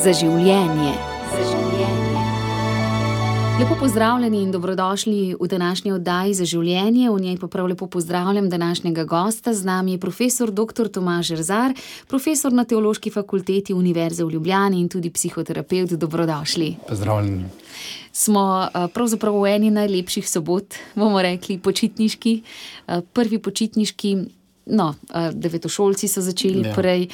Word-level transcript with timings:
za 0.00 0.12
življenje. 0.16 0.92
Za 1.32 1.42
življenje. 1.50 2.20
Lepo 3.60 3.76
pozdravljeni 3.78 4.40
in 4.42 4.50
dobrodošli 4.50 5.36
v 5.40 5.48
današnji 5.48 5.92
oddaji 5.92 6.34
za 6.34 6.46
življenje. 6.48 7.10
V 7.10 7.20
njej 7.20 7.36
pa 7.38 7.46
prav 7.52 7.68
lepo 7.68 7.86
pozdravljam 7.86 8.48
današnjega 8.50 9.04
gosta. 9.04 9.52
Z 9.54 9.68
nami 9.68 9.92
je 9.92 10.00
profesor 10.00 10.50
dr. 10.50 10.88
Tomaž 10.88 11.34
Erzar, 11.36 11.76
profesor 12.08 12.52
na 12.52 12.64
Teološki 12.64 13.12
fakulteti 13.12 13.76
Univerze 13.76 14.24
v 14.24 14.32
Ljubljani 14.38 14.80
in 14.80 14.88
tudi 14.88 15.12
psihoterapevt. 15.12 15.98
Dobrodošli. 16.00 16.76
Pozdravljeni. 16.88 17.44
Smo 18.12 18.44
eh, 18.64 18.88
pravzaprav 18.94 19.36
v 19.36 19.56
eni 19.56 19.70
najlepših 19.70 20.28
sobot, 20.28 20.74
bomo 20.94 21.22
rekli, 21.22 21.58
počitniški, 21.58 22.40
eh, 22.42 23.02
prvi 23.12 23.38
počitniški. 23.38 24.16
No, 24.66 24.94
eh, 25.10 25.30
devetošolci 25.34 26.08
so 26.08 26.20
začeli 26.20 26.62
Ja. 26.62 26.74
prej, 26.74 27.08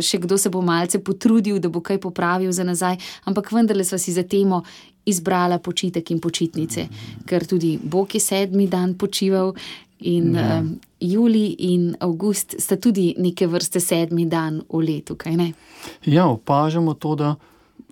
še 0.00 0.18
kdo 0.18 0.38
se 0.38 0.50
bo 0.50 0.60
malce 0.60 0.98
potrudil, 0.98 1.58
da 1.58 1.68
bo 1.68 1.80
kaj 1.80 1.98
popravil 1.98 2.52
za 2.52 2.64
nazaj, 2.64 2.96
ampak 3.24 3.52
vendarle 3.52 3.84
sva 3.84 3.98
si 3.98 4.12
za 4.12 4.22
temo 4.22 4.62
izbrala 5.06 5.58
počitek 5.58 6.10
in 6.10 6.20
počitnice, 6.20 6.88
ker 7.26 7.46
tudi 7.46 7.78
Bog 7.78 8.14
je 8.14 8.20
sedmi 8.20 8.66
dan 8.66 8.94
počival. 8.94 9.54
In 10.00 10.34
Ja. 10.34 10.60
uh, 10.60 10.66
Julij 11.00 11.54
in 11.58 11.96
Avgust 12.00 12.54
sta 12.58 12.76
tudi 12.76 13.14
neke 13.18 13.46
vrste 13.46 13.80
sedmi 13.80 14.26
dan 14.26 14.62
v 14.68 14.80
letu, 14.80 15.14
kaj 15.14 15.36
ne? 15.36 15.52
Ja, 16.04 16.26
opažamo 16.26 16.94
to, 16.94 17.14
da 17.14 17.36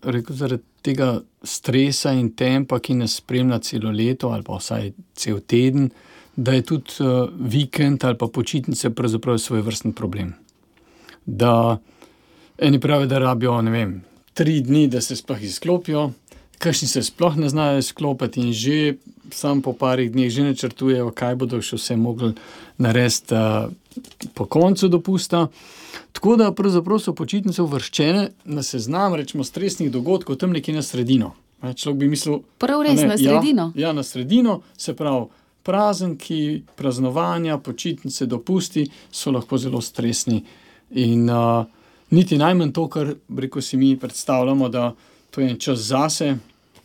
rekel, 0.02 0.36
zaradi 0.36 0.62
tega 0.82 1.20
stresa 1.42 2.12
in 2.12 2.30
tempa, 2.30 2.80
ki 2.80 2.94
nas 2.94 3.14
spremlja 3.16 3.58
celo 3.58 3.90
leto 3.90 4.28
ali 4.28 4.42
pa 4.42 4.56
vsaj 4.56 4.92
cel 5.14 5.40
teden, 5.40 5.90
da 6.38 6.52
je 6.52 6.62
tudi 6.62 6.90
uh, 7.00 7.28
vikend 7.38 8.04
ali 8.04 8.18
pa 8.18 8.26
počitnice 8.26 8.90
pravzaprav 8.90 9.38
svoj 9.38 9.60
vrsten 9.60 9.92
problem. 9.92 10.34
Da 11.26 11.78
eni 12.58 12.80
pravijo, 12.80 13.06
da 13.06 13.18
rabijo 13.18 13.60
vem, 13.60 14.04
tri 14.34 14.60
dni, 14.60 14.86
da 14.88 15.00
se 15.00 15.16
sploh 15.16 15.42
izklopijo, 15.42 16.10
kakšni 16.58 16.88
se 16.88 17.02
sploh 17.02 17.36
ne 17.36 17.48
znajo 17.48 17.78
izklopiti 17.78 18.40
in 18.40 18.52
že 18.52 18.94
sam 19.32 19.62
po 19.62 19.72
parih 19.72 20.12
dneh 20.12 20.30
že 20.30 20.42
načrtujejo, 20.42 21.10
kaj 21.10 21.34
bodo 21.34 21.58
še 21.62 21.76
vse 21.76 21.96
mogli 21.96 22.30
narediti 22.78 23.34
uh, 23.34 23.72
po 24.34 24.46
koncu 24.46 24.88
dopusta. 24.88 25.48
Tako 26.12 26.36
da 26.36 26.52
pravzaprav 26.54 27.02
so 27.02 27.16
počitnice 27.18 27.62
uvrščene 27.62 28.28
na 28.44 28.62
seznam 28.62 29.14
rečemo, 29.14 29.44
stresnih 29.44 29.90
dogodkov 29.90 30.38
tam 30.38 30.54
nekje 30.54 30.74
na 30.74 30.86
sredino. 30.86 31.34
Ne, 31.62 31.74
Človek 31.74 31.98
bi 31.98 32.08
mislil, 32.14 32.40
Prav 32.62 32.86
res 32.86 33.02
ne, 33.02 33.08
na 33.10 33.18
sredino. 33.18 33.72
Ja, 33.74 33.88
ja, 33.88 33.92
na 33.92 34.06
sredino, 34.06 34.60
se 34.78 34.94
pravi, 34.94 35.26
prazniki, 35.68 36.62
praznovanja, 36.76 37.58
počitnice, 37.60 38.26
dopusti 38.26 38.86
so 39.12 39.30
lahko 39.30 39.58
zelo 39.60 39.80
stresni. 39.84 40.38
In 40.96 41.28
uh, 41.28 41.66
niti 42.10 42.38
najmanj 42.40 42.72
to, 42.72 42.86
kar 42.88 43.10
reko 43.36 43.60
si 43.60 43.76
mi 43.76 43.90
predstavljamo, 44.00 44.68
da 44.72 44.94
to 45.30 45.44
je 45.44 45.58
čas 45.60 45.90
zase, 45.90 46.36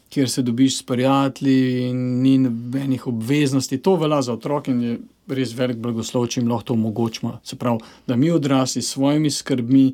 kjer 0.09 0.29
se 0.29 0.41
dobiš 0.43 0.81
s 0.81 0.83
prijatelji 0.83 1.87
in 1.87 2.01
ni 2.21 2.37
nobenih 2.37 3.07
obveznosti. 3.07 3.77
To 3.77 3.95
velja 3.95 4.21
za 4.21 4.33
otroke 4.33 4.71
in 4.71 4.81
je 4.81 4.97
res 5.27 5.55
velik 5.55 5.79
blagoslov, 5.79 6.27
če 6.27 6.41
jim 6.41 6.51
lahko 6.51 6.73
to 6.73 6.75
omogočimo. 6.75 7.37
Se 7.43 7.55
pravi, 7.55 7.79
da 8.07 8.19
mi 8.19 8.31
odrasli 8.31 8.81
s 8.81 8.97
svojimi 8.97 9.31
skrbmi 9.31 9.93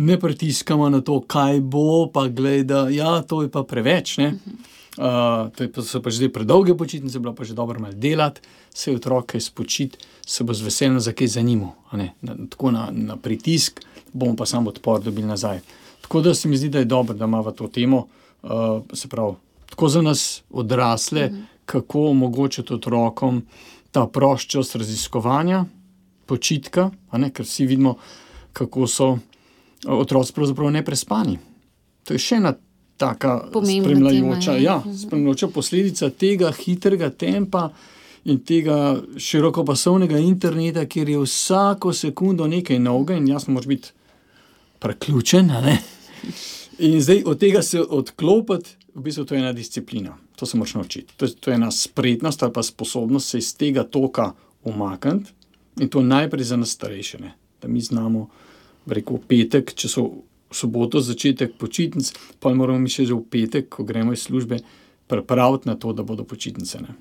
ne 0.00 0.18
pritiskamo 0.18 0.88
na 0.90 1.00
to, 1.00 1.20
kaj 1.20 1.60
bo, 1.60 2.10
pa 2.12 2.26
gledaj, 2.28 2.64
da 2.64 2.88
ja, 2.88 3.22
to 3.22 3.42
je 3.46 3.54
pa 3.54 3.62
preveč. 3.62 4.16
Ne? 4.18 4.34
Uh, 4.98 5.50
to 5.54 5.64
je 5.64 5.70
so 5.86 6.02
pa 6.02 6.10
že 6.10 6.16
zdaj 6.16 6.32
predolge 6.34 6.74
počitnice, 6.74 7.18
bilo 7.18 7.34
pa 7.34 7.44
že 7.44 7.54
dobro 7.54 7.78
malo 7.78 7.94
delati, 7.94 8.40
se 8.74 8.90
otroke 8.90 9.40
spočiti, 9.40 9.98
se 10.26 10.44
bo 10.44 10.54
z 10.54 10.66
veseljem 10.66 11.00
za 11.00 11.12
kaj 11.12 11.26
zanimal. 11.26 11.78
Na, 11.92 12.34
tako 12.50 12.70
na, 12.70 12.88
na 12.90 13.16
pritisk 13.16 13.80
bomo 14.12 14.36
pa 14.36 14.46
samo 14.46 14.70
odpor 14.70 15.02
dobili 15.02 15.26
nazaj. 15.26 15.60
Tako 16.00 16.20
da 16.20 16.34
se 16.34 16.48
mi 16.48 16.56
zdi, 16.56 16.68
da 16.68 16.78
je 16.78 16.84
dobro, 16.84 17.14
da 17.14 17.24
imamo 17.24 17.50
to 17.50 17.68
temo, 17.68 18.06
uh, 18.42 18.50
se 18.92 19.08
pravi, 19.08 19.34
tako 19.70 19.88
za 19.88 20.02
nas 20.02 20.42
odrasle, 20.50 21.26
mhm. 21.26 21.42
kako 21.66 22.10
omogočiti 22.10 22.74
otrokom 22.74 23.46
ta 23.90 24.06
prost 24.06 24.50
čas 24.50 24.74
raziskovanja, 24.74 25.64
počitka, 26.26 26.90
ker 27.34 27.46
vsi 27.46 27.66
vidimo, 27.66 27.96
kako 28.52 28.86
so 28.86 29.18
otroci 29.86 30.32
pravzaprav 30.32 30.70
neprespani. 30.70 31.38
To 32.04 32.14
je 32.14 32.18
še 32.18 32.38
ena 32.38 32.54
taka 33.00 33.48
Pomembna 33.52 33.88
spremljajoča, 33.88 34.52
ja. 34.52 34.60
ja, 34.60 34.96
spremljajoča 34.98 35.48
posledica 35.48 36.10
tega 36.10 36.52
hitrega 36.52 37.08
tempa 37.10 37.70
in 38.28 38.42
tega 38.44 38.98
širokopasovnega 39.16 40.18
interneta, 40.20 40.84
kjer 40.84 41.08
je 41.08 41.22
vsako 41.22 41.94
sekundo 41.96 42.46
nekaj 42.46 42.78
novega 42.78 43.16
in 43.16 43.28
jasno, 43.28 43.54
moraš 43.56 43.68
biti 43.68 43.88
preključen. 44.78 45.48
In 46.78 47.00
zdaj 47.00 47.22
od 47.26 47.40
tega 47.40 47.62
se 47.62 47.80
odklopiti, 47.80 48.76
v 48.94 49.08
bistvu 49.08 49.24
to 49.24 49.34
je 49.34 49.40
ena 49.40 49.52
disciplina, 49.56 50.18
to 50.36 50.46
se 50.46 50.60
moraš 50.60 50.74
naučiti. 50.74 51.16
To 51.16 51.24
je, 51.24 51.34
to 51.40 51.50
je 51.50 51.54
ena 51.54 51.70
spretnost 51.70 52.42
ali 52.42 52.52
pa 52.52 52.62
sposobnost 52.62 53.28
se 53.28 53.38
iz 53.38 53.54
tega 53.56 53.84
toka 53.84 54.32
umakniti 54.64 55.32
in 55.80 55.88
to 55.88 56.02
najprej 56.02 56.44
za 56.44 56.56
nas 56.56 56.76
starejše, 56.76 57.18
ne? 57.18 57.32
da 57.62 57.68
mi 57.68 57.80
znamo, 57.80 58.28
rekel 58.86 59.18
petek, 59.28 59.72
če 59.74 59.88
so 59.88 60.10
soboto 60.50 61.00
začetek 61.00 61.54
počitnic, 61.58 62.12
pa 62.38 62.54
moramo 62.54 62.78
mi 62.78 62.90
še 62.90 63.06
že 63.06 63.14
v 63.14 63.24
petek, 63.30 63.70
ko 63.70 63.86
gremo 63.86 64.12
iz 64.12 64.26
službe, 64.26 64.60
pripraviti 65.06 65.68
na 65.68 65.74
to, 65.74 65.92
da 65.92 66.02
bodo 66.02 66.24
počitnice. 66.24 66.82
Ne? 66.82 66.94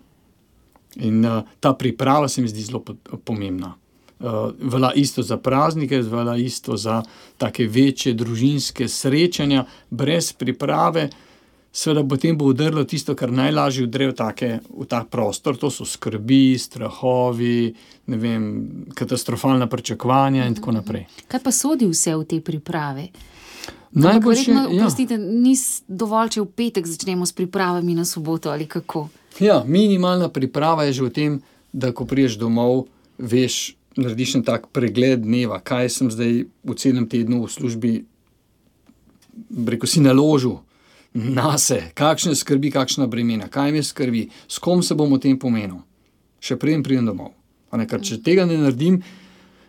In 1.05 1.25
uh, 1.25 1.45
ta 1.59 1.73
priprava 1.73 2.27
se 2.27 2.41
mi 2.41 2.49
zdi 2.49 2.61
zelo 2.61 2.81
po- 2.81 2.97
pomembna. 3.23 3.75
Uh, 4.19 4.51
velja 4.59 4.91
isto 4.93 5.23
za 5.23 5.37
praznike, 5.37 6.01
velja 6.01 6.35
isto 6.35 6.77
za 6.77 7.03
take 7.37 7.67
večje 7.67 8.13
družinske 8.13 8.87
srečanja, 8.87 9.65
brez 9.89 10.33
priprave. 10.33 11.09
Seveda, 11.71 12.01
potem 12.03 12.37
bo 12.37 12.49
udrlo 12.49 12.83
tisto, 12.83 13.13
kar 13.15 13.31
najlažje 13.31 13.85
udre 13.85 14.07
v, 14.09 14.13
take, 14.17 14.47
v 14.65 14.85
ta 14.89 15.03
prostor, 15.05 15.53
to 15.57 15.69
so 15.69 15.85
skrbi, 15.85 16.57
strahovi, 16.57 17.69
vem, 18.09 18.47
katastrofalna 18.97 19.69
pričakovanja 19.69 20.47
in 20.49 20.57
tako 20.57 20.73
naprej. 20.81 21.05
Kaj 21.29 21.43
pa 21.45 21.53
sodi 21.53 21.85
vse 21.87 22.17
v 22.17 22.25
te 22.25 22.41
priprave? 22.41 23.11
Najboljše, 23.91 24.51
Verjetno, 24.51 24.69
ja, 24.71 24.81
Prostite, 24.81 25.17
ni 25.17 25.55
s- 25.55 25.81
dovolj, 25.87 26.29
če 26.29 26.41
v 26.41 26.51
petek 26.51 26.85
začnemo 26.85 27.23
s 27.23 27.31
pripravami 27.31 27.93
na 27.93 28.05
soboto 28.05 28.49
ali 28.49 28.65
kako. 28.65 29.09
ja, 29.39 29.63
minimalna 29.63 30.29
priprava 30.29 30.83
je 30.83 30.93
že 30.93 31.03
v 31.03 31.09
tem, 31.11 31.31
da 31.71 31.91
ko 31.91 32.05
priješ 32.05 32.35
domov, 32.35 32.85
veš, 33.17 33.59
narediš 33.95 34.35
en 34.35 34.43
tak 34.43 34.67
pregled 34.67 35.19
dneva, 35.19 35.59
kaj 35.59 35.89
sem 35.89 36.07
zdaj 36.07 36.33
v 36.63 36.75
celem 36.75 37.05
tednu 37.05 37.41
v 37.41 37.47
službi, 37.47 37.91
reko 39.65 39.85
si 39.85 39.99
naložil 39.99 40.59
na 41.13 41.57
se, 41.57 41.91
kakšne 41.93 42.35
skrbi, 42.35 42.69
kakšna 42.69 43.07
bremena, 43.07 43.47
kaj 43.47 43.71
me 43.71 43.81
skrbi, 43.81 44.27
s 44.47 44.57
kom 44.57 44.83
se 44.83 44.93
bom 44.93 45.09
o 45.09 45.17
tem 45.17 45.33
pomenil, 45.35 45.81
še 46.39 46.55
preden 46.55 46.83
pridem 46.83 47.05
domov. 47.05 47.33
Ne, 47.71 47.85
ker 47.85 47.99
če 47.99 48.17
tega 48.19 48.45
ne 48.45 48.57
naredim, 48.57 49.01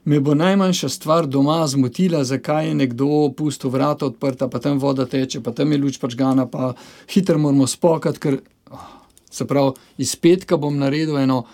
me 0.04 0.20
bo 0.20 0.34
najmanjša 0.34 0.88
stvar 0.88 1.26
doma 1.26 1.66
zmotila, 1.66 2.24
zakaj 2.24 2.68
je 2.68 2.74
nekdo 2.74 3.32
pustil 3.36 3.70
vrata 3.70 4.06
odprta, 4.06 4.48
pa 4.48 4.58
tam 4.58 4.78
voda 4.78 5.06
teče, 5.06 5.42
pa 5.42 5.52
tam 5.52 5.72
je 5.72 5.78
luč 5.78 5.98
pačgana, 6.00 6.46
pa 6.46 6.72
hitro 7.12 7.38
moramo 7.38 7.66
spokati, 7.66 8.18
ker 8.18 8.38
ah, 8.70 8.88
se 9.30 9.46
pravi, 9.46 9.72
iz 9.98 10.16
petka 10.16 10.56
bom 10.56 10.78
naredil 10.78 11.18
eno 11.18 11.44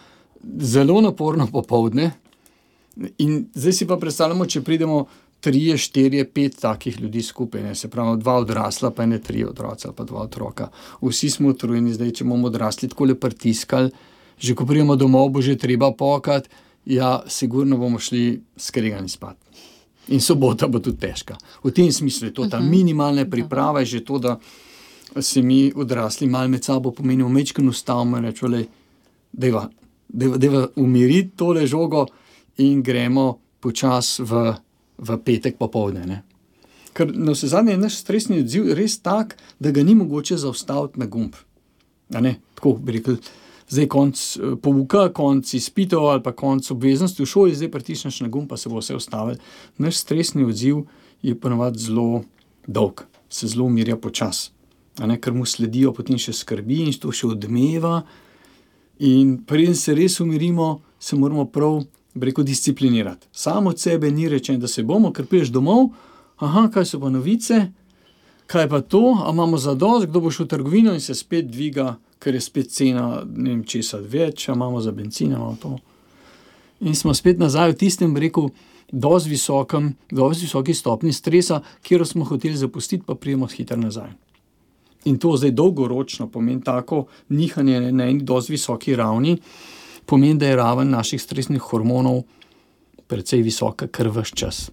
zelo 0.61 1.01
naporno 1.01 1.47
popovdne. 1.53 2.11
In 3.19 3.47
zdaj 3.55 3.73
si 3.73 3.87
pa 3.87 3.97
predstavljamo, 4.01 4.47
če 4.47 4.63
pridemo 4.65 5.05
tri, 5.41 5.77
štiri, 5.79 6.25
pet 6.25 6.57
takih 6.61 7.01
ljudi 7.01 7.23
skupaj, 7.23 7.63
ne, 7.63 7.75
se 7.75 7.91
pravi, 7.91 8.21
dva 8.23 8.39
odrasla, 8.41 8.91
pa 8.91 9.07
ne 9.07 9.19
tri 9.23 9.45
otroci 9.45 9.89
ali 9.89 9.97
pa 9.97 10.05
dva 10.05 10.23
otroka. 10.25 10.71
Vsi 11.03 11.31
smo 11.31 11.53
utrujeni, 11.53 11.93
zdaj 11.95 12.15
če 12.21 12.25
bomo 12.25 12.49
odrasli 12.49 12.89
tako 12.89 13.11
le 13.11 13.19
pritiskali, 13.21 13.91
že 14.39 14.55
ko 14.55 14.67
pridemo 14.67 14.97
domov, 14.97 15.29
bo 15.35 15.43
že 15.43 15.59
treba 15.61 15.93
pokati, 15.93 16.49
ja, 16.87 17.23
sigurno 17.27 17.77
bomo 17.77 17.99
šli 17.99 18.41
skregani 18.57 19.09
spat. 19.09 19.37
In 20.09 20.21
sobota 20.21 20.69
bo 20.69 20.79
tudi 20.79 21.01
težka. 21.03 21.35
V 21.65 21.73
tem 21.75 21.91
smislu 21.93 22.29
je 22.29 22.35
to, 22.35 22.47
ta 22.49 22.61
minimalna 22.61 23.25
priprava 23.27 23.83
je 23.83 23.87
že 23.87 24.05
to, 24.05 24.19
da 24.19 24.39
se 25.21 25.43
mi 25.43 25.73
odrasli 25.75 26.27
malo 26.27 26.49
med 26.49 26.65
sabo 26.65 26.91
pomenijo, 26.91 27.29
mečkano 27.29 27.71
ustavimo 27.71 28.17
in 28.17 28.25
rečemo, 28.25 28.63
da 29.33 29.47
je 30.47 30.67
umiriti 30.77 31.37
tole 31.37 31.67
žogo 31.67 32.07
in 32.57 32.83
gremo 32.83 33.39
počasi 33.61 34.23
v, 34.23 34.55
v 34.99 35.19
petek 35.25 35.59
popovdne. 35.59 36.07
Ne? 36.07 36.23
Ker 36.93 37.11
na 37.13 37.35
vse 37.35 37.49
zadnje 37.49 37.73
je 37.73 37.79
naš 37.79 37.99
stresni 38.01 38.41
odziv 38.41 38.71
res 38.75 39.01
tak, 39.03 39.37
da 39.59 39.71
ga 39.71 39.83
ni 39.83 39.95
mogoče 39.95 40.37
zaustaviti 40.37 41.01
na 41.01 41.07
gumb. 41.07 41.35
Tako 42.13 42.73
bi 42.79 42.93
rekel, 42.93 43.19
zdaj 43.69 43.89
konc 43.89 44.37
eh, 44.37 44.57
pouka, 44.63 45.09
konc 45.13 45.55
izpitev 45.55 46.07
ali 46.07 46.23
pa 46.23 46.33
konc 46.33 46.71
obveznosti 46.71 47.23
v 47.23 47.27
šoli, 47.27 47.55
zdaj 47.55 47.71
pritisneš 47.71 48.21
na 48.21 48.29
gumb, 48.29 48.49
pa 48.49 48.57
se 48.57 48.69
bo 48.69 48.79
vse 48.79 48.97
ustavilo. 48.97 49.39
Naš 49.79 49.97
stresni 49.97 50.45
odziv 50.45 50.85
je 51.23 51.35
ponovadi 51.35 51.79
zelo 51.79 52.23
dolg, 52.67 53.03
se 53.29 53.47
zelo 53.47 53.67
umirja 53.67 53.97
počasi. 53.97 54.51
A 54.99 55.07
ne, 55.07 55.19
ker 55.21 55.35
mu 55.37 55.45
sledijo 55.45 55.93
potem 55.93 56.19
še 56.19 56.33
skrbi 56.33 56.87
in 56.87 56.95
to 56.97 57.13
še 57.13 57.27
odmeva. 57.29 58.01
In 59.05 59.37
preden 59.45 59.75
se 59.77 59.95
res 59.95 60.21
umirimo, 60.25 60.81
se 60.99 61.17
moramo 61.17 61.45
prav, 61.53 61.83
reko, 62.17 62.43
disciplinirati. 62.43 63.29
Samo 63.33 63.75
od 63.75 63.81
sebe 63.81 64.11
ni 64.11 64.29
rečeno, 64.29 64.59
da 64.59 64.69
se 64.69 64.83
bomo, 64.83 65.13
ker 65.13 65.27
prideš 65.29 65.53
domov, 65.53 65.91
aha, 66.41 66.71
kaj 66.73 66.87
so 66.89 67.01
pa 67.03 67.11
novice, 67.13 67.67
kaj 68.49 68.71
pa 68.73 68.81
to, 68.81 69.03
a 69.21 69.35
imamo 69.35 69.59
za 69.61 69.75
dost, 69.75 70.07
kdo 70.09 70.25
bo 70.25 70.33
šel 70.33 70.47
v 70.47 70.49
trgovino 70.55 70.95
in 70.97 71.05
se 71.05 71.15
spet 71.15 71.51
dviga, 71.53 71.99
ker 72.19 72.35
je 72.35 72.41
spet 72.41 72.71
cena, 72.73 73.23
ne 73.27 73.51
vem, 73.51 73.65
česa 73.65 74.01
več, 74.01 74.49
imamo 74.49 74.81
za 74.81 74.93
bencin, 74.93 75.33
imamo 75.33 75.57
to. 75.63 75.77
In 76.81 76.95
smo 76.95 77.15
spet 77.15 77.39
nazaj 77.41 77.73
v 77.73 77.79
tistem 77.81 78.17
reku, 78.17 78.49
dosti 78.93 79.31
visokem, 79.31 79.95
dosti 80.11 80.47
visoki 80.47 80.75
stopni 80.75 81.13
stresa, 81.13 81.61
kjer 81.83 82.07
smo 82.07 82.25
hoteli 82.25 82.57
zapustiti, 82.57 83.05
pa 83.07 83.15
prijemo 83.15 83.47
hitro 83.47 83.77
nazaj. 83.81 84.13
In 85.07 85.19
to 85.23 85.37
zdaj 85.37 85.53
dolgoročno 85.55 86.27
pomeni 86.29 86.65
tako 86.65 87.07
nihanje 87.29 87.93
na 87.93 88.09
eni 88.11 88.25
dosti 88.27 88.53
visoki 88.53 88.97
ravni, 88.97 89.37
pomeni, 90.07 90.39
da 90.39 90.47
je 90.47 90.57
raven 90.57 90.91
naših 90.91 91.23
stresnih 91.23 91.63
hormonov 91.63 92.25
precej 93.07 93.43
visoka 93.43 93.87
kar 93.87 94.11
ves 94.11 94.35
čas. 94.35 94.71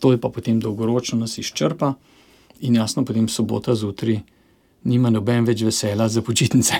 To 0.00 0.12
je 0.12 0.20
pa 0.20 0.28
potem 0.28 0.58
dolgoročno 0.60 1.18
nas 1.18 1.38
izčrpa 1.38 1.94
in 2.60 2.74
jasno, 2.74 3.04
potem 3.04 3.28
sobota 3.28 3.74
zjutraj 3.74 4.20
nima 4.84 5.10
noben 5.10 5.44
več 5.44 5.62
vesela 5.62 6.08
za 6.08 6.22
počitnice. 6.22 6.74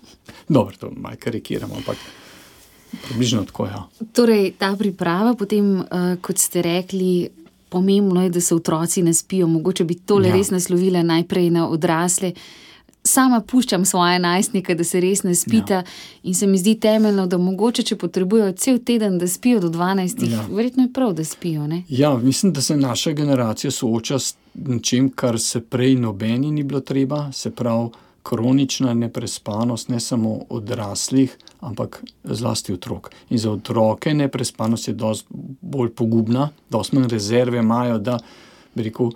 Dobro, 0.48 0.76
to 0.76 0.90
malo 0.96 1.16
karikiramo, 1.20 1.74
ampak 1.76 1.96
približno 3.08 3.44
tako 3.44 3.66
je. 3.66 3.72
Ja. 3.72 4.06
Torej, 4.12 4.52
ta 4.58 4.74
priprava, 4.78 5.34
potem, 5.34 5.80
uh, 5.80 6.14
kot 6.22 6.38
ste 6.38 6.62
rekli, 6.62 7.28
pomembno 7.68 8.22
je, 8.22 8.30
da 8.30 8.40
se 8.40 8.54
otroci 8.54 9.02
ne 9.02 9.14
spijo. 9.14 9.46
Mogoče 9.46 9.84
bi 9.84 9.98
tole 9.98 10.28
ja. 10.28 10.36
res 10.36 10.50
naslovila 10.54 11.02
najprej 11.02 11.50
na 11.50 11.68
odrasle. 11.68 12.32
Sama 13.06 13.40
puščam 13.40 13.84
svoje 13.84 14.18
najstnike, 14.18 14.74
da 14.74 14.84
se 14.84 15.00
res 15.00 15.22
ne 15.22 15.34
spita, 15.34 15.74
ja. 15.74 15.84
in 16.22 16.34
se 16.34 16.46
mi 16.46 16.58
zdi 16.58 16.74
temeljno, 16.80 17.26
da 17.26 17.38
mogoče, 17.38 17.84
če 17.86 17.96
potrebujejo 18.00 18.52
cel 18.58 18.80
teden, 18.82 19.18
da 19.18 19.28
spijo 19.30 19.60
do 19.62 19.70
12, 19.70 20.24
ja. 20.30 20.42
verjetno 20.50 20.88
je 20.88 20.92
prav, 20.92 21.12
da 21.14 21.24
spijo. 21.24 21.66
Ne? 21.70 21.82
Ja, 21.88 22.16
mislim, 22.18 22.52
da 22.52 22.62
se 22.62 22.76
naša 22.76 23.12
generacija 23.12 23.70
sooča 23.70 24.18
s 24.18 24.34
čim, 24.82 25.12
kar 25.14 25.38
se 25.40 25.60
prej 25.60 25.94
nobeni 25.94 26.50
ni 26.50 26.62
bilo 26.62 26.80
treba, 26.80 27.30
se 27.32 27.50
pravi 27.50 27.88
kronična 28.26 28.94
neprespanost, 28.94 29.88
ne 29.88 30.00
samo 30.00 30.40
odraslih, 30.50 31.36
ampak 31.60 32.04
zlasti 32.24 32.72
otrok. 32.72 33.10
In 33.30 33.38
za 33.38 33.50
otroke 33.50 34.14
neprespanost 34.14 34.88
je 34.88 34.94
precej 34.94 35.26
bolj 35.60 35.92
pogubna, 35.94 36.48
dosti 36.70 36.96
manj 36.96 37.08
rezerve 37.08 37.58
imajo, 37.58 37.98
da 37.98 38.18
bi 38.74 38.82
rekel 38.82 39.10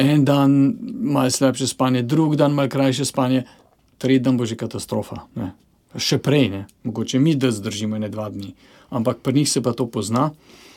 en 0.00 0.24
dan 0.24 0.76
malo 0.80 1.30
slabše 1.30 1.66
spanje, 1.66 2.02
drug 2.02 2.36
dan 2.36 2.52
malo 2.52 2.68
krajše 2.68 3.04
spanje, 3.04 3.44
tretji 3.98 4.24
dan 4.24 4.36
bo 4.36 4.46
že 4.46 4.56
katastrofa. 4.56 5.26
Ne. 5.36 5.52
Še 5.96 6.18
prej, 6.22 6.48
ne. 6.48 6.66
mogoče 6.86 7.18
mi, 7.18 7.34
da 7.34 7.50
zdržimo 7.50 7.98
ne 7.98 8.08
dva 8.08 8.30
dni, 8.30 8.54
ampak 8.90 9.20
pri 9.22 9.40
njih 9.40 9.48
se 9.50 9.62
pa 9.62 9.72
to 9.72 9.86
pozna. 9.90 10.30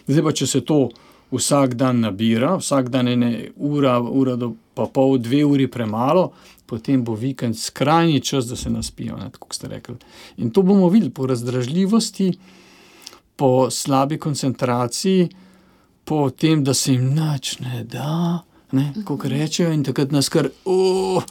Zdaj 0.07 0.23
pa, 0.25 0.31
če 0.33 0.47
se 0.47 0.61
to 0.65 0.89
vsak 1.31 1.75
dan 1.77 2.01
nabira, 2.01 2.57
vsak 2.57 2.89
dan 2.89 3.07
ene 3.07 3.51
ura, 3.55 3.99
ura 4.01 4.35
do 4.35 4.53
pa 4.73 4.87
pol, 4.89 5.19
dve 5.21 5.43
uri 5.45 5.67
premalo, 5.69 6.31
potem 6.65 7.03
bo 7.05 7.13
vikend 7.13 7.57
skrajni 7.57 8.21
čas, 8.25 8.49
da 8.49 8.57
se 8.57 8.69
naspijo, 8.73 9.19
kot 9.37 9.53
ste 9.53 9.69
rekli. 9.69 9.95
In 10.41 10.49
to 10.49 10.65
bomo 10.65 10.89
videli 10.89 11.13
po 11.13 11.29
razdražljivosti, 11.29 12.31
po 13.37 13.69
slabi 13.69 14.17
koncentraciji, 14.17 15.29
po 16.03 16.29
tem, 16.29 16.63
da 16.63 16.73
se 16.73 16.97
jim 16.97 17.13
nič 17.13 17.59
ne 17.61 17.83
da 17.85 18.41
kot 19.05 19.25
rečejo, 19.25 19.71
in 19.73 19.83
takrat 19.83 20.11
nas 20.11 20.29
kar, 20.29 20.49
oh, 20.65 21.23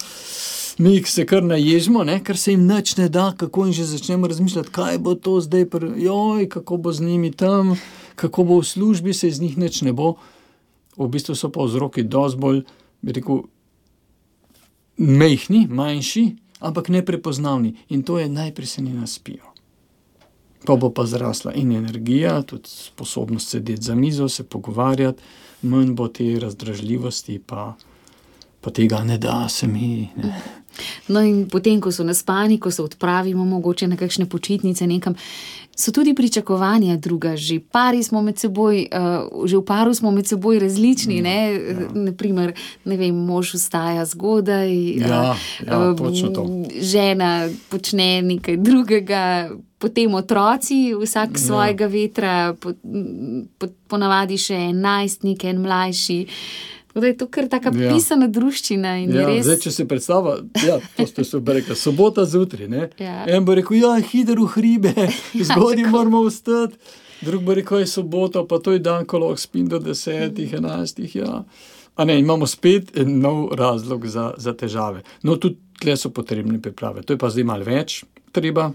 mi 0.78 1.02
se 1.04 1.26
kar 1.26 1.42
naježimo, 1.44 2.04
ker 2.24 2.36
se 2.36 2.52
jim 2.52 2.66
nič 2.66 2.96
ne 2.96 3.08
da, 3.08 3.32
kako 3.36 3.64
jim 3.66 3.72
že 3.72 3.84
začnemo 3.84 4.26
razmišljati, 4.26 4.70
kaj 4.70 4.98
bo 4.98 5.14
to 5.14 5.40
zdaj, 5.40 5.66
joj, 5.96 6.48
kako 6.48 6.76
bo 6.76 6.92
z 6.92 7.02
njimi 7.02 7.32
tam, 7.32 7.76
kako 8.14 8.44
bo 8.44 8.60
v 8.60 8.64
službi, 8.66 9.14
se 9.14 9.28
iz 9.28 9.40
njih 9.40 9.58
nič 9.58 9.82
ne 9.82 9.92
bo. 9.92 10.14
V 10.96 11.08
bistvu 11.08 11.34
so 11.34 11.48
pa 11.48 11.64
vzroki 11.64 12.02
dosti 12.02 12.38
bolj, 12.38 12.62
bi 13.02 13.12
rekel, 13.12 13.42
mehki, 14.96 15.66
manjši, 15.68 16.36
ampak 16.60 16.88
neprepoznavni 16.88 17.74
in 17.88 18.02
to 18.02 18.18
je 18.18 18.28
najprej 18.28 18.66
se 18.66 18.82
ne 18.82 18.92
naspijo. 18.94 19.48
Pa 20.66 20.76
bo 20.76 20.92
pa 20.94 21.06
zrasla 21.06 21.52
in 21.58 21.72
energija, 21.72 22.42
tudi 22.42 22.68
sposobnost 22.68 23.48
sedeti 23.48 23.82
za 23.82 23.94
mizo, 23.94 24.28
se 24.28 24.44
pogovarjati 24.44 25.22
manj 25.62 25.94
bo 25.94 26.08
te 26.08 26.26
razdražljivosti, 26.40 27.38
pa, 27.46 27.72
pa 28.60 28.70
tega 28.70 29.04
ne 29.04 29.18
da 29.18 29.48
se 29.48 29.66
mi. 29.66 30.08
Ne. 30.16 30.42
No, 31.08 31.20
in 31.20 31.48
potem, 31.52 31.80
ko 31.80 31.92
so 31.92 32.04
naspani, 32.04 32.58
ko 32.60 32.70
se 32.70 32.82
odpravimo, 32.82 33.44
mogoče 33.44 33.86
na 33.90 33.96
kakšne 34.00 34.26
počitnice, 34.26 34.86
nekam, 34.86 35.14
so 35.76 35.92
tudi 35.92 36.14
pričakovanja 36.14 36.96
druga. 36.96 37.36
Že, 37.36 37.60
smo 38.02 38.22
seboj, 38.38 38.86
uh, 38.92 39.46
že 39.46 39.56
v 39.56 39.64
paru 39.64 39.94
smo 39.94 40.10
med 40.10 40.28
seboj 40.28 40.58
različni. 40.58 41.22
Ne? 41.22 41.38
Ja. 41.52 41.88
Naprimer, 41.94 42.52
ne 42.84 42.96
vem, 42.96 43.16
mož 43.16 43.54
vstaja 43.54 44.04
zgodaj, 44.04 44.72
ja, 45.00 45.36
ja, 45.66 45.78
uh, 45.92 46.66
žena 46.80 47.48
počne 47.68 48.22
nekaj 48.22 48.56
drugega. 48.56 49.50
Potem 49.82 50.14
otroci, 50.14 50.94
vsak 50.94 51.34
ja. 51.34 51.42
svojega 51.42 51.86
vetra, 51.90 52.54
po, 52.54 52.70
po, 53.58 53.66
ponavadi 53.90 54.38
še 54.38 54.54
en 54.70 54.78
najstnik, 54.78 55.42
en 55.50 55.58
mlajši. 55.58 56.20
Da 56.94 57.06
je 57.06 57.16
to 57.16 57.26
kar 57.32 57.48
tako 57.48 57.72
ja. 57.76 57.92
pisana 57.94 58.28
družščina. 58.28 58.96
Ja, 59.08 59.26
res... 59.28 59.46
zdaj, 59.46 59.58
če 59.64 59.72
se 59.72 59.86
predstavlja, 59.88 60.34
ja, 60.66 60.78
to 60.96 61.06
ste 61.08 61.24
se 61.24 61.40
rekli, 61.46 61.76
sobota 61.76 62.26
zjutraj. 62.28 62.68
Ja. 63.00 63.22
En 63.32 63.46
bo 63.48 63.56
rekel, 63.56 63.78
ja, 63.80 63.94
hiter 63.96 64.40
v 64.40 64.48
hribe, 64.56 64.92
zgodaj 65.48 65.86
ja, 65.86 65.92
moramo 65.92 66.24
vstati. 66.28 66.76
Drug 67.22 67.44
bo 67.46 67.54
rekel, 67.54 67.84
je 67.84 67.86
sobota, 67.86 68.42
pa 68.44 68.58
to 68.58 68.74
je 68.74 68.82
dan, 68.82 69.06
ko 69.06 69.22
lahko 69.22 69.40
spim 69.40 69.68
do 69.70 69.78
desetih, 69.78 70.56
enajstih. 70.58 71.16
Ja. 71.22 71.44
A 71.96 72.04
ne, 72.08 72.18
imamo 72.20 72.48
spet 72.50 72.96
nov 73.06 73.52
razlog 73.56 74.08
za, 74.10 74.32
za 74.36 74.56
težave. 74.58 75.04
No, 75.22 75.36
tudi 75.36 75.60
tle 75.80 75.96
so 75.96 76.10
potrebne 76.10 76.60
priprave. 76.62 77.06
To 77.06 77.14
je 77.14 77.20
pa 77.20 77.30
zdaj 77.30 77.46
malo 77.46 77.68
več 77.68 78.02
treba 78.32 78.72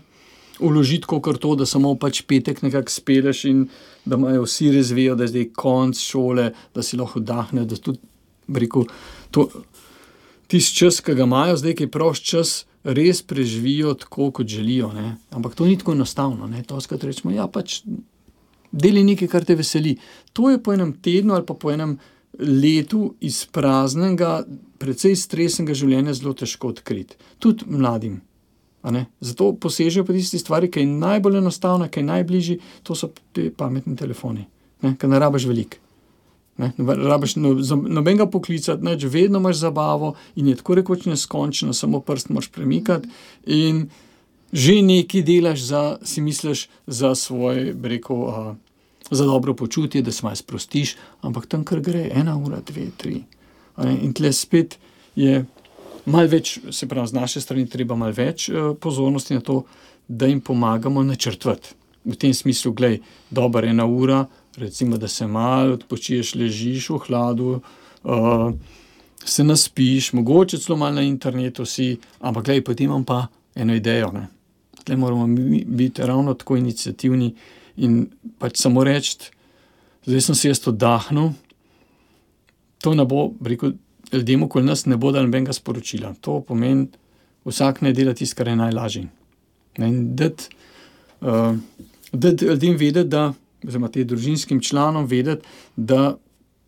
uložiti, 0.59 1.07
kot 1.07 1.39
to, 1.41 1.55
da 1.55 1.65
samo 1.65 1.95
pač 1.99 2.21
petek 2.27 2.61
nekako 2.65 2.91
speleš 2.91 3.45
in 3.45 3.65
da 4.05 4.15
imajo 4.15 4.45
vsi 4.45 4.71
razvijo, 4.71 5.15
da 5.15 5.23
je 5.23 5.33
zdaj 5.33 5.49
konc 5.55 5.99
šole, 5.99 6.51
da 6.75 6.83
si 6.83 6.97
lahko 6.97 7.19
vdahne. 7.19 7.65
Da 7.65 7.75
tudi, 7.75 7.99
rekel, 8.53 8.87
to, 9.31 9.47
tisti 10.47 10.83
čas, 10.83 11.01
ki 11.01 11.15
ga 11.17 11.27
imajo 11.27 11.57
zdaj, 11.59 11.75
ki 11.77 11.87
je 11.87 11.91
prost 11.91 12.25
čas, 12.25 12.57
res 12.83 13.21
preživijo 13.21 13.93
tako, 13.99 14.31
kot 14.31 14.47
želijo. 14.47 14.91
Ne? 14.95 15.17
Ampak 15.35 15.55
to 15.55 15.65
ni 15.65 15.77
tako 15.77 15.97
enostavno. 15.97 16.47
Ne? 16.47 16.63
To, 16.63 16.79
kar 16.89 17.01
rečemo, 17.03 17.33
ja, 17.35 17.47
pač 17.51 17.81
deli 18.71 19.03
nekaj, 19.03 19.27
kar 19.31 19.45
te 19.45 19.55
veseli. 19.55 19.97
To 20.33 20.49
je 20.49 20.61
po 20.63 20.73
enem 20.73 20.93
tednu 21.03 21.35
ali 21.35 21.45
pa 21.45 21.53
po 21.53 21.71
enem 21.71 21.97
letu 22.39 23.15
izpraznega, 23.23 24.45
precej 24.77 25.15
stresnega 25.17 25.73
življenja 25.73 26.13
zelo 26.13 26.35
težko 26.37 26.71
odkriti. 26.75 27.17
Tudi 27.41 27.65
mladim. 27.67 28.21
Zato 29.19 29.53
posežejo 29.59 30.05
po 30.05 30.13
tisti 30.13 30.39
stvari, 30.39 30.69
ki 30.71 30.79
je 30.79 30.85
najbolj 30.87 31.37
enostavna, 31.37 31.89
ki 31.89 31.99
je 31.99 32.07
najbližji, 32.07 32.59
to 32.83 32.95
so 32.95 33.09
ti 33.33 33.49
pametni 33.49 33.95
telefoni, 33.95 34.45
ki 34.81 35.07
ne 35.07 35.19
rabiš 35.19 35.47
veliko. 35.49 35.81
Ne, 36.57 36.71
rabiš 36.77 37.35
no, 37.35 37.51
nobenega 37.85 38.25
poklicati, 38.25 38.83
neč, 38.85 39.03
vedno 39.03 39.37
imaš 39.37 39.59
zabavo 39.59 40.15
in 40.35 40.47
je 40.47 40.55
tako 40.57 40.75
rekoč 40.79 41.05
neskončno, 41.05 41.73
samo 41.73 41.99
prst 42.01 42.29
moš 42.33 42.47
premikati 42.49 43.09
in 43.45 43.89
že 44.51 44.81
nekaj 44.81 45.21
delaš, 45.21 45.59
za, 45.59 45.97
si 46.03 46.21
misliš, 46.21 46.69
za 46.87 47.15
svoje, 47.15 47.75
reko, 47.83 48.15
uh, 48.15 48.55
za 49.11 49.25
dobro 49.25 49.53
počutje, 49.53 50.01
da 50.01 50.11
se 50.11 50.23
malo 50.23 50.35
sprostiš, 50.35 50.95
ampak 51.21 51.45
tam 51.45 51.63
kar 51.63 51.79
gre, 51.79 52.09
ena 52.13 52.37
ura, 52.37 52.61
dve, 52.65 52.87
tri. 52.97 53.23
In 54.01 54.13
tle 54.13 54.33
spet 54.33 54.79
je 55.15 55.45
malo 56.07 56.31
več, 56.31 56.57
se 56.71 56.87
pravi, 56.87 57.11
z 57.11 57.17
naše 57.17 57.41
strani, 57.43 57.67
treba 57.69 57.95
malo 57.99 58.15
več 58.15 58.47
uh, 58.49 58.71
pozornosti 58.79 59.37
na 59.37 59.43
to, 59.43 59.61
da 60.07 60.27
jim 60.29 60.41
pomagamo 60.41 61.03
načrtovati. 61.03 61.75
V 62.07 62.15
tem 62.15 62.33
smislu, 62.33 62.71
je 62.79 62.99
dobra 63.29 63.67
ena 63.67 63.85
ura, 63.85 64.25
recimo, 64.57 64.97
da 64.97 65.07
se 65.07 65.27
malo 65.27 65.75
odpočiješ, 65.75 66.35
ležiš 66.39 66.89
v 66.89 66.99
hladu, 67.07 67.59
uh, 68.03 68.53
se 69.25 69.43
naspiš, 69.43 70.13
mogoče 70.13 70.57
celo 70.57 70.77
malo 70.77 70.95
na 70.95 71.01
internetu 71.01 71.65
si, 71.65 71.97
ampak 72.19 72.45
gledaj, 72.45 72.63
potem 72.63 72.85
imam 72.87 73.03
pa 73.03 73.27
eno 73.55 73.75
idejo. 73.75 74.13
Tukaj 74.77 74.95
moramo 74.95 75.27
biti 75.65 76.01
ravno 76.01 76.33
tako 76.33 76.57
inicijativni 76.57 77.33
in 77.77 78.07
pač 78.39 78.61
samo 78.61 78.83
reči, 78.83 79.17
zdaj 80.05 80.21
sem 80.21 80.35
se 80.35 80.47
jaz 80.47 80.63
oddahnil. 80.67 81.33
To 82.81 82.93
ne 82.93 83.05
bo, 83.05 83.31
rekel, 83.41 83.73
ljudem 84.13 84.43
okoli 84.43 84.65
nas 84.65 84.85
ne 84.85 84.97
bo 84.97 85.11
dal 85.11 85.27
nobenega 85.27 85.53
sporočila. 85.53 86.13
To 86.21 86.41
pomeni, 86.41 86.87
vsak 87.45 87.81
ne 87.81 87.93
dela 87.93 88.13
tisto, 88.13 88.37
kar 88.37 88.47
je 88.47 88.55
najlažje. 88.55 89.07
Da 89.77 90.29
uh, 91.21 91.57
ljudem 92.41 92.77
vedeti, 92.77 93.09
da, 93.09 93.33
oziroma 93.67 93.91
tem 93.93 94.07
družinskim 94.07 94.61
članom 94.61 95.05
vedeti, 95.05 95.45
da 95.75 96.15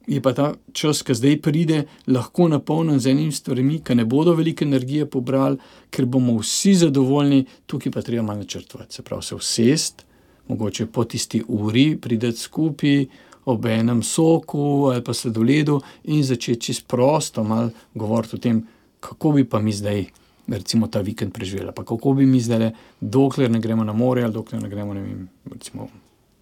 je 0.09 0.21
pa 0.21 0.33
ta 0.33 0.53
čas, 0.73 1.03
ki 1.05 1.13
zdaj 1.13 1.37
pride, 1.45 1.83
lahko 2.07 2.47
napolnjen 2.49 2.99
z 2.99 3.11
enimi 3.11 3.31
stvarmi, 3.31 3.79
ki 3.85 3.95
ne 3.95 4.05
bodo 4.09 4.33
veliko 4.33 4.65
energije 4.65 5.05
pobrali, 5.05 5.59
ker 5.93 6.05
bomo 6.09 6.39
vsi 6.39 6.73
zadovoljni, 6.81 7.43
tukaj 7.69 7.93
pa 7.93 8.01
treba 8.01 8.25
malo 8.25 8.41
načrtovati. 8.41 8.95
Se 8.95 9.05
pravi, 9.05 9.23
se 9.23 9.35
usest, 9.35 10.05
mogoče 10.47 10.85
po 10.85 11.03
tisti 11.03 11.43
uri 11.47 11.97
prideti 12.01 12.41
skupaj 12.41 13.05
ob 13.49 13.65
enem 13.65 14.03
soku 14.05 14.89
ali 14.91 15.03
pa 15.03 15.13
sledoledu 15.13 15.79
in 16.13 16.23
začeti 16.23 16.69
čisto 16.69 16.87
prosto 16.87 17.43
malo 17.43 17.71
govoriti 17.93 18.35
o 18.35 18.39
tem, 18.39 18.63
kako 18.99 19.31
bi 19.31 19.43
pa 19.49 19.59
mi 19.59 19.73
zdaj. 19.73 20.05
Recimo 20.49 20.87
ta 20.89 21.03
vikend 21.05 21.29
preživela, 21.33 21.71
pa 21.71 21.83
kako 21.85 22.15
bi 22.17 22.25
mi 22.25 22.39
zdaj, 22.41 22.71
dokler 23.01 23.51
ne 23.51 23.59
gremo 23.61 23.83
na 23.85 23.93
more, 23.93 24.23
ali 24.25 24.33
dokler 24.33 24.63
ne 24.63 24.69
gremo, 24.69 24.95
ne 24.97 25.01
vem, 25.01 25.27
recimo, 25.45 25.85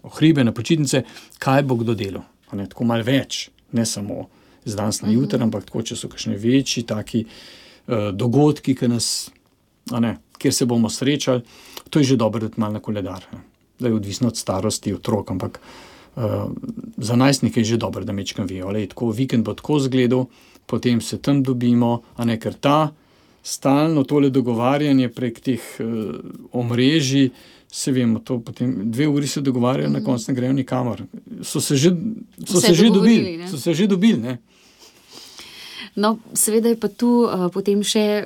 v 0.04 0.12
hribe, 0.16 0.46
na 0.48 0.54
počitnice, 0.56 1.02
kaj 1.44 1.66
bo 1.68 1.76
kdo 1.76 1.96
delal. 1.98 2.24
Ne, 2.56 2.70
tako 2.72 2.88
malo 2.88 3.04
več, 3.04 3.50
ne 3.76 3.84
samo 3.86 4.30
z 4.64 4.80
danes 4.80 5.02
na 5.04 5.12
jutro, 5.12 5.42
ampak 5.44 5.68
tako, 5.68 5.84
če 5.84 6.00
so 6.00 6.08
kakšni 6.08 6.38
večji 6.40 6.86
taki 6.88 7.26
uh, 7.26 8.10
dogodki, 8.16 8.78
nas, 8.88 9.30
ne, 9.92 10.14
kjer 10.40 10.56
se 10.56 10.70
bomo 10.70 10.88
srečali, 10.88 11.44
to 11.90 12.00
je 12.00 12.14
že 12.14 12.20
dobro, 12.20 12.48
da 12.48 12.48
je 12.48 12.64
malo 12.64 12.80
na 12.80 12.84
koledar. 12.84 13.28
Ne. 13.34 13.44
Da 13.80 13.92
je 13.92 14.00
odvisno 14.00 14.32
od 14.32 14.38
starosti 14.38 14.96
otrok, 14.96 15.36
ampak 15.36 15.60
za 16.98 17.16
najstnike 17.16 17.60
je 17.60 17.66
že 17.66 17.78
dobro, 17.78 18.04
da 18.06 18.14
mečkam 18.14 18.48
vijo. 18.48 18.72
Le, 18.72 18.88
tako 18.88 19.12
vikend 19.12 19.46
bo 19.46 19.54
tako 19.54 19.80
zgledal, 19.80 20.26
potem 20.66 21.02
se 21.02 21.18
tam 21.18 21.44
dobimo, 21.44 22.02
a 22.16 22.26
ne 22.26 22.40
ker 22.40 22.54
ta 22.54 22.92
stalno 23.44 24.04
tole 24.04 24.30
dogovarjanje 24.30 25.10
prek 25.10 25.40
teh 25.40 25.62
uh, 25.80 26.16
omrežij. 26.52 27.30
Se 27.72 27.92
vemo, 27.92 28.20
to 28.20 28.40
potem 28.40 28.92
dve 28.92 29.08
uri 29.08 29.28
se 29.28 29.42
dogovarjajo, 29.42 29.90
na 29.92 30.00
koncu 30.04 30.32
ne 30.32 30.36
grejo 30.36 30.54
nikamor. 30.54 31.04
So 31.44 31.62
se 31.62 31.76
že, 31.76 31.92
so 32.48 32.62
se 32.62 32.74
že 32.74 32.90
dobili. 32.90 33.48
So 33.52 33.58
se 33.58 33.74
že 33.74 33.88
dobili 33.88 34.38
No, 35.96 36.18
seveda 36.34 36.70
je 36.70 36.80
pa 36.80 36.88
tu 36.88 37.26
uh, 37.26 37.50
potem 37.54 37.84
še. 37.84 38.26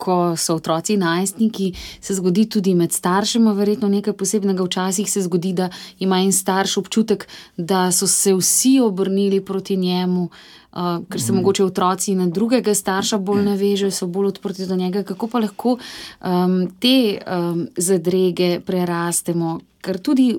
Ko 0.00 0.34
so 0.36 0.54
otroci 0.56 0.96
najstniki, 0.96 1.74
se 2.00 2.14
zgodi 2.16 2.46
tudi 2.48 2.72
med 2.74 2.92
staršema, 2.92 3.52
verjetno 3.52 3.88
nekaj 3.92 4.16
posebnega. 4.16 4.64
Včasih 4.64 5.10
se 5.10 5.22
zgodi, 5.26 5.52
da 5.52 5.68
ima 6.00 6.22
en 6.24 6.32
starš 6.32 6.78
občutek, 6.80 7.26
da 7.56 7.90
so 7.92 8.08
se 8.08 8.32
vsi 8.34 8.78
obrnili 8.80 9.42
proti 9.44 9.76
njemu, 9.76 10.22
uh, 10.24 11.04
ker 11.10 11.20
se 11.20 11.32
mm. 11.32 11.36
mogoče 11.36 11.64
otroci 11.64 12.14
na 12.14 12.26
drugega 12.26 12.74
starša 12.74 13.18
bolj 13.18 13.44
navežejo, 13.44 13.90
so 13.90 14.06
bolj 14.06 14.32
odprti 14.32 14.66
do 14.66 14.76
njega. 14.76 15.02
Kako 15.02 15.28
pa 15.28 15.44
lahko 15.44 15.76
um, 15.76 16.62
te 16.80 17.18
um, 17.20 17.66
zadrege 17.76 18.60
prerastemo, 18.64 19.58
ker 19.84 20.00
tudi 20.00 20.32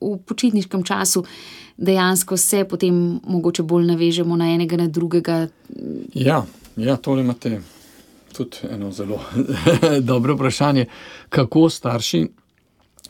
v 0.00 0.16
počitniškem 0.28 0.82
času 0.84 1.24
dejansko 1.76 2.36
se 2.36 2.64
potem 2.64 3.20
mogoče 3.26 3.62
bolj 3.62 3.86
navežemo 3.86 4.36
na 4.36 4.50
enega, 4.54 4.76
na 4.76 4.88
drugega. 4.88 5.46
Ja, 6.14 6.44
ja 6.76 6.96
tole 6.96 7.22
imate 7.22 7.60
tudi 8.36 8.56
eno 8.70 8.90
zelo 8.92 9.20
dobro 10.10 10.34
vprašanje. 10.34 10.86
Kako 11.28 11.70
starši 11.70 12.26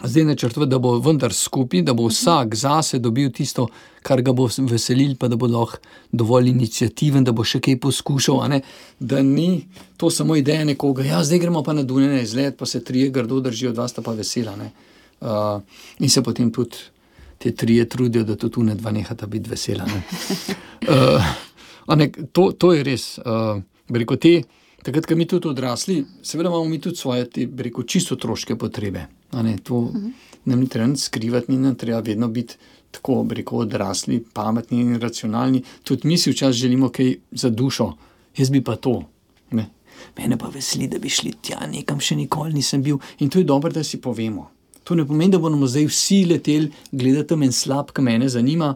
zdaj 0.05 0.25
načrtujejo, 0.25 0.67
da 0.67 0.79
bo 0.79 0.99
vendar 0.99 1.33
skupaj, 1.33 1.83
da 1.83 1.95
bo 1.95 2.07
vsak 2.07 2.55
zase 2.55 2.99
dobil 2.99 3.31
tisto, 3.33 3.69
kar 4.03 4.23
ga 4.23 4.33
bo 4.33 4.49
veselil, 4.59 5.17
pa 5.17 5.29
da 5.29 5.37
bo 5.37 5.47
lahko 5.47 5.79
dovolj 6.13 6.51
inicijativen, 6.51 7.25
da 7.25 7.33
bo 7.33 7.45
še 7.45 7.61
kaj 7.61 7.79
poskušal. 7.81 8.59
Da 9.01 9.23
ni 9.23 9.67
to 9.97 10.11
samo 10.11 10.37
ideja 10.37 10.65
nekoga, 10.65 11.05
ja, 11.05 11.23
zdaj 11.25 11.39
gremo 11.39 11.63
pa 11.63 11.73
na 11.73 11.83
Dunajne 11.83 12.23
izlet, 12.23 12.59
pa 12.59 12.67
se 12.67 12.85
trije 12.85 13.09
grdo 13.11 13.41
držijo, 13.41 13.73
dva 13.73 13.89
sta 13.89 14.03
pa 14.03 14.13
vesela. 14.13 14.57
Uh, 15.21 15.63
in 15.99 16.11
se 16.11 16.23
potem 16.23 16.53
tudi 16.53 16.77
te 17.39 17.53
tri 17.53 17.81
trudijo, 17.89 18.25
da 18.25 18.37
tudi 18.37 18.67
ne 18.67 18.75
dva 18.75 18.93
nehata 18.93 19.27
biti 19.27 19.51
vesela. 19.51 19.85
uh, 20.93 21.97
ne, 21.97 22.11
to, 22.33 22.51
to 22.53 22.73
je 22.73 22.85
res. 22.85 23.17
Uh, 23.19 23.63
rekel, 23.89 24.21
te, 24.21 24.43
takrat, 24.87 25.07
ko 25.07 25.17
mi 25.19 25.27
tudi 25.27 25.51
odrasli, 25.51 25.99
seveda 26.23 26.51
imamo 26.51 26.65
mi 26.71 26.79
tudi 26.81 26.97
svoje, 26.97 27.27
te, 27.31 27.49
rekel, 27.59 27.85
čisto 27.85 28.15
otroške 28.15 28.57
potrebe. 28.59 29.07
Ne, 29.33 29.57
to 29.63 29.75
uh 29.75 29.95
-huh. 29.95 30.13
nam 30.45 30.61
ni 30.61 30.69
treba 30.69 30.97
skrivati, 30.97 31.53
ni 31.53 31.59
nam 31.59 31.75
treba 31.75 32.01
vedno 32.01 32.29
biti. 32.29 32.57
Tako 32.91 33.27
rekel, 33.31 33.59
odrasli, 33.59 34.25
pametni 34.33 34.81
in 34.81 35.01
racionalni. 35.01 35.63
Tudi 35.83 36.09
mi 36.09 36.19
si 36.19 36.31
včasih 36.31 36.61
želimo 36.61 36.89
kaj 36.89 37.17
za 37.31 37.51
dušo, 37.51 37.93
jaz 38.37 38.51
bi 38.51 38.65
pa 38.65 38.77
to. 38.77 39.03
Ne. 39.51 39.71
Mene 40.19 40.39
pa 40.39 40.49
veseli, 40.49 40.89
da 40.89 40.99
bi 40.99 41.09
šli 41.09 41.33
tja, 41.43 41.67
nekam 41.67 42.01
še 42.01 42.17
nikoli 42.17 42.55
nisem 42.55 42.83
bil. 42.83 42.99
In 43.19 43.29
to 43.29 43.39
je 43.39 43.45
dobro, 43.45 43.73
da 43.73 43.85
si 43.85 44.01
povemo. 44.01 44.51
To 44.85 44.95
ne 44.95 45.07
pomeni, 45.07 45.33
da 45.33 45.39
bomo 45.39 45.67
zdaj 45.67 45.87
vsi 45.87 46.25
leteli 46.25 46.71
gledati 46.93 47.35
en 47.35 47.53
slab, 47.53 47.91
ki 47.93 48.03
me 48.03 48.29
zanima, 48.29 48.75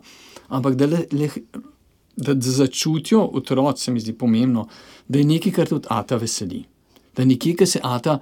ampak 0.49 0.75
da, 0.75 0.87
le, 0.87 1.07
le, 1.13 1.31
da 2.17 2.35
začutijo 2.37 3.31
otroci, 3.33 3.85
se 3.85 3.93
mi 3.93 4.01
zdi 4.01 4.13
pomembno, 4.13 4.67
da 5.09 5.19
je 5.19 5.25
nekaj, 5.25 5.53
kar 5.53 5.69
tudi 5.69 5.87
Ata 5.91 6.17
veseli. 6.17 6.65
Da 7.17 7.23
je 7.23 7.27
nekaj, 7.27 7.55
kar 7.55 7.67
se 7.67 7.81
Ata 7.83 8.19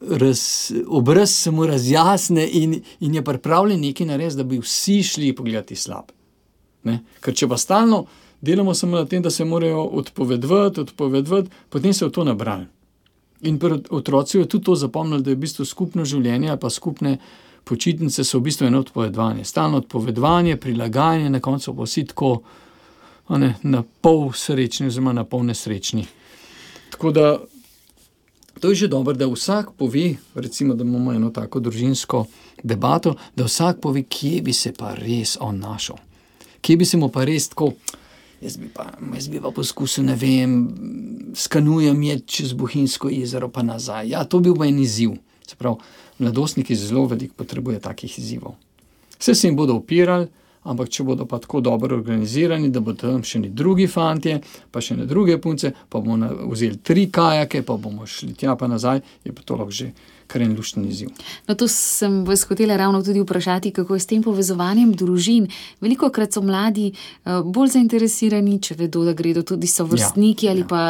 raz, 0.00 0.72
obraz 0.86 1.30
samo 1.30 1.66
razjasne 1.66 2.48
in, 2.52 2.80
in 3.00 3.14
je 3.14 3.24
pripravljen 3.24 3.80
nekaj 3.80 4.06
narediti, 4.06 4.36
da 4.36 4.44
bi 4.44 4.58
vsi 4.58 5.02
šli 5.02 5.34
pogledati 5.36 5.76
slab. 5.76 6.12
Ne? 6.84 7.00
Ker 7.20 7.34
če 7.34 7.48
pa 7.48 7.56
stalno 7.56 8.04
delamo 8.40 8.74
samo 8.74 8.96
na 8.96 9.04
tem, 9.04 9.22
da 9.22 9.30
se 9.30 9.44
morajo 9.44 9.82
odpovedati, 9.82 10.80
odpovedati, 10.80 11.50
potem 11.68 11.94
se 11.94 12.06
v 12.06 12.10
to 12.10 12.24
nabrali. 12.24 12.66
In 13.40 13.58
otroci 13.90 14.38
so 14.38 14.46
tudi 14.46 14.64
to 14.64 14.74
zapomnili, 14.74 15.22
da 15.22 15.30
je 15.30 15.36
v 15.36 15.40
bistvu 15.40 15.64
skupno 15.64 16.04
življenje, 16.04 16.56
pa 16.60 16.70
skupne 16.70 17.18
počitnice 17.64 18.24
so 18.24 18.38
v 18.38 18.48
bistvu 18.48 18.66
eno 18.66 18.80
odpovedovanje. 18.82 19.44
Stalno 19.44 19.78
odpovedovanje, 19.78 20.56
prilagajanje, 20.56 21.30
na 21.30 21.40
koncu 21.40 21.74
pa 21.74 21.86
vsi 21.86 22.04
tako 22.10 22.32
ne, 23.36 23.54
na 23.62 23.82
pol 24.00 24.32
srečni, 24.32 24.88
oziroma 24.88 25.12
na 25.12 25.24
pol 25.28 25.44
nesrečni. 25.44 26.06
Tako 26.90 27.12
da 27.12 27.26
to 28.60 28.68
je 28.68 28.74
že 28.74 28.88
dobro, 28.88 29.14
da 29.14 29.26
vsak 29.26 29.70
pove, 29.76 30.16
recimo, 30.34 30.74
da 30.74 30.84
imamo 30.84 31.12
eno 31.12 31.30
tako 31.30 31.60
družinsko 31.60 32.26
debato, 32.62 33.14
da 33.36 33.44
vsak 33.44 33.80
pove, 33.80 34.02
kje 34.02 34.42
bi 34.42 34.52
se 34.52 34.72
pa 34.72 34.94
res 34.94 35.36
on 35.40 35.58
našel, 35.58 35.96
kje 36.60 36.76
bi 36.76 36.84
se 36.84 36.96
mu 36.96 37.08
pa 37.08 37.24
res 37.24 37.48
tako. 37.48 37.72
Jaz 38.40 38.56
bi, 38.56 38.68
pa, 38.70 38.84
jaz 39.14 39.26
bi 39.28 39.40
pa 39.42 39.50
poskusil, 39.50 40.04
ne 40.06 40.14
vem, 40.14 40.52
skanujem 41.34 42.02
je 42.02 42.20
čez 42.20 42.52
Bohinjsko 42.54 43.10
jezero, 43.10 43.48
pa 43.50 43.64
nazaj. 43.66 44.12
Ja, 44.14 44.22
to 44.24 44.38
bi 44.38 44.52
bil 44.52 44.62
en 44.68 44.78
izziv. 44.78 45.16
Prav, 45.58 45.80
mladostniki 46.18 46.76
zelo 46.76 47.06
veliko 47.10 47.34
potrebujejo 47.34 47.80
takih 47.82 48.18
izzivov. 48.18 48.54
Vse 49.18 49.34
se 49.34 49.48
jim 49.48 49.56
bodo 49.56 49.74
upirali, 49.74 50.28
ampak 50.62 50.88
če 50.88 51.04
bodo 51.04 51.26
pa 51.26 51.38
tako 51.38 51.60
dobro 51.60 51.96
organizirani, 51.96 52.70
da 52.70 52.80
bodo 52.80 53.10
tam 53.12 53.22
še 53.22 53.42
ni 53.44 53.50
drugi 53.50 53.86
fanti, 53.86 54.36
pa 54.70 54.80
še 54.80 54.96
ne 54.96 55.06
druge 55.06 55.38
punce, 55.38 55.72
pa 55.88 56.00
bomo 56.00 56.30
vzeli 56.50 56.82
tri 56.82 57.08
kajake, 57.10 57.62
pa 57.62 57.76
bomo 57.76 58.06
šli 58.06 58.34
tja 58.34 58.56
pa 58.56 58.68
nazaj, 58.68 59.02
je 59.24 59.32
pa 59.32 59.42
to 59.42 59.56
lahko 59.56 59.70
že 59.70 59.92
kar 60.28 60.42
en 60.44 60.54
lušten 60.56 60.84
izziv. 60.84 61.08
No, 61.48 61.54
to 61.56 61.68
sem 61.72 62.20
vas 62.28 62.44
hotela 62.48 62.76
ravno 62.76 63.00
tudi 63.02 63.20
vprašati, 63.20 63.70
kako 63.70 63.96
je 63.96 64.00
s 64.00 64.06
tem 64.06 64.22
povezovanjem 64.22 64.92
družin. 64.92 65.48
Veliko 65.80 66.10
krat 66.12 66.36
so 66.36 66.42
mladi 66.44 66.90
uh, 66.92 67.40
bolj 67.44 67.72
zainteresirani, 67.78 68.58
če 68.62 68.76
vedo, 68.78 69.06
da 69.08 69.16
gredo 69.16 69.42
tudi 69.42 69.70
so 69.70 69.86
vrstniki. 69.88 70.46
Ja, 70.46 70.52
ali 70.52 70.66
ja. 70.66 70.68
pa 70.68 70.82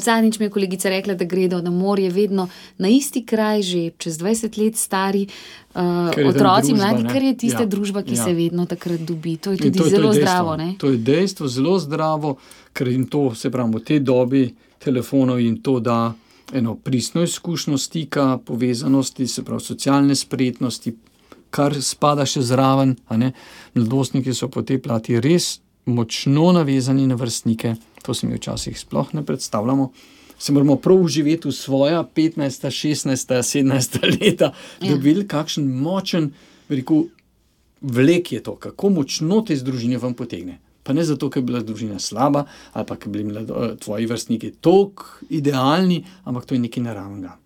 zadnjič 0.00 0.40
mi 0.40 0.48
je 0.48 0.54
kolegica 0.54 0.92
rekla, 0.92 1.18
da 1.20 1.28
gredo 1.28 1.60
na 1.62 1.70
morje 1.70 2.10
vedno 2.10 2.48
na 2.78 2.88
isti 2.88 3.24
kraj, 3.28 3.62
že 3.68 3.84
čez 3.98 4.18
20 4.22 4.58
let 4.62 4.80
stari. 4.80 5.26
Uh, 5.72 6.08
otroci, 6.28 6.72
družba, 6.72 6.80
mladi, 6.80 7.06
ker 7.08 7.22
je 7.24 7.36
tista 7.44 7.64
ja, 7.64 7.68
družba, 7.68 8.02
ki 8.04 8.16
ja. 8.16 8.24
se 8.24 8.34
vedno 8.36 8.66
takrat 8.68 9.04
dobi. 9.08 9.36
To 9.40 9.52
je 9.52 9.60
tudi 9.60 9.78
to 9.78 9.86
je, 9.88 9.90
zelo 9.90 10.10
to 10.10 10.18
je 10.18 10.24
zdravo. 10.24 10.56
Ne? 10.60 10.74
To 10.80 10.90
je 10.92 10.98
dejstvo, 11.00 11.48
zelo 11.48 11.78
zdravo, 11.80 12.34
ker 12.72 12.88
jim 12.92 13.06
to, 13.08 13.30
se 13.34 13.50
pravi, 13.52 13.80
v 13.80 13.84
tej 13.84 14.02
dobi 14.04 14.42
telefonov 14.82 15.40
in 15.40 15.62
to 15.64 15.78
da 15.80 16.12
eno 16.52 16.74
pristno 16.74 17.22
izkušnjo 17.22 17.78
stika, 17.78 18.38
povezanosti, 18.44 19.26
se 19.26 19.44
pravi 19.44 19.60
socialne 19.60 20.14
spretnosti, 20.14 20.94
kar 21.50 21.76
spada 21.82 22.26
še 22.26 22.42
zraven. 22.42 22.96
Mladostniki 23.74 24.34
so 24.34 24.48
po 24.48 24.62
tej 24.62 24.80
plati 24.82 25.20
res 25.20 25.60
močno 25.86 26.52
navezani 26.52 27.06
na 27.06 27.18
vrstnike, 27.18 27.74
to 28.02 28.14
se 28.14 28.26
mi 28.26 28.38
včasih 28.38 28.78
sploh 28.78 29.14
ne 29.14 29.24
predstavljamo. 29.26 29.90
Se 30.38 30.52
moramo 30.52 30.76
prav 30.76 30.98
uživeti 31.04 31.48
v 31.48 31.52
svoja 31.54 32.02
15, 32.04 32.66
16, 32.70 33.34
17 33.42 33.98
leta, 34.20 34.52
da 34.80 34.86
ja. 34.86 34.96
bi 34.96 35.10
videli, 35.10 35.28
kakšen 35.28 35.68
močen, 35.82 36.32
veliko 36.68 37.04
vlek 37.80 38.32
je 38.32 38.42
to, 38.42 38.56
kako 38.56 38.90
močno 38.90 39.40
te 39.46 39.56
združine 39.56 39.98
vam 40.02 40.14
potegne. 40.14 40.58
Pa 40.82 40.92
ne 40.92 41.04
zato, 41.04 41.30
ker 41.30 41.42
je 41.42 41.46
bila 41.46 41.62
družina 41.62 41.98
slaba 42.02 42.44
ali 42.72 42.86
pa 42.86 42.96
ker 42.96 43.12
bi 43.12 43.22
bili 43.22 43.44
eh, 43.44 43.76
tvoji 43.80 44.06
vrstniki 44.06 44.52
tako 44.60 45.22
idealni, 45.30 46.02
ampak 46.24 46.46
to 46.46 46.54
je 46.54 46.64
nekaj 46.64 46.82
naravnega. 46.82 47.36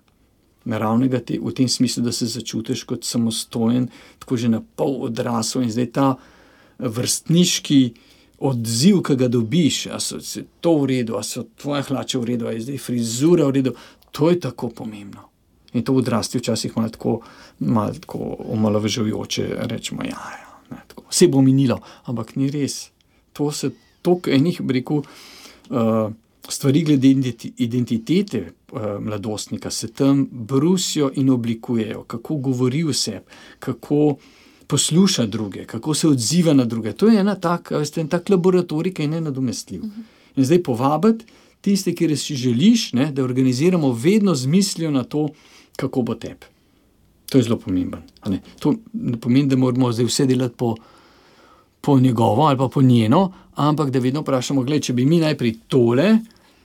Naravnega 0.66 1.21
te, 1.21 1.38
v 1.38 1.52
tem 1.55 1.69
smislu, 1.69 2.02
da 2.02 2.12
se 2.12 2.26
začutiš 2.26 2.83
kot 2.88 3.05
samostojen, 3.05 3.88
tako 4.19 4.37
že 4.37 4.50
na 4.50 4.62
pol 4.76 5.05
odrasel 5.07 5.62
in 5.62 5.71
zdaj 5.71 5.93
ta 5.95 6.09
vrstniški 6.78 7.81
odziv, 8.38 8.99
ki 9.07 9.16
ga 9.16 9.28
dobiš, 9.33 9.85
da 9.93 10.00
so 10.00 10.19
to 10.61 10.75
v 10.83 10.90
redu, 10.90 11.14
da 11.16 11.23
so 11.25 11.47
tvoje 11.57 11.87
hlače 11.88 12.19
v 12.19 12.28
redu, 12.33 12.49
da 12.49 12.57
je 12.57 12.66
zdaj 12.66 12.83
frizura 12.83 13.47
v 13.47 13.61
redu, 13.61 13.76
to 14.11 14.33
je 14.33 14.40
tako 14.40 14.73
pomembno. 14.75 15.28
In 15.76 15.85
to 15.85 15.95
odrasti 15.95 16.40
včasih 16.40 16.76
malo 16.76 16.88
tako, 16.88 17.21
malo 17.61 17.95
tako 17.95 18.37
omalovažujoče, 18.57 19.49
rečemo, 19.71 20.02
ja, 20.05 20.19
ja 20.19 20.47
ne, 20.71 20.83
tako, 20.88 21.07
vse 21.11 21.28
bo 21.28 21.43
minilo, 21.45 21.78
ampak 22.05 22.37
ni 22.37 22.50
res 22.50 22.90
to 23.37 23.52
se 23.52 23.71
toliko 24.02 24.31
enih, 24.31 24.61
rekel, 24.69 24.97
uh, 24.97 26.12
stvari 26.49 26.83
glede 26.83 27.09
identitete 27.57 28.52
uh, 28.73 28.81
mladostnika 29.00 29.71
se 29.71 29.93
tam 29.93 30.28
brusijo 30.31 31.11
in 31.14 31.31
oblikujejo, 31.31 32.02
kako 32.02 32.37
govori 32.37 32.85
vse, 32.85 33.21
kako 33.59 34.16
posluša 34.66 35.26
druge, 35.26 35.64
kako 35.64 35.95
se 35.95 36.09
odziva 36.09 36.52
na 36.55 36.64
druge. 36.64 36.93
To 36.93 37.09
je 37.09 37.21
ena 37.21 37.35
taka, 37.35 37.78
veste, 37.78 38.00
en 38.00 38.09
tak 38.09 38.31
laboratorij, 38.31 38.95
ki 38.95 39.02
je 39.02 39.09
nenadomestljiv. 39.09 39.83
In 40.37 40.45
zdaj 40.45 40.62
povabiti 40.62 41.25
tiste, 41.61 41.95
ki 41.95 42.16
si 42.16 42.35
želiš, 42.35 42.93
ne, 42.93 43.12
da 43.12 43.25
organiziramo 43.25 43.93
vedno 43.93 44.35
z 44.35 44.47
mislijo 44.47 44.90
na 44.90 45.05
to, 45.05 45.28
kako 45.76 46.02
bo 46.02 46.14
tebi. 46.14 46.47
To 47.31 47.38
je 47.38 47.43
zelo 47.43 47.59
pomembno. 47.59 48.02
Ne? 48.26 48.40
To 48.61 48.75
ne 48.93 49.19
pomeni, 49.21 49.49
da 49.49 49.57
moramo 49.57 49.93
zdaj 49.93 50.07
vse 50.07 50.26
delati 50.26 50.55
po, 50.57 50.76
po 51.87 52.00
njegovo 52.00 52.43
ali 52.43 52.59
pa 52.59 52.69
po 52.69 52.83
njeno, 52.83 53.33
ampak 53.55 53.90
da 53.90 53.99
vedno 54.02 54.21
vprašamo, 54.21 54.62
gled, 54.66 54.83
če 54.83 54.93
bi 54.93 55.05
mi 55.07 55.21
najprej 55.23 55.52
tole, 55.71 56.16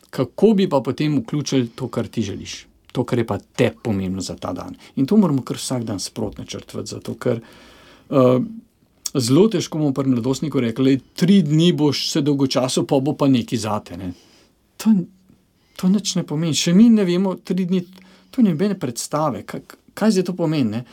kako 0.09 0.55
bi 0.57 0.65
pa 0.69 0.79
potem 0.81 1.19
vključili 1.19 1.67
to, 1.77 1.87
kar 1.93 2.07
ti 2.07 2.23
želiš. 2.25 2.55
To, 2.91 3.05
kar 3.05 3.21
je 3.21 3.27
pa 3.27 3.37
te 3.37 3.69
pomembno 3.83 4.21
za 4.21 4.35
ta 4.35 4.49
dan. 4.53 4.73
In 4.95 5.05
to 5.05 5.17
moramo 5.21 5.45
kar 5.45 5.61
vsak 5.61 5.85
dan 5.85 6.01
sprotno 6.01 6.45
črtvati, 6.45 6.89
zato 6.89 7.13
ker 7.21 7.37
uh, 7.37 8.41
zelo 9.13 9.45
težko 9.47 9.77
bomo 9.77 9.93
pri 9.93 10.09
mladostniku 10.09 10.59
rekli, 10.59 10.97
da 10.97 11.21
tri 11.21 11.41
dni 11.45 11.69
boš 11.77 12.07
se 12.09 12.25
dolgočasil, 12.25 12.89
pa 12.89 12.99
bo 12.99 13.13
pa 13.13 13.29
neki 13.29 13.61
zate. 13.61 14.01
Ne? 14.01 14.11
To, 14.81 14.97
to 15.77 15.93
nič 15.93 16.17
ne 16.17 16.25
pomeni. 16.25 16.57
Še 16.57 16.73
mi 16.73 16.89
ne 16.89 17.05
vemo, 17.05 17.37
tri 17.45 17.69
dni, 17.69 17.85
to 18.33 18.41
ne 18.41 18.57
bene 18.57 18.79
predstave. 18.79 19.45
Kaj, 19.45 19.67
kaj 19.93 20.17
zdaj 20.17 20.31
to 20.33 20.41
pomeni? 20.43 20.79
Ne? 20.81 20.85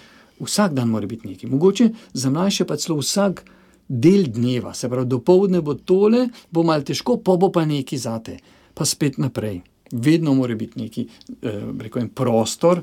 Vsak 0.45 0.77
dan 0.77 0.93
mora 0.93 1.09
biti 1.09 1.33
nekaj. 1.33 1.49
Mogoče 1.51 1.95
za 2.13 2.31
mlajše 2.31 2.69
pa 2.69 2.77
celo 2.77 3.01
vsak 3.01 3.49
del 3.89 4.29
dneva, 4.29 4.75
se 4.75 4.89
pravi, 4.89 5.09
do 5.09 5.19
povdne 5.25 5.63
bo 5.65 5.75
tole, 5.75 6.29
bo 6.53 6.63
malo 6.63 6.85
težko, 6.85 7.17
pa 7.25 7.37
bo 7.41 7.49
pa 7.53 7.65
nekaj 7.65 7.99
zate, 7.99 8.39
pa 8.75 8.85
spet 8.85 9.19
naprej. 9.19 9.63
Vedno 9.93 10.35
mora 10.37 10.55
biti 10.55 10.81
neki 10.81 11.07
eh, 11.09 11.63
rekel, 11.81 12.03
en 12.05 12.11
prostor, 12.13 12.83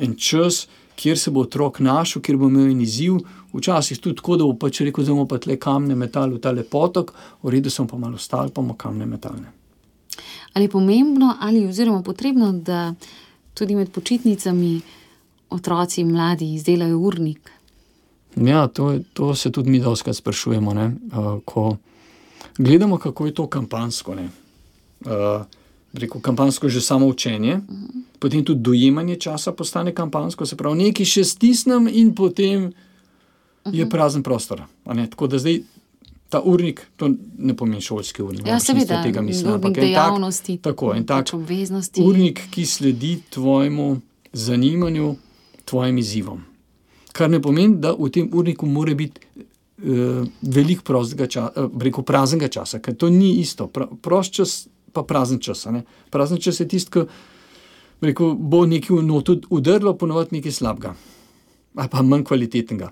en 0.00 0.16
čas, 0.16 0.64
kjer 0.96 1.18
se 1.18 1.30
bo 1.30 1.44
otrok 1.44 1.82
našel, 1.84 2.22
kjer 2.24 2.38
bo 2.40 2.48
imel 2.48 2.72
en 2.72 2.80
izziv. 2.80 3.20
Včasih 3.52 3.98
tudi 4.00 4.16
tako, 4.16 4.38
da 4.40 4.48
bo 4.48 4.56
pač 4.56 4.80
rekel, 4.86 5.04
da 5.04 5.12
bomo 5.12 5.28
pa 5.28 5.38
tle 5.42 5.58
kamne 5.60 5.96
metali 5.98 6.36
v 6.36 6.40
ta 6.40 6.52
lepotok, 6.56 7.12
v 7.42 7.56
redu 7.56 7.70
smo 7.70 7.86
pa 7.90 8.00
malo 8.00 8.18
stali, 8.18 8.52
pa 8.52 8.62
bomo 8.62 8.78
kamne 8.78 9.08
metalne. 9.10 9.52
Ali 10.54 10.64
je 10.66 10.72
pomembno, 10.72 11.34
ali 11.40 11.66
oziroma 11.66 12.02
potrebno, 12.02 12.52
da 12.52 12.94
tudi 13.54 13.76
med 13.76 13.92
počitnicami 13.92 14.80
otroci 15.50 16.00
in 16.00 16.12
mladi 16.14 16.54
izdelajo 16.54 16.98
urnik? 16.98 17.50
Ja, 18.36 18.68
to, 18.68 18.98
to 19.12 19.34
se 19.34 19.52
tudi 19.52 19.70
mi 19.70 19.80
doskrat 19.80 20.16
sprašujemo. 20.16 20.70
Uh, 20.70 21.40
ko 21.44 21.76
gledamo, 22.58 22.98
kako 22.98 23.26
je 23.26 23.34
to 23.34 23.46
kampansko. 23.46 24.12
Uh, 24.12 25.10
Reko, 25.92 26.20
kampansko 26.20 26.66
je 26.66 26.70
že 26.70 26.80
samo 26.80 27.06
učenje, 27.06 27.54
uh 27.54 27.74
-huh. 27.74 28.02
potem 28.18 28.44
tudi 28.44 28.60
dojemanje 28.60 29.16
časa 29.16 29.52
postane 29.52 29.94
kampansko, 29.94 30.46
se 30.46 30.56
pravi, 30.56 30.82
nekaj 30.82 31.06
še 31.06 31.24
stisnem, 31.24 31.88
in 31.88 32.14
potem 32.14 32.64
uh 32.64 32.70
-huh. 33.64 33.74
je 33.74 33.88
prazen 33.88 34.22
prostor. 34.22 34.62
Tako 35.10 35.26
da 35.26 35.38
zdaj 35.38 35.62
ta 36.28 36.40
urnik, 36.44 36.86
to 36.96 37.10
ne 37.38 37.56
pomeni 37.56 37.80
šolski 37.80 38.22
urnik. 38.22 38.46
Ja, 38.46 38.60
seveda, 38.60 39.02
tega 39.02 39.22
mislim. 39.22 39.60
Je 39.64 39.70
dejavnosti, 39.70 40.56
tak, 40.56 40.72
tako 40.72 40.94
en 40.94 41.06
tak 41.06 41.16
pač 41.16 41.34
obveznosti. 41.34 42.02
Urnik, 42.02 42.40
ki 42.50 42.66
sledi 42.66 43.22
tvojemu 43.30 44.00
zanimanju, 44.32 45.16
tvojim 45.64 45.98
izzivom. 45.98 46.49
Kar 47.12 47.30
ne 47.30 47.40
pomeni, 47.42 47.78
da 47.82 47.92
v 47.98 48.10
tem 48.12 48.28
urniku 48.32 48.66
mora 48.66 48.94
biti 48.94 49.20
uh, 49.20 50.26
veliko 50.42 50.84
prostega 50.86 51.26
časa, 51.26 51.64
uh, 51.64 51.82
reko 51.82 52.04
praznega 52.06 52.48
časa, 52.48 52.78
ker 52.78 52.94
to 52.94 53.10
ni 53.10 53.38
isto. 53.40 53.66
Pra, 53.66 53.88
prost 54.02 54.36
čas 54.36 54.68
pa 54.92 55.02
prazen 55.02 55.40
čas. 55.40 55.66
Prazen 56.10 56.40
čas 56.42 56.60
je 56.60 56.68
tisti, 56.68 56.90
ki 56.90 57.06
rekel, 58.00 58.34
bo 58.34 58.64
nekaj 58.66 58.96
v 58.96 59.06
notu 59.06 59.38
udrlo, 59.50 59.94
ponovadi 59.94 60.38
nekaj 60.38 60.52
slabega 60.52 60.94
ali 61.78 61.88
pa 61.88 62.02
manj 62.02 62.24
kvalitetnega. 62.26 62.88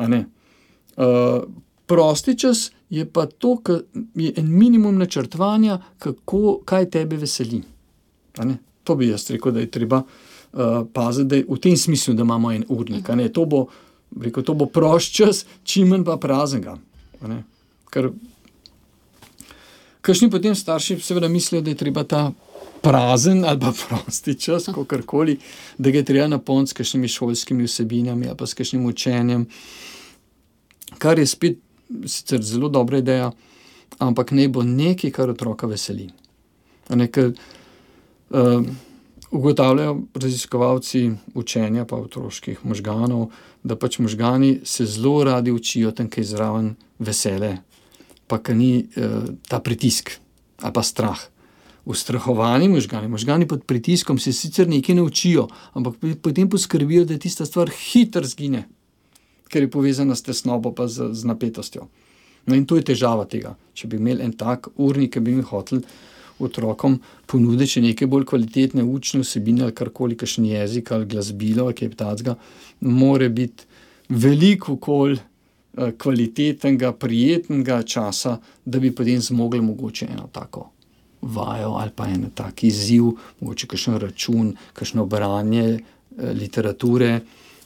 Uh, 0.00 1.44
prosti 1.86 2.34
čas 2.38 2.70
je 2.90 3.04
pa 3.06 3.26
to, 3.26 3.54
kar 3.62 3.84
je 4.18 4.32
en 4.36 4.48
minimum 4.50 4.98
načrtovanja, 4.98 5.78
kako, 5.98 6.58
kaj 6.66 6.90
tebe 6.90 7.16
veseli. 7.16 7.62
To 8.84 8.96
bi 8.98 9.08
jaz 9.12 9.28
rekel, 9.30 9.54
da 9.54 9.62
je 9.62 9.70
treba 9.70 10.02
uh, 10.02 10.29
paziti, 10.92 11.28
da 11.28 11.54
v 11.54 11.58
tem 11.62 11.76
smislu, 11.76 12.14
da 12.14 12.22
imamo 12.26 12.52
en 12.52 12.64
urnik. 12.68 13.08
To 13.34 13.46
bo, 13.46 13.66
rekel, 14.20 14.42
to 14.42 14.54
bo 14.54 14.66
prost 14.66 15.14
čas, 15.14 15.44
čim 15.64 15.88
manj 15.88 16.04
pa 16.04 16.16
praznega. 16.16 16.78
Ker 17.90 18.10
Kajšni 20.00 20.30
potem 20.30 20.54
starši 20.54 20.96
seveda 21.00 21.28
mislijo, 21.28 21.62
da 21.62 21.70
je 21.70 21.76
treba 21.76 22.04
ta 22.04 22.32
prazen 22.80 23.44
ali 23.44 23.60
pa 23.60 23.72
prosti 23.88 24.34
čas, 24.34 24.64
kako 24.64 25.02
koli, 25.06 25.38
da 25.78 25.90
ga 25.90 25.98
je 25.98 26.04
treba 26.04 26.26
napolniti 26.28 26.70
s 26.70 26.72
kakšnimi 26.72 27.08
šolskimi 27.08 27.64
vsebinami 27.64 28.28
ali 28.28 28.36
pa 28.36 28.46
s 28.46 28.54
kakšnim 28.54 28.86
učenjem, 28.86 29.46
kar 30.98 31.18
je 31.18 31.26
spet 31.26 31.58
sicer 32.06 32.42
zelo 32.42 32.68
dobra 32.68 32.98
ideja, 32.98 33.32
ampak 33.98 34.30
ne 34.30 34.48
bo 34.48 34.62
nekaj, 34.62 35.10
kar 35.10 35.30
otroka 35.30 35.66
veseli. 35.66 36.08
Nekaj, 36.88 37.32
uh, 38.30 38.66
ugotavljajo 39.30 40.00
raziskovalci 40.14 41.10
učenja 41.34 41.84
pa 41.84 41.96
otroških 41.96 42.64
možganov, 42.66 43.30
da 43.62 43.76
pač 43.76 43.98
možgani 43.98 44.60
se 44.64 44.86
zelo 44.86 45.24
radi 45.24 45.52
učijo 45.52 45.90
tam, 45.90 46.08
kaj 46.10 46.24
zraven 46.24 46.74
vesele 46.98 47.58
pa 48.30 48.38
ki 48.38 48.54
ni 48.54 48.72
uh, 48.78 49.26
ta 49.48 49.58
pritisk 49.58 50.14
ali 50.60 50.72
pa 50.72 50.82
strah. 50.82 51.18
Ustrahovani 51.84 52.68
možgani, 52.68 53.08
možgani 53.08 53.48
pod 53.48 53.64
pritiskom 53.66 54.18
se 54.20 54.32
sicer 54.32 54.68
nekaj 54.68 54.94
naučijo, 54.94 55.46
ampak 55.72 55.96
potem 56.22 56.50
poskrbijo, 56.50 57.06
da 57.08 57.16
tista 57.18 57.46
stvar 57.48 57.72
hitro 57.72 58.22
zgine, 58.28 58.66
ker 59.48 59.64
je 59.64 59.70
povezana 59.72 60.14
s 60.14 60.22
tesnobo 60.22 60.74
pa 60.76 60.86
z, 60.86 61.08
z 61.16 61.24
napetostjo. 61.24 61.88
No, 62.46 62.54
in 62.54 62.66
to 62.68 62.76
je 62.76 62.84
težava 62.92 63.24
tega. 63.24 63.54
Če 63.74 63.88
bi 63.88 63.96
imeli 63.96 64.22
en 64.22 64.36
tak 64.36 64.68
urnik, 64.76 65.14
ki 65.16 65.24
bi 65.24 65.34
mi 65.38 65.42
hoteli 65.42 65.80
otrokom 66.40 66.98
ponuditi 67.26 67.80
nekaj 67.80 68.08
bolj 68.08 68.24
kvalitetne 68.32 68.84
učne 68.84 69.20
vsebine 69.20 69.62
ali 69.68 69.74
karkoli, 69.74 70.16
kakšen 70.16 70.46
jezik 70.46 70.92
ali 70.92 71.06
glasbilo 71.06 71.64
ali 71.64 71.74
kaj 71.74 71.94
takega, 71.96 72.36
mora 72.80 73.28
biti 73.28 73.64
veliko 74.08 74.72
okolj. 74.78 75.18
Eh, 75.70 75.92
kvalitetnega, 75.98 76.90
prijetnega 76.98 77.82
časa, 77.86 78.40
da 78.64 78.78
bi 78.82 78.90
potem 78.90 79.20
zmogli 79.22 79.60
mogoče 79.62 80.08
eno 80.10 80.26
tako 80.32 80.64
vajo 81.22 81.76
ali 81.78 81.90
pa 81.96 82.08
en 82.08 82.30
tak 82.34 82.64
izziv, 82.64 83.12
mogoče 83.40 83.66
kakšen 83.66 83.98
račun, 84.00 84.56
kakšno 84.72 85.06
branje 85.06 85.64
eh, 85.68 86.32
literature, 86.32 87.20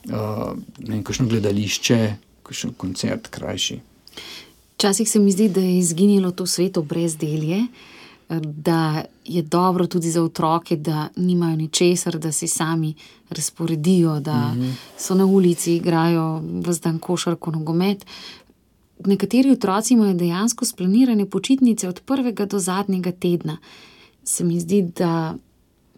eh, 0.05 1.01
kakšno 1.03 1.27
gledališče, 1.27 2.15
kakšen 2.43 2.75
koncert 2.77 3.29
krajši. 3.29 3.81
Včasih 4.75 5.11
se 5.11 5.19
mi 5.19 5.33
zdi, 5.33 5.49
da 5.49 5.61
je 5.61 5.79
izginilo 5.79 6.31
to 6.31 6.47
sveto 6.47 6.83
brezdelje 6.83 7.63
da 8.40 9.05
je 9.25 9.42
dobro 9.42 9.87
tudi 9.87 10.11
za 10.11 10.23
otroke, 10.23 10.77
da 10.77 11.09
nimajo 11.16 11.57
ničesar, 11.57 12.18
da 12.18 12.33
si 12.33 12.49
sami 12.49 12.94
razporedijo, 13.31 14.20
da 14.20 14.37
mm 14.37 14.61
-hmm. 14.61 14.73
so 14.99 15.14
na 15.14 15.27
ulici, 15.27 15.77
igrajo 15.77 16.42
vzdan 16.66 16.99
košarko, 16.99 17.51
nogomet. 17.51 18.07
Nekateri 19.05 19.51
otroci 19.51 19.94
imajo 19.94 20.14
dejansko 20.14 20.64
splanirane 20.64 21.31
počitnice 21.31 21.88
od 21.88 22.01
prvega 22.01 22.47
do 22.47 22.59
zadnjega 22.59 23.12
tedna. 23.12 23.57
Se 24.25 24.44
mi 24.44 24.61
zdi, 24.61 24.83
da 24.83 25.35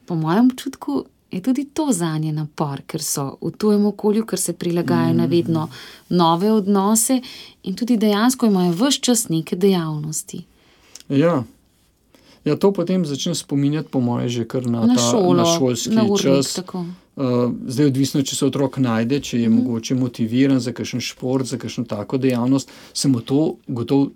po 0.07 0.15
mojem 0.15 0.47
občutku 0.47 1.05
je 1.31 1.43
tudi 1.43 1.65
to 1.65 1.89
za 1.93 2.19
nje 2.19 2.33
napor, 2.33 2.83
ker 2.87 3.03
so 3.03 3.37
v 3.43 3.51
tujem 3.59 3.87
okolju, 3.87 4.27
ker 4.27 4.41
se 4.41 4.53
prilagajajo 4.53 5.15
mm 5.15 5.17
na 5.17 5.27
vedno 5.27 5.69
nove 6.09 6.53
odnose 6.53 7.21
in 7.63 7.75
tudi 7.75 7.97
dejansko 7.97 8.47
imajo 8.47 8.73
vse 8.73 9.01
čas 9.01 9.29
neke 9.29 9.57
dejavnosti. 9.57 10.45
Ja, 11.09 11.43
Ja, 12.47 12.55
to 12.57 12.71
potem 12.71 13.03
začne 13.03 13.35
spominjati, 13.35 13.91
po 13.91 13.99
mojem, 14.01 14.29
že 14.31 14.45
kar 14.47 14.63
na, 14.71 14.87
na, 14.87 14.95
ta, 14.95 15.03
šolo, 15.03 15.35
na 15.35 15.45
šolski 15.51 15.97
na 15.99 16.05
urnik, 16.07 16.23
čas. 16.23 16.63
Uh, 16.63 17.51
zdaj, 17.67 17.91
odvisno, 17.91 18.23
če 18.23 18.37
se 18.39 18.47
otrok 18.47 18.79
najde, 18.79 19.19
če 19.19 19.41
je 19.41 19.49
mm. 19.51 19.57
mogoče 19.57 19.97
motiviran 19.99 20.61
za 20.63 20.71
kakšen 20.77 21.03
šport, 21.03 21.49
za 21.51 21.59
kakšno 21.59 21.89
tako 21.91 22.21
dejavnost, 22.23 22.71
se 22.95 23.09
mu 23.11 23.19
to 23.19 23.57
gotovo 23.67 24.13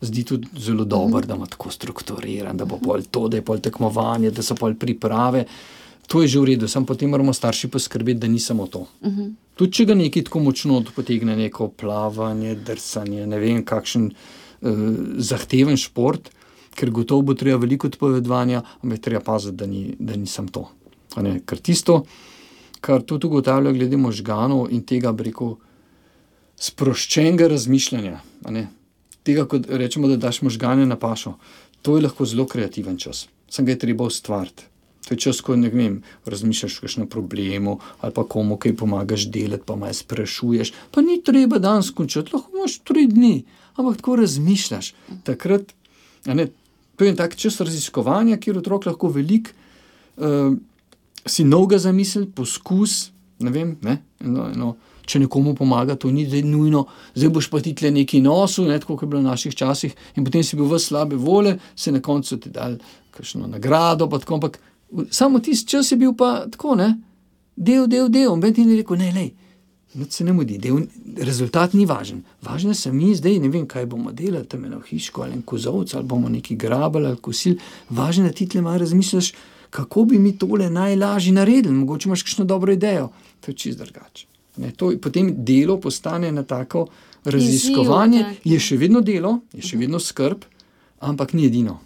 zdi 0.00 0.24
tudi 0.28 0.48
zelo 0.60 0.84
dobro, 0.84 1.22
mm. 1.24 1.28
da 1.28 1.38
ima 1.40 1.48
tako 1.48 1.72
strukturiran, 1.72 2.56
da 2.60 2.66
bo 2.68 2.76
pol 2.82 3.00
to, 3.10 3.28
da 3.32 3.40
je 3.40 3.44
pol 3.48 3.62
tekmovanje, 3.64 4.32
da 4.36 4.44
so 4.44 4.56
pol 4.58 4.76
priprave. 4.76 5.46
To 6.12 6.20
je 6.20 6.28
že 6.28 6.42
v 6.42 6.50
redu, 6.50 6.68
samo 6.68 6.90
potem 6.90 7.08
moramo 7.08 7.32
starši 7.32 7.70
poskrbeti, 7.70 8.20
da 8.20 8.28
ni 8.28 8.40
samo 8.40 8.66
to. 8.66 8.84
Mm 9.00 9.08
-hmm. 9.08 9.32
Tudi 9.54 9.72
če 9.72 9.84
ga 9.84 9.94
nekaj 9.94 10.24
tako 10.28 10.40
močno 10.40 10.84
potegne, 10.96 11.36
neko 11.36 11.68
plavanje, 11.68 12.54
drsanje, 12.54 13.26
ne 13.26 13.38
vem, 13.38 13.64
kakšen 13.64 14.10
uh, 14.10 14.70
zahteven 15.16 15.76
šport 15.76 16.30
ker 16.74 16.90
gotovo 16.90 17.30
bo 17.30 17.34
treba 17.34 17.58
veliko 17.60 17.88
odpovedovanja, 17.90 18.62
ampak 18.82 19.00
treba 19.00 19.22
paziti, 19.24 19.56
da, 19.56 19.66
ni, 19.66 19.94
da 19.98 20.16
nisem 20.16 20.48
to. 20.48 20.68
Ker 21.16 21.58
tisto, 21.58 22.04
kar 22.80 23.02
tudi 23.02 23.26
ugotavljajo 23.26 23.76
glede 23.76 23.96
možganov 23.96 24.68
in 24.70 24.84
tega 24.86 25.12
breko 25.12 25.56
sproščenega 26.60 27.48
razmišljanja, 27.50 28.20
tega, 29.24 29.46
kot 29.48 29.68
rečemo, 29.68 30.08
da 30.08 30.16
daš 30.20 30.42
možgane 30.46 30.86
na 30.86 30.96
pašo, 30.96 31.36
to 31.82 31.96
je 31.96 32.04
lahko 32.06 32.26
zelo 32.28 32.46
kreativen 32.46 32.98
čas. 33.00 33.26
Sem 33.50 33.66
ga 33.66 33.74
je 33.74 33.82
treba 33.86 34.04
ustvariti. 34.04 34.68
To 35.08 35.14
je 35.14 35.18
čas, 35.18 35.40
ko 35.40 35.56
ne 35.56 35.70
vem, 35.72 36.02
razmišljaš 36.28 36.76
o 36.76 36.84
kakšnem 36.84 37.08
problemu 37.10 37.78
ali 37.98 38.12
pa 38.14 38.22
komu 38.28 38.58
kaj 38.60 38.76
pomagaš 38.76 39.26
delati, 39.32 39.64
pa 39.66 39.76
malo 39.76 39.96
sprašuješ. 39.96 40.72
Pa 40.92 41.02
ni 41.02 41.18
treba 41.24 41.58
danes 41.58 41.90
končati, 41.90 42.30
lahko 42.36 42.52
imaš 42.54 42.78
tri 42.84 43.06
dni, 43.08 43.44
ampak 43.74 43.96
tako 43.96 44.20
razmišljaš. 44.20 44.92
Takrat, 45.24 45.72
ne, 46.26 46.46
to 47.00 47.04
je 47.04 47.10
en 47.10 47.16
tak 47.16 47.32
čas 47.32 47.54
raziskovanja, 47.64 48.36
kjer 48.36 48.58
otrok 48.60 48.84
lahko 48.90 49.08
veliko 49.08 49.54
uh, 50.20 50.52
si 51.24 51.46
novega 51.48 51.78
zamisli, 51.80 52.26
poskus. 52.28 53.06
Ne 53.40 53.48
vem, 53.50 53.70
ne, 53.80 53.94
eno, 54.20 54.50
eno, 54.52 54.74
če 55.08 55.22
nekomu 55.22 55.54
pomaga, 55.56 55.96
to 55.96 56.10
ni 56.12 56.26
zdaj 56.28 56.44
nujno, 56.44 56.82
zdaj 57.14 57.32
boš 57.32 57.48
pa 57.48 57.62
ti 57.64 57.72
tle 57.72 57.88
neki 57.94 58.20
nosu, 58.20 58.66
ne, 58.68 58.76
tako 58.82 58.98
kot 58.98 59.06
je 59.06 59.12
bilo 59.14 59.22
v 59.22 59.30
naših 59.30 59.56
časih, 59.56 59.94
in 60.20 60.26
potem 60.28 60.44
si 60.44 60.60
bil 60.60 60.68
v 60.68 60.76
slabe 60.76 61.16
vole, 61.16 61.54
se 61.72 61.88
na 61.88 62.02
koncu 62.04 62.36
ti 62.36 62.52
dal 62.52 62.76
kakšno 63.16 63.48
nagrado, 63.48 64.04
pa 64.04 64.20
tako, 64.20 64.36
ampak 64.36 64.60
samo 65.08 65.40
tisti 65.40 65.72
čas 65.72 65.88
je 65.88 65.96
bil 66.02 66.12
pa 66.12 66.50
tako, 66.52 66.76
ne, 66.76 66.90
del, 67.56 67.88
del, 67.88 68.12
del, 68.12 68.36
in 68.36 68.52
ti 68.52 68.60
je 68.60 68.76
rekel, 68.82 69.00
ne, 69.00 69.08
ne. 69.16 69.26
Noč 69.94 70.12
se 70.20 70.24
ne 70.24 70.32
mudi, 70.32 70.58
del, 70.62 70.84
rezultat 71.18 71.72
ni 71.74 71.84
važen. 71.86 72.22
Važno 72.46 72.74
se 72.78 72.92
mi 72.94 73.10
zdaj, 73.14 73.40
ne 73.42 73.48
vem, 73.50 73.66
kaj 73.66 73.88
bomo 73.90 74.12
delali, 74.14 74.46
tam 74.46 74.64
eno 74.64 74.78
hiško 74.86 75.24
ali 75.26 75.40
kozovce, 75.42 75.96
ali 75.98 76.06
bomo 76.06 76.28
neki 76.30 76.54
grabali 76.56 77.10
ali 77.10 77.18
kosil. 77.18 77.56
Važno 77.90 78.24
je, 78.24 78.30
da 78.30 78.36
ti 78.38 78.46
tle 78.48 78.62
malo 78.62 78.78
razmisliš, 78.78 79.32
kako 79.70 80.04
bi 80.04 80.18
mi 80.18 80.36
tole 80.38 80.70
najlažje 80.70 81.32
naredili, 81.32 81.74
mogoče 81.74 82.08
imaš 82.08 82.22
kakšno 82.22 82.44
dobro 82.44 82.72
idejo. 82.72 83.10
To 83.40 83.50
je 83.50 83.54
čist 83.54 83.78
drugače. 83.78 84.26
To, 84.76 84.92
potem 85.02 85.34
delo 85.44 85.80
postane 85.80 86.32
na 86.32 86.42
tako 86.42 86.86
raziskovanje, 87.24 88.24
je 88.44 88.58
še 88.60 88.76
vedno 88.76 89.00
delo, 89.00 89.40
je 89.52 89.62
še 89.62 89.78
vedno 89.78 89.98
skrb, 89.98 90.46
ampak 91.00 91.34
ni 91.34 91.46
edino. 91.50 91.80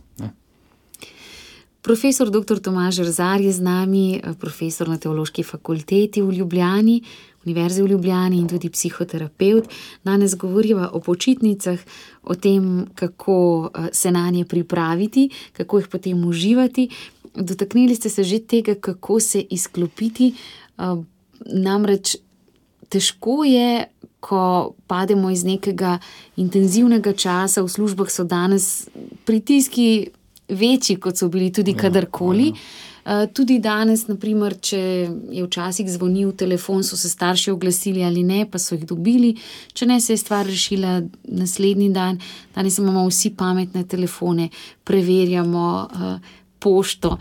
Profesor 1.85 2.31
dr. 2.33 2.63
Tomaž 2.65 3.03
Rzar 3.05 3.43
je 3.45 3.53
z 3.53 3.61
nami, 3.61 4.17
profesor 4.41 4.89
na 4.89 4.97
Teološki 4.97 5.43
fakulteti 5.45 6.23
v 6.25 6.33
Ljubljani, 6.33 7.03
Univerzi 7.45 7.83
v 7.83 7.93
Ljubljani 7.93 8.39
in 8.39 8.49
tudi 8.49 8.71
psihoterapeut. 8.71 9.69
Danes 10.05 10.37
govoriva 10.37 10.91
o 10.93 11.01
počitnicah, 11.01 11.79
o 12.23 12.35
tem, 12.35 12.87
kako 12.95 13.71
se 13.93 14.11
na 14.11 14.31
nje 14.31 14.45
pripraviti, 14.45 15.29
kako 15.53 15.79
jih 15.79 15.89
potem 15.89 16.25
uživati. 16.25 16.89
Dotaknili 17.35 17.95
ste 17.95 18.09
se 18.09 18.25
že 18.25 18.39
tega, 18.39 18.75
kako 18.75 19.21
se 19.21 19.41
izklopiti. 19.51 20.35
Namreč 21.45 22.17
težko 22.89 23.45
je, 23.45 23.85
ko 24.25 24.73
pademo 24.87 25.31
iz 25.31 25.45
nekega 25.45 25.99
intenzivnega 26.41 27.13
časa, 27.13 27.63
v 27.63 27.69
službah 27.69 28.09
so 28.09 28.25
danes 28.25 28.89
pritiski 29.29 30.09
večji, 30.49 30.97
kot 30.97 31.21
so 31.21 31.29
bili 31.29 31.53
tudi 31.53 31.75
kadarkoli. 31.77 32.53
Tudi 33.33 33.59
danes, 33.61 34.07
naprimer, 34.09 34.55
če 34.65 34.79
je 35.37 35.43
včasih 35.45 35.89
zvonil 35.93 36.33
telefon, 36.41 36.81
so 36.83 36.97
se 36.97 37.11
starši 37.13 37.51
oglasili 37.53 38.05
ali 38.05 38.23
ne, 38.25 38.47
pa 38.49 38.59
so 38.59 38.79
jih 38.79 38.87
dobili, 38.89 39.35
če 39.77 39.87
ne, 39.91 39.99
se 40.01 40.15
je 40.15 40.23
stvar 40.23 40.47
rešila 40.49 41.03
naslednji 41.29 41.91
dan. 41.93 42.21
Danes 42.55 42.79
imamo 42.81 43.05
vsi 43.11 43.35
pametne 43.37 43.85
telefone, 43.85 44.49
preverjamo 44.85 45.67
pošto. 46.65 47.19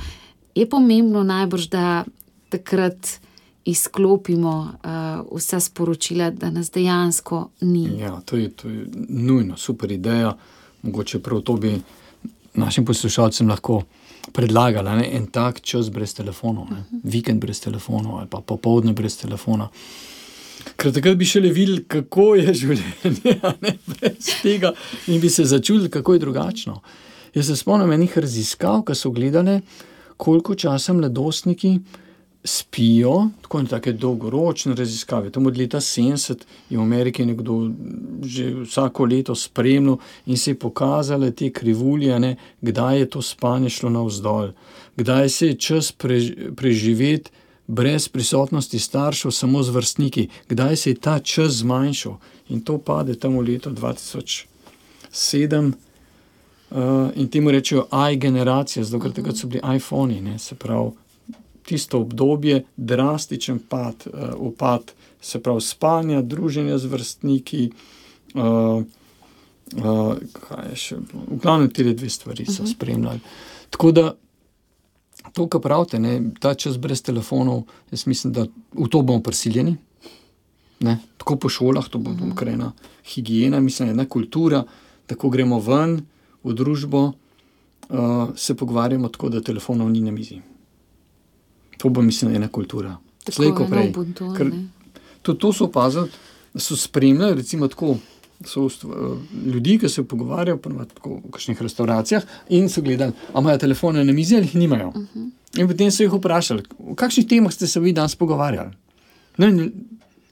Je 0.56 0.70
pomembno 0.70 1.24
najbrž, 1.24 1.68
da 1.68 2.06
takrat 2.50 3.18
izklopimo 3.66 4.54
uh, 4.60 5.38
vsa 5.38 5.60
sporočila, 5.60 6.30
da 6.32 6.50
nas 6.50 6.72
dejansko 6.72 7.50
ni. 7.62 8.00
Ja, 8.00 8.22
to 8.26 8.38
je, 8.38 8.50
to 8.50 8.70
je 8.70 8.86
nujno, 9.10 9.58
super 9.58 9.92
ideja. 9.92 10.38
Mogoče 10.82 11.20
prav 11.20 11.42
to 11.42 11.54
bi 11.54 11.82
našim 12.54 12.86
poslušalcem 12.86 13.50
lahko 13.50 13.82
predlagala. 14.32 14.96
Ne? 14.96 15.10
En 15.18 15.26
tak 15.28 15.62
čas 15.62 15.90
brez 15.90 16.14
telefonov, 16.14 16.64
uh 16.64 16.78
-huh. 16.78 17.00
vikend 17.04 17.42
brez 17.42 17.60
telefonov 17.60 18.20
ali 18.20 18.28
pa 18.30 18.42
popoldne 18.42 18.94
brez 18.94 19.18
telefona. 19.18 19.70
Ker 20.78 20.94
takrat 20.94 21.18
bi 21.18 21.26
šele 21.26 21.50
videli, 21.50 21.84
kako 21.88 22.36
je 22.36 22.54
življenje 22.54 23.40
ne, 23.62 23.78
brez 23.88 24.30
tega, 24.42 24.74
in 25.08 25.22
bi 25.22 25.30
se 25.30 25.46
začuli, 25.46 25.90
kako 25.90 26.14
je 26.14 26.20
drugačno. 26.20 26.82
Jaz 27.34 27.48
se 27.48 27.56
spomnim 27.56 27.92
enih 27.92 28.18
raziskav, 28.18 28.84
ki 28.84 28.96
so 28.96 29.12
gledali, 29.12 29.62
koliko 30.18 30.56
časa 30.56 30.94
mladostniki 30.94 31.80
spijo, 32.44 33.30
tako 33.42 33.60
in 33.60 33.68
tako 33.68 33.92
dolgoročne 33.92 34.76
raziskave. 34.76 35.30
Tam 35.30 35.46
od 35.46 35.58
leta 35.58 35.78
70 35.78 36.44
je 36.70 36.78
v 36.78 36.82
Ameriki 36.82 37.26
nekdo 37.26 37.72
že 38.24 38.54
vsako 38.64 39.06
leto 39.06 39.36
spremljal 39.36 39.98
in 40.26 40.38
se 40.38 40.52
je 40.52 40.60
pokazale 40.60 41.32
te 41.32 41.50
krivulje, 41.50 42.20
ne, 42.20 42.36
kdaj 42.62 43.00
je 43.00 43.10
to 43.10 43.22
spanje 43.22 43.70
šlo 43.70 43.90
navzdol, 43.90 44.52
kdaj 44.96 45.30
se 45.30 45.48
je 45.48 45.56
čas 45.56 45.92
prež, 45.92 46.32
preživeti 46.56 47.32
brez 47.68 48.08
prisotnosti 48.08 48.80
staršev, 48.80 49.32
samo 49.32 49.64
z 49.64 49.70
vrstniki, 49.70 50.28
kdaj 50.50 50.76
se 50.76 50.90
je 50.90 50.96
ta 50.96 51.20
čas 51.20 51.52
zmanjšal. 51.52 52.18
In 52.50 52.62
to 52.62 52.78
pade 52.78 53.16
tam 53.16 53.38
v 53.38 53.42
leto 53.42 53.70
2007. 53.70 55.72
Uh, 56.74 57.12
in 57.16 57.28
temu 57.28 57.52
rečejo 57.52 57.88
i-generacija, 58.12 58.84
zato 58.84 59.04
ker 59.04 59.12
takrat 59.14 59.38
so 59.38 59.48
bili 59.48 59.62
iPhoni, 59.76 60.22
ne, 60.22 60.40
se 60.40 60.56
pravi, 60.56 60.92
tisto 61.64 62.00
obdobje, 62.00 62.64
drastičen 62.78 63.60
pad, 63.70 64.08
uh, 64.08 64.30
upad, 64.38 64.94
se 65.22 65.40
pravi, 65.40 65.62
spanja, 65.62 66.22
druženja 66.22 66.78
z 66.78 66.86
vrstniki. 66.86 67.72
Uh, 68.34 68.84
uh, 69.78 70.18
še, 70.76 70.98
v 70.98 71.40
glavnem, 71.42 71.70
te 71.72 71.84
dve 71.84 72.10
stvari 72.10 72.46
so 72.46 72.64
-huh. 72.64 72.72
spremljali. 72.72 73.20
Tako 73.70 73.92
da, 73.92 74.14
to, 75.34 75.48
kar 75.48 75.62
pravite, 75.62 76.00
ne, 76.00 76.22
ta 76.40 76.54
čas 76.54 76.78
brez 76.78 77.02
telefonov, 77.02 77.64
jaz 77.92 78.08
mislim, 78.08 78.34
da 78.34 78.46
v 78.74 78.88
to 78.90 79.02
bomo 79.02 79.22
prisiljeni. 79.22 79.78
Ne, 80.80 81.00
tako 81.18 81.36
po 81.36 81.50
šolah, 81.50 81.88
to 81.90 82.00
bo 82.00 82.12
uh 82.12 82.18
-huh. 82.18 82.54
ena 82.54 82.72
higiena, 83.06 83.60
mislim, 83.60 83.90
ena 83.90 84.06
kultura, 84.06 84.64
tako 85.06 85.30
gremo 85.30 85.60
ven 85.60 86.06
v 86.44 86.54
družbo, 86.54 87.12
uh, 87.90 88.30
se 88.36 88.56
pogovarjamo 88.56 89.10
tako, 89.10 89.30
da 89.30 89.42
telefonov 89.42 89.90
ni 89.90 90.02
na 90.02 90.12
mizi. 90.12 90.42
To 91.84 91.90
bo, 91.90 92.02
mislim, 92.02 92.36
ena 92.36 92.48
kultura. 92.48 92.96
Slej, 93.28 93.52
ko 93.58 93.66
prej. 93.68 93.90
Ker, 94.38 94.52
to, 95.22 95.34
to 95.36 95.52
so 95.52 95.68
opazili, 95.68 96.08
so 96.56 96.78
spremljali, 96.80 97.42
recimo, 97.44 97.68
tako. 97.68 97.98
So 98.48 98.68
ljudi, 99.46 99.78
ki 99.80 99.90
se 99.90 100.04
pogovarjajo 100.04 100.58
v 100.60 101.20
kakšnih 101.32 101.62
restauracijah, 101.64 102.24
in 102.56 102.70
so 102.70 102.82
gledali, 102.84 103.14
ali 103.34 103.44
imajo 103.44 103.58
telefone 103.58 104.04
na 104.04 104.14
mizi 104.14 104.36
ali 104.36 104.46
jih 104.46 104.56
nimajo. 104.56 104.88
Uh 104.90 104.96
-huh. 104.96 105.30
In 105.60 105.68
potem 105.68 105.92
so 105.92 106.04
jih 106.04 106.14
vprašali, 106.14 106.64
o 106.80 106.96
kakšnih 106.96 107.28
temah 107.28 107.54
ste 107.54 107.68
se 107.68 107.80
vi 107.80 107.94
danes 107.94 108.16
pogovarjali. 108.16 108.72
Ne, 109.38 109.70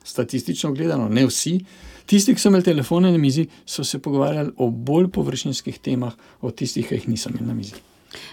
statistično 0.03 0.71
gledano, 0.71 1.09
ne 1.09 1.25
vsi. 1.25 1.59
Tisti, 2.05 2.35
ki 2.35 2.41
so 2.41 2.49
imeli 2.49 2.63
telefone 2.63 3.11
na 3.11 3.17
mizi, 3.17 3.47
so 3.65 3.83
se 3.83 3.99
pogovarjali 3.99 4.51
o 4.57 4.69
bolj 4.69 5.07
površinskih 5.07 5.79
temah, 5.79 6.13
od 6.41 6.55
tistih, 6.55 6.87
ki 6.87 6.95
jih 6.95 7.09
niso 7.09 7.29
imeli 7.29 7.45
na 7.45 7.53
mizi. 7.53 7.73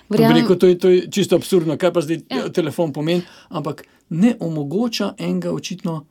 Verjam... 0.08 0.34
Rekel, 0.36 0.58
to, 0.58 0.66
je, 0.66 0.78
to 0.78 0.90
je 0.90 1.06
čisto 1.10 1.36
absurdno, 1.36 1.76
kaj 1.78 1.92
pa 1.92 2.02
zdaj 2.04 2.20
ja. 2.30 2.48
telefon 2.54 2.92
pomeni, 2.92 3.22
ampak 3.48 3.84
ne 4.10 4.34
omogoča 4.40 5.14
enega 5.18 5.52
očitno 5.52 6.04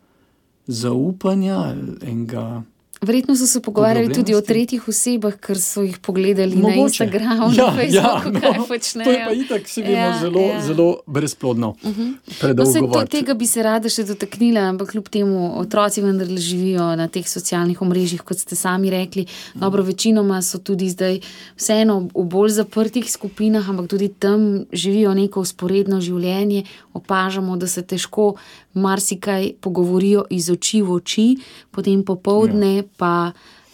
zaupanja, 0.68 1.76
enega. 2.02 2.64
Verjetno 3.02 3.36
so 3.36 3.48
se 3.48 3.62
pogovarjali 3.62 4.14
tudi 4.14 4.36
o 4.36 4.42
tretjih 4.42 4.88
osebah, 4.88 5.36
ker 5.38 5.60
so 5.62 5.84
jih 5.86 6.00
pogledali 6.02 6.56
Mogoče. 6.56 6.76
na 6.76 6.84
Instagramu, 6.84 7.50
ja, 7.54 7.66
na 7.66 7.76
Facebooku, 7.76 8.28
ja, 8.28 8.32
no, 8.34 8.40
kaj 8.40 8.68
počnejo. 8.68 9.06
To 9.06 9.12
je 9.12 9.26
pa 9.26 9.34
itak, 9.34 9.68
se 9.70 9.82
vemo, 9.82 9.98
ja, 9.98 10.20
zelo, 10.20 10.42
ja. 10.42 10.62
zelo 10.62 10.88
brezplodno. 11.08 11.70
Uh 11.84 11.90
mhm. 11.90 12.02
-huh. 12.02 12.58
no, 12.58 12.66
se, 12.66 12.80
to, 12.80 13.06
tega 13.06 13.34
bi 13.34 13.48
se 13.48 13.64
rada 13.64 13.90
še 13.90 14.04
dotaknila, 14.04 14.62
ampak 14.62 14.92
kljub 14.92 15.10
temu 15.10 15.60
otroci 15.60 16.02
vendar 16.02 16.28
živijo 16.28 16.96
na 16.96 17.08
teh 17.08 17.30
socialnih 17.30 17.82
omrežjih, 17.82 18.22
kot 18.22 18.40
ste 18.40 18.56
sami 18.56 18.90
rekli. 18.90 19.26
Dobro, 19.54 19.84
večinoma 19.84 20.42
so 20.42 20.58
tudi 20.58 20.90
zdaj 20.90 21.20
vseeno 21.56 22.10
v 22.16 22.24
bolj 22.24 22.50
zaprtih 22.50 23.12
skupinah, 23.12 23.70
ampak 23.70 23.88
tudi 23.88 24.10
tam 24.10 24.66
živijo 24.72 25.14
neko 25.14 25.40
usporedno 25.40 26.02
življenje. 26.02 26.64
Opažamo, 26.98 27.58
da 27.58 27.68
se 27.68 27.84
težko 27.86 28.34
marsikaj 28.74 29.52
pogovorijo 29.62 30.26
iz 30.34 30.50
oči 30.50 30.82
v 30.82 30.98
oči, 30.98 31.28
potem 31.72 32.04
popovdne 32.04 32.76
ja. 32.76 32.84
pa 32.98 33.14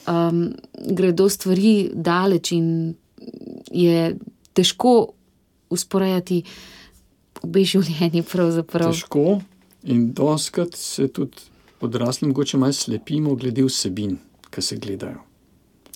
um, 0.07 0.49
gredo 0.91 1.29
stvari 1.29 1.89
daleč 1.93 2.51
in 2.51 2.93
je 3.71 4.15
težko 4.53 5.13
usporediti 5.73 6.43
obe 7.43 7.63
življenji. 7.65 8.23
Težko 8.23 9.41
in 9.83 10.11
doskrat 10.15 10.75
se 10.79 11.07
tudi 11.11 11.51
odrasli, 11.83 12.27
mogoče 12.27 12.57
malo 12.57 12.73
slepimo, 12.73 13.35
glede 13.35 13.65
vsebin, 13.67 14.15
ki 14.49 14.61
se 14.63 14.77
gledajo. 14.79 15.19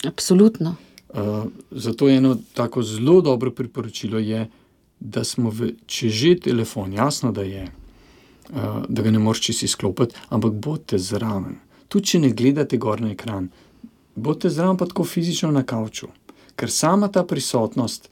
Absolutno. 0.05 0.75
Uh, 1.07 1.47
zato 1.71 2.07
je 2.07 2.17
eno 2.17 2.35
tako 2.53 2.83
zelo 2.83 3.21
dobro 3.21 3.51
priporočilo, 3.51 4.19
je, 4.19 4.43
da 4.43 4.66
smo, 5.23 5.49
v, 5.49 5.73
če 5.85 6.09
že 6.09 6.35
telefon, 6.49 6.93
jasno, 6.93 7.31
da 7.31 7.43
je. 7.43 7.67
Eh, 8.53 8.83
da 8.89 9.01
ga 9.01 9.11
ne 9.11 9.19
moreš 9.19 9.41
čisto 9.41 9.65
izklopiti, 9.65 10.15
ampak 10.29 10.53
bodite 10.53 10.97
zraven. 10.97 11.57
Tudi 11.87 12.05
če 12.07 12.19
ne 12.19 12.29
gledate 12.31 12.77
gor 12.77 13.01
na 13.01 13.11
ekran, 13.11 13.49
bodite 14.15 14.49
zraven 14.49 14.77
pa 14.79 14.87
tako 14.87 15.03
fizično 15.03 15.51
na 15.51 15.65
kavču. 15.67 16.07
Ker 16.55 16.71
sama 16.71 17.11
ta 17.11 17.25
prisotnost, 17.27 18.07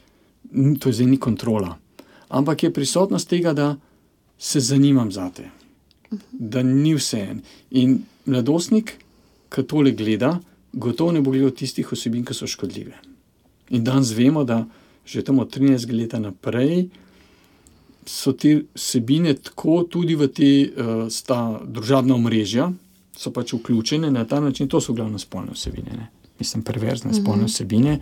to 0.79 0.89
je 0.89 0.93
zdaj 0.93 1.07
ni 1.07 1.17
kontrola, 1.17 1.77
ampak 2.29 2.63
je 2.63 2.73
prisotnost 2.73 3.29
tega, 3.29 3.53
da 3.53 3.75
se 4.37 4.59
zanimam 4.59 5.11
za 5.11 5.29
te, 5.29 5.47
da 6.31 6.63
ni 6.63 6.93
vse 6.95 7.21
en. 7.23 7.41
In 7.71 8.01
mladostnik, 8.25 8.97
ki 9.49 9.63
tole 9.63 9.95
gleda, 9.95 10.35
gotovo 10.73 11.15
ne 11.15 11.23
bo 11.23 11.31
gledal 11.31 11.55
tistih 11.55 11.95
osebin, 11.95 12.25
ki 12.27 12.35
so 12.35 12.47
škodljive. 12.47 12.99
In 13.71 13.87
danes 13.87 14.11
vemo, 14.11 14.43
da 14.43 14.65
že 15.05 15.23
tam 15.23 15.39
od 15.39 15.53
13 15.53 15.91
let 15.93 16.13
naprej 16.19 16.89
so 18.05 18.33
te 18.33 18.65
vsebine 18.75 19.33
tako 19.33 19.83
tudi 19.89 20.15
v 20.15 20.27
te 20.29 20.49
uh, 20.69 21.09
družabna 21.65 22.15
omrežja, 22.15 22.69
so 23.17 23.31
pač 23.31 23.53
vključene 23.55 24.11
na 24.11 24.25
ta 24.25 24.39
način, 24.39 24.67
to 24.67 24.81
so 24.81 24.93
glavno 24.93 25.19
spolne 25.19 25.55
vsebine, 25.55 25.91
ne? 25.97 26.09
mislim, 26.39 26.63
perverzne 26.63 27.13
spolne 27.13 27.47
vsebine, 27.47 27.99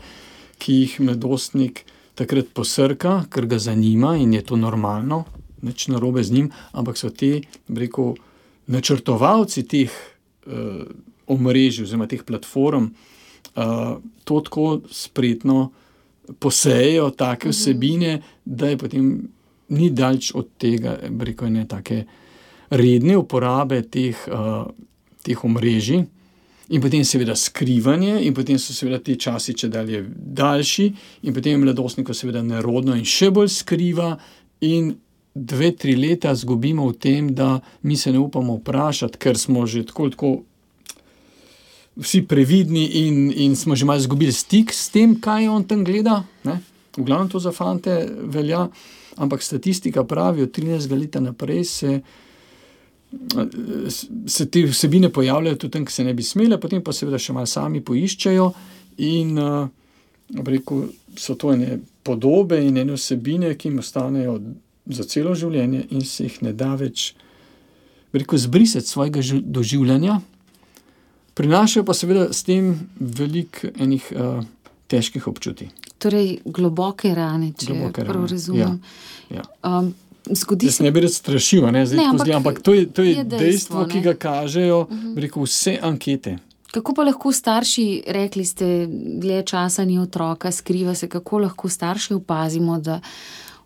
ki 0.57 0.73
jih 0.73 0.99
mladostnik 1.05 1.83
takrat 2.17 2.49
posrka, 2.53 3.23
ker 3.29 3.45
ga 3.45 3.59
zanima 3.61 4.15
in 4.17 4.33
je 4.33 4.41
to 4.41 4.57
normalno, 4.57 5.23
nič 5.61 5.87
narobe 5.87 6.23
z 6.23 6.33
njim, 6.33 6.49
ampak 6.73 6.97
so 6.97 7.09
ti, 7.09 7.43
rekel, 7.69 8.15
načrtovalci 8.67 9.63
teh 9.69 9.93
uh, 9.93 10.83
omrežij, 11.27 11.85
oziroma 11.85 12.09
teh 12.09 12.25
platform, 12.25 12.89
uh, 13.55 14.01
to 14.25 14.41
tako 14.41 14.81
spretno 14.91 15.71
posejejo, 16.39 17.09
take 17.17 17.49
vsebine, 17.49 18.21
da 18.45 18.69
je 18.69 18.77
potem 18.77 19.13
ni 19.73 19.89
daljč 19.89 20.31
od 20.35 20.49
tega, 20.57 20.97
rekel, 21.19 21.51
ne 21.51 21.67
take 21.67 22.03
redne 22.69 23.17
uporabe 23.17 23.81
teh, 23.81 24.17
uh, 24.27 24.65
teh 25.23 25.45
omrežij. 25.45 26.03
In 26.73 26.81
potem, 26.81 27.03
seveda, 27.05 27.35
skrivanje, 27.35 28.21
in 28.23 28.33
potem 28.33 28.57
so, 28.57 28.73
seveda, 28.73 29.01
ti 29.03 29.17
časi 29.19 29.53
če 29.53 29.67
dalje 29.69 30.03
daljši, 30.09 30.85
in 31.27 31.35
potem 31.35 31.57
je 31.57 31.63
mladostnik, 31.65 32.09
seveda, 32.15 32.41
nerodno 32.41 32.95
in 32.95 33.03
še 33.05 33.29
bolj 33.35 33.51
skriva, 33.51 34.13
in 34.63 34.93
dve, 35.33 35.73
tri 35.75 35.95
leta 35.99 36.31
izgubimo 36.31 36.87
v 36.87 36.97
tem, 36.97 37.33
da 37.35 37.59
mi 37.81 37.97
se 37.97 38.11
ne 38.11 38.21
upamo 38.21 38.55
vprašati, 38.61 39.19
ker 39.19 39.37
smo 39.37 39.65
že 39.67 39.83
tako, 39.89 40.09
tako 40.09 40.31
vsi 41.95 42.23
previdni 42.27 42.85
in, 43.05 43.31
in 43.35 43.55
smo 43.55 43.75
že 43.75 43.85
malo 43.85 43.99
izgubili 43.99 44.31
stik 44.31 44.73
s 44.73 44.89
tem, 44.89 45.15
kaj 45.21 45.47
on 45.47 45.63
tam 45.63 45.83
gleda. 45.85 46.23
Ne? 46.43 46.59
V 46.97 47.05
glavnem 47.05 47.29
to 47.29 47.39
za 47.39 47.51
fante 47.51 48.05
velja, 48.29 48.67
ampak 49.17 49.41
statistika 49.41 50.03
pravi, 50.03 50.43
od 50.43 50.51
13 50.57 50.99
let 50.99 51.15
naprej 51.21 51.63
se 51.65 52.01
se 54.27 54.45
te 54.49 54.63
vsebine 54.65 55.09
pojavljajo 55.09 55.55
tudi 55.55 55.71
tam, 55.71 55.85
ki 55.85 55.93
se 55.93 56.03
ne 56.03 56.13
bi 56.13 56.23
smele, 56.23 56.59
potem 56.59 56.81
pa 56.83 56.93
seveda 56.93 57.19
še 57.21 57.33
malo 57.33 57.49
sami 57.49 57.81
poiščejo. 57.85 58.47
In 59.05 59.37
uh, 59.37 59.67
rekel, 60.45 60.87
so 61.17 61.35
to 61.39 61.53
ene 61.53 61.79
podobe 62.05 62.59
in 62.65 62.77
ene 62.77 62.97
vsebine, 62.97 63.53
ki 63.57 63.69
jim 63.69 63.81
ostanejo 63.83 64.39
za 64.85 65.05
celo 65.09 65.35
življenje, 65.37 65.87
in 65.93 66.01
se 66.05 66.27
jih 66.27 66.41
ne 66.47 66.53
da 66.57 66.73
več 66.79 67.11
rekel, 68.13 68.37
zbrisati 68.37 68.89
svojega 68.89 69.21
doživljanja. 69.41 70.19
Prinašajo 71.33 71.85
pa 71.85 71.93
seveda 71.93 72.33
s 72.33 72.43
tem 72.43 72.89
veliko 72.99 73.67
enih 73.79 74.11
uh, 74.15 74.43
težkih 74.87 75.27
občutij. 75.27 75.69
Torej, 75.97 76.37
globoke 76.45 77.13
rane, 77.15 77.53
če 77.57 77.71
globoke 77.71 78.05
prav 78.05 78.15
rane. 78.15 78.31
razumem. 78.31 78.79
Ja, 79.29 79.41
ja. 79.41 79.77
Um, 79.79 79.93
Zgodi 80.23 80.69
se. 80.71 80.83
Ne 80.83 80.91
bi 80.91 81.01
rekel 81.03 81.13
strašil, 81.13 81.65
ne, 81.71 81.85
zdaj, 81.85 81.97
ne, 81.99 82.05
ampak, 82.13 82.27
zdi, 82.27 82.33
ampak 82.33 82.61
to 82.63 82.73
je, 82.73 82.85
to 82.87 83.03
je, 83.03 83.15
je 83.17 83.23
dejstvo, 83.23 83.39
dejstvo 83.43 83.85
ki 83.91 84.01
ga 84.01 84.13
kažejo 84.13 84.79
uh 84.81 84.91
mhm. 84.91 85.07
-huh. 85.07 85.21
rekel, 85.21 85.43
vse 85.43 85.79
ankete. 85.81 86.37
Kako 86.71 86.93
pa 86.93 87.03
lahko 87.03 87.31
starši, 87.31 88.03
rekli 88.07 88.45
ste, 88.45 88.87
dlje 89.21 89.43
časa 89.45 89.85
ni 89.85 89.99
otroka, 89.99 90.51
skriva 90.51 90.95
se, 90.95 91.09
kako 91.09 91.39
lahko 91.39 91.69
starši 91.69 92.13
opazimo, 92.13 92.79
da 92.79 93.01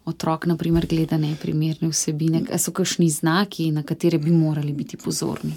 otrok 0.06 0.46
naprimer, 0.46 0.86
gleda 0.86 1.18
neprimerne 1.18 1.88
vsebine, 1.88 2.42
ali 2.50 2.60
so 2.60 2.72
kakšni 2.72 3.10
znaki, 3.10 3.72
na 3.72 3.84
katere 3.84 4.18
bi 4.18 4.32
morali 4.32 4.74
biti 4.74 4.98
pozorni? 4.98 5.54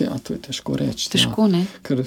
Ja, 0.00 0.18
to 0.18 0.32
je 0.32 0.40
težko 0.42 0.76
reči. 0.76 1.10
Težko, 1.10 1.48
ja. 1.52 1.64
Ker 1.82 2.04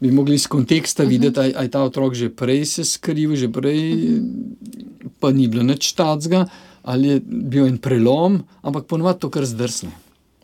bi 0.00 0.12
mogli 0.12 0.34
iz 0.34 0.46
konteksta 0.46 1.02
uh 1.02 1.08
mhm. 1.08 1.14
-huh. 1.14 1.20
videti, 1.20 1.34
da 1.34 1.62
je 1.62 1.70
ta 1.70 1.82
otrok 1.82 2.14
že 2.14 2.28
prej 2.28 2.64
se 2.64 2.84
skril, 2.84 3.36
že 3.36 3.52
prej 3.52 3.92
uh 3.92 4.10
mhm. 4.10 4.20
-huh. 4.20 5.08
pa 5.20 5.32
ni 5.32 5.48
bilo 5.48 5.62
nič 5.62 5.92
tacga 5.92 6.46
ali 6.82 7.08
je 7.08 7.20
bil 7.26 7.66
en 7.66 7.78
prelom, 7.78 8.44
ampak 8.62 8.86
ponovadi 8.86 9.18
to 9.18 9.30
kar 9.30 9.44
zdrsne. 9.44 9.90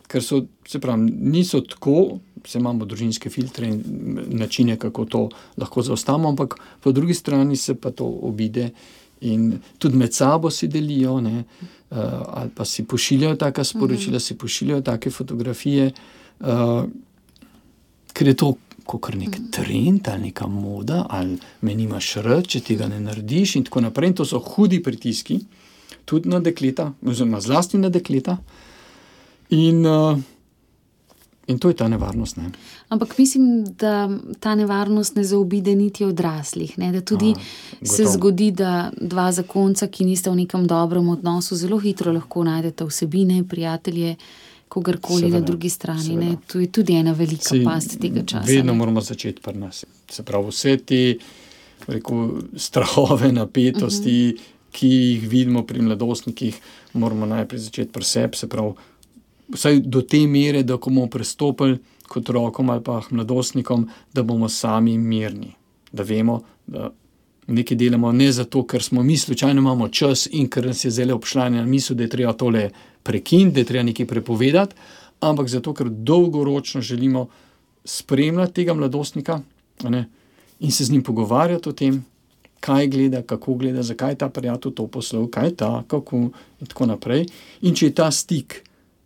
Ker 0.06 0.22
so, 0.22 0.42
se 0.66 0.78
pravi, 0.78 1.10
niso 1.10 1.60
tako, 1.60 2.18
vse 2.44 2.58
imamo 2.58 2.84
družinske 2.84 3.30
filtre 3.30 3.68
in 3.68 3.82
načine, 4.28 4.76
kako 4.76 5.04
to 5.04 5.28
lahko 5.56 5.82
zaustavimo, 5.82 6.28
ampak 6.28 6.56
po 6.80 6.92
drugi 6.92 7.14
strani 7.14 7.56
se 7.56 7.74
pa 7.74 7.90
to 7.90 8.04
obide 8.04 8.70
in 9.20 9.60
tudi 9.78 9.96
med 9.96 10.14
sabo 10.14 10.50
si 10.50 10.68
delijo, 10.68 11.20
ne, 11.20 11.44
uh, 11.90 11.96
ali 12.26 12.50
pa 12.54 12.64
si 12.64 12.84
pošiljajo 12.84 13.36
taka 13.36 13.64
sporočila, 13.64 14.16
uh 14.16 14.22
-huh. 14.22 14.26
si 14.26 14.38
pošiljajo 14.38 14.80
take 14.80 15.10
fotografije, 15.10 15.86
uh, 15.86 15.92
ker 16.40 18.26
je 18.26 18.36
to. 18.36 18.54
Kot 18.82 19.14
nek 19.14 19.36
trend 19.54 20.08
ali 20.10 20.26
neka 20.26 20.48
moda, 20.50 21.04
ali 21.08 21.36
me 21.62 21.74
nimaš 21.74 22.16
rad, 22.24 22.48
če 22.50 22.60
tega 22.66 22.88
ne 22.90 22.98
narediš, 23.00 23.54
in 23.56 23.64
tako 23.64 23.80
naprej. 23.84 24.10
In 24.10 24.16
to 24.18 24.24
so 24.26 24.40
hudi 24.42 24.80
pritiski, 24.82 25.36
uh, 25.38 25.62
tudi 26.04 26.28
na 26.28 26.40
dekleta, 26.40 26.92
oziroma 27.06 27.40
zlasti 27.40 27.78
na 27.78 27.88
dekleta. 27.88 28.36
In, 29.50 29.86
uh, 29.86 30.18
in 31.46 31.58
to 31.58 31.68
je 31.68 31.76
ta 31.76 31.88
nevarnost. 31.88 32.36
Ne. 32.36 32.50
Ampak 32.88 33.18
mislim, 33.18 33.64
da 33.64 34.10
ta 34.40 34.54
nevarnost 34.54 35.16
ne 35.16 35.24
zaobide 35.24 35.74
niti 35.74 36.04
odraslih. 36.04 36.78
Ne? 36.78 36.92
Da 36.92 37.00
tudi 37.00 37.34
A, 37.34 37.86
se 37.86 38.04
zgodi, 38.04 38.50
da 38.50 38.90
dva 39.00 39.32
zakonca, 39.32 39.86
ki 39.86 40.04
nista 40.04 40.30
v 40.30 40.42
nekem 40.44 40.66
dobrem 40.66 41.08
odnosu, 41.08 41.56
zelo 41.56 41.78
hitro 41.78 42.12
lahko 42.12 42.44
najdete 42.44 42.84
vsebine, 42.84 43.44
prijatelje. 43.48 44.16
Kogarkoli 44.72 45.26
seveda, 45.26 45.40
na 45.40 45.46
drugi 45.46 45.68
strani. 45.70 46.36
To 46.48 46.60
je 46.60 46.70
tudi 46.72 46.96
ena 46.96 47.12
velika 47.12 47.50
Sej, 47.50 47.64
past 47.64 47.98
tega 48.00 48.24
časa. 48.24 48.48
Vedno 48.48 48.72
ne? 48.72 48.78
moramo 48.78 49.00
začeti 49.04 49.44
pri 49.44 49.58
nas. 49.58 49.84
Se 50.10 50.24
pravi, 50.24 50.48
vse 50.48 50.76
te 50.80 51.02
rekel, 51.92 52.26
strahove, 52.56 53.32
napetosti, 53.32 54.18
uh 54.32 54.40
-huh 54.40 54.52
ki 54.72 54.88
jih 54.88 55.28
vidimo 55.28 55.62
pri 55.66 55.82
mladostnikih, 55.82 56.56
moramo 56.92 57.26
najprej 57.26 57.60
začeti 57.60 57.92
pri 57.92 58.04
sebi, 58.04 58.36
se 58.36 58.48
pravi, 58.48 58.72
vsaj 59.52 59.80
do 59.84 60.02
te 60.02 60.24
mere, 60.26 60.62
da 60.62 60.78
ko 60.80 60.90
bomo 60.90 61.06
pristopili 61.12 61.78
kot 62.08 62.28
rokom 62.28 62.70
ali 62.70 62.82
pa 62.84 63.00
mladostnikom, 63.10 63.86
da 64.12 64.22
bomo 64.22 64.48
sami 64.48 64.98
mirni, 64.98 65.52
da 65.92 66.02
vemo, 66.02 66.40
da 66.66 66.90
nekaj 67.46 67.76
delamo 67.76 68.12
ne 68.12 68.30
zato, 68.32 68.64
ker 68.66 68.82
smo 68.82 69.02
mi 69.02 69.16
slučajno 69.16 69.60
imamo 69.60 69.88
čas 69.88 70.28
in 70.30 70.48
ker 70.48 70.66
nas 70.66 70.84
je 70.84 70.90
zelo 70.90 71.14
obšlanje 71.14 71.64
misli, 71.66 71.96
da 71.96 72.02
je 72.02 72.08
treba 72.08 72.32
tole 72.32 72.70
prekiniti, 73.02 73.54
da 73.54 73.60
je 73.60 73.66
treba 73.66 73.84
nekaj 73.84 74.06
prepovedati, 74.06 74.74
ampak 75.20 75.48
zato, 75.48 75.74
ker 75.74 75.88
dolgoročno 75.88 76.80
želimo 76.80 77.28
spremljati 77.84 78.54
tega 78.54 78.74
mladostnika 78.74 79.40
ne, 79.82 80.08
in 80.60 80.70
se 80.70 80.84
z 80.84 80.92
njim 80.92 81.02
pogovarjati 81.02 81.68
o 81.68 81.72
tem, 81.72 82.04
kaj 82.60 82.86
gleda, 82.86 83.22
kako 83.22 83.54
gleda, 83.54 83.82
zakaj 83.82 84.12
je 84.12 84.18
ta 84.18 84.28
prijatelj 84.28 84.74
to 84.74 84.86
poslal, 84.86 85.26
kaj 85.30 85.46
je 85.46 85.56
ta, 85.56 85.82
kako 85.86 86.16
in 86.60 86.66
tako 86.68 86.86
naprej. 86.86 87.26
In 87.62 87.74
če 87.74 87.90
je 87.90 87.94
ta 87.94 88.10
stik 88.10 88.62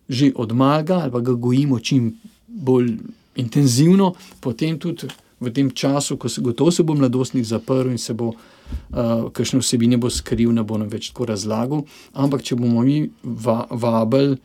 že 0.08 0.30
odmaga 0.38 1.00
ali 1.02 1.10
pa 1.10 1.20
ga 1.20 1.32
gojimo 1.32 1.80
čim 1.80 2.12
bolj 2.46 2.92
intenzivno, 3.36 4.12
potem 4.40 4.78
tudi 4.78 5.08
v 5.40 5.52
tem 5.52 5.70
času, 5.70 6.16
ko 6.16 6.28
se 6.28 6.40
gotovo 6.40 6.70
se 6.70 6.82
bo 6.82 6.94
mladostnik 6.94 7.44
zaprl 7.44 7.90
in 7.90 7.98
se 7.98 8.14
bo 8.14 8.32
uh, 8.32 9.28
kakšne 9.32 9.60
vsebine 9.60 9.96
bo 10.00 10.10
skril, 10.10 10.52
ne 10.52 10.64
bo 10.64 10.78
nam 10.80 10.88
več 10.88 11.10
tako 11.12 11.28
razlagal. 11.32 11.84
Ampak 12.12 12.42
če 12.42 12.56
bomo 12.56 12.82
mi 12.82 13.10
va, 13.22 13.66
vabili 13.70 14.38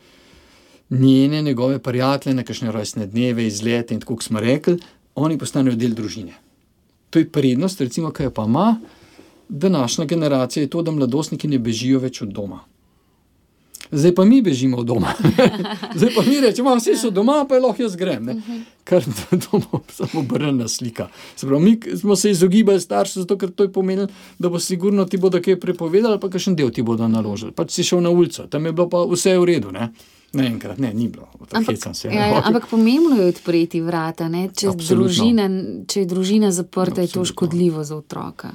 njene, 0.92 1.42
njegove 1.42 1.78
prijatelje 1.78 2.34
na 2.36 2.44
kakšne 2.44 2.72
rojstne 2.72 3.06
dneve, 3.06 3.46
izlete 3.46 3.94
in 3.94 4.00
tako 4.00 4.20
smo 4.20 4.40
rekli, 4.40 4.76
oni 5.14 5.38
postanejo 5.38 5.76
del 5.76 5.96
družine. 5.96 6.36
To 7.10 7.20
je 7.20 7.28
prednost, 7.28 7.80
recimo, 7.80 8.10
kaj 8.12 8.30
pa 8.30 8.44
ima 8.44 8.76
današnja 9.48 10.04
generacija 10.04 10.62
je 10.62 10.70
to, 10.70 10.82
da 10.82 10.90
mladostniki 10.90 11.48
ne 11.48 11.58
bežijo 11.58 12.00
več 12.00 12.22
od 12.22 12.28
doma. 12.32 12.62
Zdaj 13.92 14.14
pa 14.14 14.24
mi 14.24 14.42
bežimo 14.42 14.76
od 14.76 14.86
doma. 14.86 15.12
Zdaj 15.98 16.10
pa 16.16 16.22
mi 16.26 16.40
rečemo, 16.40 16.74
vsi 16.76 16.96
so 16.96 17.10
doma, 17.10 17.44
pa 17.48 17.58
lahko 17.60 17.82
jaz 17.82 17.96
grem. 17.96 18.24
Ne? 18.24 18.36
Ker 18.84 19.04
to 19.04 19.36
je 19.36 19.40
samo 19.88 20.20
obrnjena 20.20 20.68
slika. 20.68 21.08
Pravi, 21.40 21.64
mi 21.64 21.96
smo 21.96 22.16
se 22.16 22.30
izogibali 22.30 22.80
staršem, 22.80 23.22
zato 23.22 23.36
ker 23.38 23.50
to 23.50 23.68
je 23.68 23.72
pomenilo, 23.72 24.08
da 24.38 24.48
bo 24.48 24.58
sigurno 24.58 25.04
ti 25.04 25.20
bodo 25.20 25.42
kaj 25.44 25.60
prepovedali, 25.60 26.20
pa 26.20 26.32
še 26.38 26.50
en 26.50 26.56
del 26.56 26.72
ti 26.72 26.82
bodo 26.82 27.08
naložili. 27.08 27.52
Pač 27.52 27.76
si 27.76 27.84
šel 27.84 28.00
na 28.00 28.10
ulico, 28.10 28.46
tam 28.48 28.66
je 28.66 28.72
bilo 28.72 28.88
pa 28.88 29.04
vse 29.12 29.36
v 29.38 29.44
redu. 29.44 29.72
Ne? 29.76 29.92
Naenkrat, 30.32 30.78
ne, 30.80 30.94
ni 30.96 31.10
bilo, 31.12 31.28
ampak, 31.52 31.76
se, 31.92 32.08
ja, 32.08 32.26
ja, 32.26 32.40
ampak 32.48 32.64
pomembno 32.70 33.18
je 33.20 33.28
odpreti 33.34 33.82
vrata. 33.84 34.30
Če, 34.56 34.72
družina, 34.72 35.44
če 35.84 36.06
je 36.06 36.08
družina 36.08 36.48
zaprta, 36.48 37.02
Absolutno. 37.02 37.04
je 37.04 37.12
to 37.12 37.24
škodljivo 37.28 37.84
za 37.84 37.98
otroka. 38.00 38.54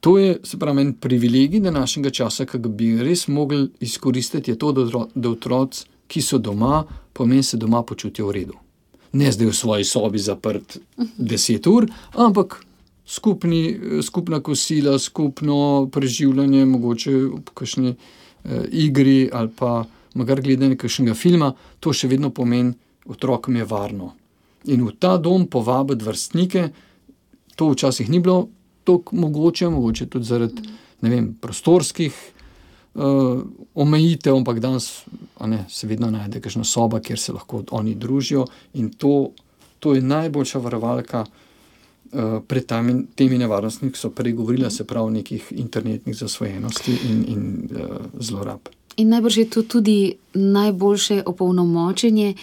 To 0.00 0.18
je, 0.18 0.38
se 0.42 0.58
pravi, 0.58 0.80
en 0.80 0.92
privilegij 0.94 1.60
današnjega 1.60 2.10
časa, 2.10 2.46
ki 2.46 2.58
ga 2.58 2.68
bi 2.68 2.90
res 3.02 3.28
mogli 3.28 3.68
izkoristiti, 3.80 4.56
to, 4.58 4.72
da 5.14 5.28
otroci, 5.30 5.86
ki 6.06 6.22
so 6.22 6.38
doma, 6.38 6.84
pomeni 7.12 7.42
se 7.42 7.56
doma 7.56 7.82
počutijo 7.82 8.28
v 8.28 8.32
redu. 8.32 8.56
Ne 9.12 9.32
zdaj 9.32 9.48
v 9.48 9.54
svoji 9.54 9.84
sobi 9.84 10.18
zaprt 10.18 10.78
deset 11.18 11.66
ur, 11.66 11.86
ampak 12.12 12.60
skupni, 13.06 13.78
skupna 14.02 14.40
kosila, 14.40 14.98
skupno 14.98 15.88
preživljanje, 15.92 16.64
mogoče 16.66 17.12
v 17.12 17.40
kakšni 17.54 17.94
uh, 17.94 18.64
igri 18.70 19.30
ali 19.32 19.50
pa 19.56 19.84
magar 20.14 20.40
gledanje 20.40 20.76
kakšnega 20.76 21.14
filma, 21.14 21.52
to 21.80 21.92
še 21.92 22.08
vedno 22.08 22.30
pomeni, 22.30 22.74
otrokom 23.06 23.56
je 23.56 23.64
varno. 23.64 24.12
In 24.66 24.82
v 24.82 24.92
ta 24.98 25.16
dom 25.22 25.46
povabiti 25.46 26.04
vrstnike, 26.04 26.68
to 27.56 27.70
včasih 27.70 28.10
ni 28.10 28.20
bilo 28.20 28.48
tako 28.86 29.16
mogoče, 29.16 29.68
mogoče 29.68 30.06
tudi 30.06 30.24
zaradi 30.24 30.62
vem, 31.00 31.34
prostorskih 31.40 32.14
uh, 32.94 33.42
omejitev, 33.74 34.36
ampak 34.36 34.60
danes 34.60 35.04
ne, 35.46 35.64
se 35.68 35.86
vedno 35.86 36.10
najde 36.10 36.40
kakšna 36.40 36.64
soba, 36.64 37.00
kjer 37.00 37.18
se 37.18 37.32
lahko 37.32 37.64
oni 37.70 37.94
družijo 37.94 38.46
in 38.74 38.90
to, 38.90 39.30
to 39.78 39.94
je 39.94 40.02
najboljša 40.02 40.58
varovalka. 40.58 41.26
Uh, 41.26 42.38
pred 42.46 42.62
tami, 42.66 43.00
temi 43.18 43.34
nevarnostmi, 43.38 43.90
so 43.98 44.12
prej 44.14 44.32
govorili, 44.38 44.70
se 44.70 44.84
pravi, 44.86 45.10
nekih 45.18 45.48
internetnih 45.58 46.14
zasvojenosti 46.16 46.94
in, 47.10 47.24
in 47.28 47.40
uh, 47.74 47.96
zlorab. 48.22 48.70
In 48.96 49.10
najbrž 49.10 49.38
je 49.38 49.46
to 49.50 49.62
tudi 49.62 50.14
najboljše 50.34 51.22
opolnomočenje 51.26 52.34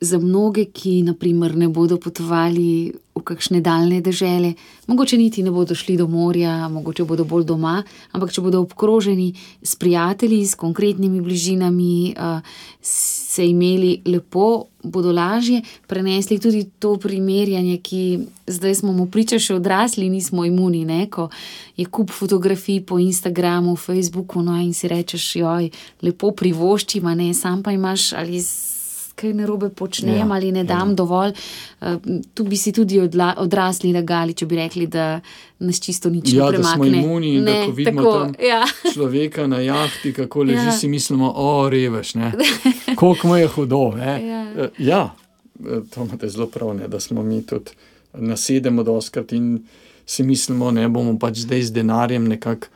za 0.00 0.18
mnoge, 0.18 0.64
ki 0.64 1.02
naprimer, 1.02 1.56
ne 1.56 1.68
bodo 1.68 1.96
potovali 2.02 2.92
v 3.16 3.22
kakšne 3.24 3.60
daljne 3.60 4.00
države, 4.00 4.52
mogoče 4.86 5.16
niti 5.16 5.42
ne 5.42 5.50
bodo 5.50 5.74
šli 5.74 5.96
do 5.96 6.06
morja, 6.06 6.68
mogoče 6.68 7.04
bodo 7.04 7.24
bolj 7.24 7.44
doma, 7.48 7.82
ampak 8.12 8.32
če 8.32 8.44
bodo 8.44 8.60
obkroženi 8.60 9.32
s 9.62 9.76
prijatelji, 9.76 10.44
s 10.46 10.54
konkretnimi 10.54 11.20
bližinami, 11.20 12.14
uh, 12.16 12.40
se 12.80 13.46
imeli 13.48 14.02
lepo, 14.06 14.66
bodo 14.82 15.12
lažje 15.12 15.62
prenesli 15.86 16.38
tudi 16.38 16.64
to 16.78 16.96
primerjanje, 16.96 17.78
ki 17.82 18.02
zdaj 18.46 18.74
smo 18.74 18.92
mu 18.92 19.08
priča, 19.10 19.38
še 19.38 19.56
odrasli, 19.58 20.08
nismo 20.10 20.44
imuni. 20.44 20.84
Ne? 20.84 21.06
Ko 21.10 21.28
je 21.76 21.88
kup 21.90 22.12
fotografij 22.14 22.84
po 22.86 23.00
Instagramu, 23.02 23.76
Facebooku, 23.76 24.42
no 24.42 24.54
in 24.60 24.72
si 24.74 24.88
rečeš, 24.88 25.26
joj, 25.42 25.70
lepo 26.06 26.30
privoščima, 26.36 27.14
ne, 27.18 27.32
sam 27.34 27.62
pa 27.66 27.74
imaš 27.74 28.12
ali 28.16 28.40
kaj 29.16 29.32
narobe 29.32 29.70
počnem 29.72 30.16
ja, 30.16 30.26
ali 30.30 30.52
ne 30.52 30.64
dam 30.64 30.92
ja. 30.92 30.94
dovolj. 30.94 31.32
Uh, 31.80 31.96
tu 32.34 32.44
bi 32.44 32.56
si 32.56 32.72
tudi 32.72 33.00
odla, 33.00 33.32
odrasli 33.40 33.92
lagali, 33.92 34.34
če 34.36 34.46
bi 34.46 34.58
rekli, 34.60 34.86
da 34.92 35.20
nas 35.64 35.80
čisto 35.80 36.12
nič 36.12 36.34
ja, 36.34 36.50
ne 36.50 36.58
premakne. 36.58 36.88
Ja, 36.88 36.92
smo 36.92 37.02
imuni 37.02 37.34
in 37.38 37.44
ne, 37.44 37.52
da 37.52 37.64
ko 37.64 37.76
vidimo 37.76 38.04
tako, 38.04 38.44
ja. 38.44 38.62
človeka 38.92 39.46
na 39.46 39.60
jahti, 39.64 40.12
kako 40.16 40.46
leži, 40.50 40.68
ja. 40.68 40.76
si 40.76 40.88
mislimo, 40.92 41.32
o, 41.32 41.68
reveš, 41.72 42.14
ne. 42.20 42.32
Koliko 43.00 43.28
mu 43.28 43.40
je 43.40 43.48
hudo, 43.56 43.82
ne. 43.96 44.14
Ja. 44.28 44.42
Uh, 44.52 44.78
ja, 44.78 45.02
to 45.90 46.04
imate 46.04 46.28
zelo 46.28 46.46
prav, 46.52 46.74
ne, 46.76 46.88
da 46.88 47.00
smo 47.00 47.22
mi 47.22 47.42
tudi 47.46 47.72
nasedemo 48.12 48.84
doskrat 48.84 49.32
in 49.32 49.58
si 50.06 50.22
mislimo, 50.22 50.70
ne 50.70 50.88
bomo 50.88 51.16
pač 51.18 51.42
zdaj 51.44 51.62
z 51.62 51.80
denarjem 51.80 52.28
nekako 52.28 52.68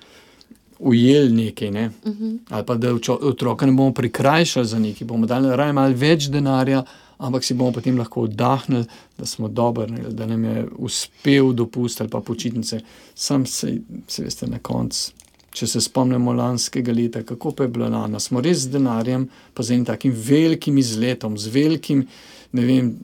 ujeli 0.80 1.32
nekaj, 1.44 1.70
ne? 1.70 1.90
uh 2.04 2.12
mhm. 2.12 2.24
-huh. 2.24 2.38
ali 2.48 2.66
pa 2.66 2.74
da 2.74 2.94
otroka 3.20 3.66
ne 3.66 3.72
bomo 3.72 3.92
prikrajšali 3.94 4.66
za 4.66 4.78
nekaj, 4.78 5.06
bomo 5.06 5.26
dali 5.26 5.56
raje 5.56 5.72
malo 5.72 5.94
več 5.94 6.28
denarja, 6.28 6.84
ampak 7.18 7.44
si 7.44 7.54
bomo 7.54 7.72
potem 7.72 7.98
lahko 7.98 8.22
oddahnili, 8.22 8.84
da 9.18 9.26
smo 9.26 9.48
dobri, 9.48 10.02
da 10.08 10.26
nam 10.26 10.44
je 10.44 10.66
uspel 10.78 11.52
dopust 11.52 12.00
ali 12.00 12.10
pa 12.10 12.20
počitnice. 12.20 12.80
Sam 13.14 13.46
se, 13.46 13.78
se 14.08 14.24
veste, 14.24 14.46
na 14.46 14.58
koncu. 14.58 15.12
Če 15.50 15.66
se 15.66 15.80
spomnimo 15.80 16.32
lanskega 16.32 16.92
leta, 16.92 17.22
kako 17.22 17.50
pa 17.50 17.62
je 17.62 17.68
bilo 17.68 17.88
lani, 17.88 18.20
smo 18.20 18.40
res 18.40 18.58
z 18.58 18.70
denarjem, 18.70 19.28
pa 19.54 19.62
z 19.62 19.70
enim 19.70 19.84
takim 19.84 20.12
velikim 20.14 20.78
izletom, 20.78 21.38
z 21.38 21.48
velikim, 21.48 22.06
ne 22.52 22.64
vem, 22.64 22.94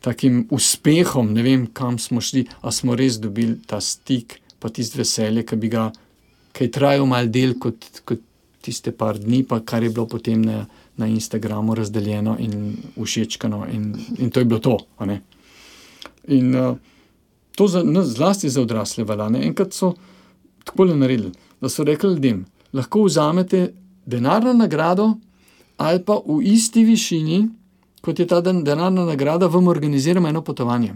takim 0.00 0.46
uspehom, 0.50 1.32
ne 1.32 1.42
vem, 1.42 1.66
kam 1.72 1.98
smo 1.98 2.20
šli, 2.20 2.44
a 2.60 2.70
smo 2.72 2.94
res 2.94 3.18
dobili 3.20 3.58
ta 3.66 3.80
stik, 3.80 4.40
pa 4.60 4.68
tisto 4.68 5.00
veselje, 5.00 5.42
ki 5.48 5.56
bi 5.56 5.72
ga 5.72 5.88
ki 6.52 6.64
je 6.64 6.70
trajal 6.70 7.06
malo 7.06 7.30
del 7.30 7.56
kot, 7.58 8.02
kot 8.04 8.20
tiste 8.60 8.92
par 8.92 9.18
dni, 9.18 9.42
pa 9.48 9.60
kar 9.64 9.82
je 9.82 9.90
bilo 9.90 10.06
potem 10.06 10.42
na, 10.42 10.66
na 10.96 11.06
Instagramu 11.06 11.74
razdeljeno 11.74 12.36
in 12.38 12.76
všečkano, 12.96 13.66
in, 13.72 13.94
in 14.18 14.30
to 14.30 14.40
je 14.40 14.44
bilo 14.44 14.60
to. 14.60 14.78
In 16.28 16.54
uh, 16.54 16.76
to 17.56 17.68
za, 17.68 17.82
no, 17.82 18.02
zlasti 18.04 18.50
za 18.50 18.62
odrasle 18.62 19.04
valane. 19.04 19.46
Enkrat 19.46 19.72
so 19.72 19.94
tako 20.64 20.84
naredili, 20.84 21.32
da 21.60 21.68
so 21.68 21.84
rekli 21.84 22.14
ljudem, 22.14 22.44
lahko 22.72 23.04
vzamete 23.04 23.72
denarno 24.06 24.52
nagrado 24.52 25.14
ali 25.76 26.02
pa 26.04 26.18
v 26.26 26.42
isti 26.44 26.84
višini, 26.84 27.48
kot 28.00 28.18
je 28.18 28.26
ta 28.26 28.40
denarna 28.40 29.04
nagrada, 29.04 29.46
vam 29.46 29.68
organiziramo 29.68 30.28
eno 30.28 30.42
potovanje. 30.44 30.94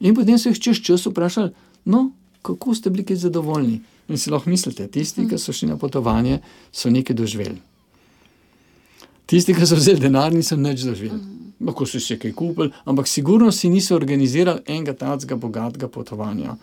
In 0.00 0.14
potem 0.14 0.38
so 0.38 0.48
jih 0.48 0.60
čez 0.60 0.78
čas 0.86 1.06
vprašali, 1.06 1.50
no, 1.84 2.10
kako 2.42 2.74
ste 2.74 2.90
bili 2.90 3.16
zadovoljni. 3.16 3.80
In 4.08 4.18
si 4.18 4.30
lahko 4.30 4.50
mislite, 4.50 4.86
tisti, 4.88 5.26
ki 5.28 5.38
so 5.38 5.52
šli 5.52 5.72
na 5.72 5.76
potovanje, 5.76 6.38
so 6.72 6.90
nekaj 6.90 7.16
doživeli. 7.16 7.58
Tisti, 9.26 9.54
ki 9.54 9.66
so 9.66 9.78
vzeli 9.78 10.00
denar, 10.00 10.34
niso 10.34 10.56
nič 10.56 10.84
doživeli. 10.86 11.20
Lahko 11.66 11.86
so 11.88 11.98
še 12.02 12.18
kaj 12.22 12.34
kupili, 12.36 12.70
ampak 12.86 13.08
sigurno 13.10 13.50
si 13.52 13.70
niso 13.72 13.96
organizirali 13.96 14.62
enega 14.70 14.94
takega 14.94 15.38
bogatega 15.40 15.88
potovanja. 15.90 16.54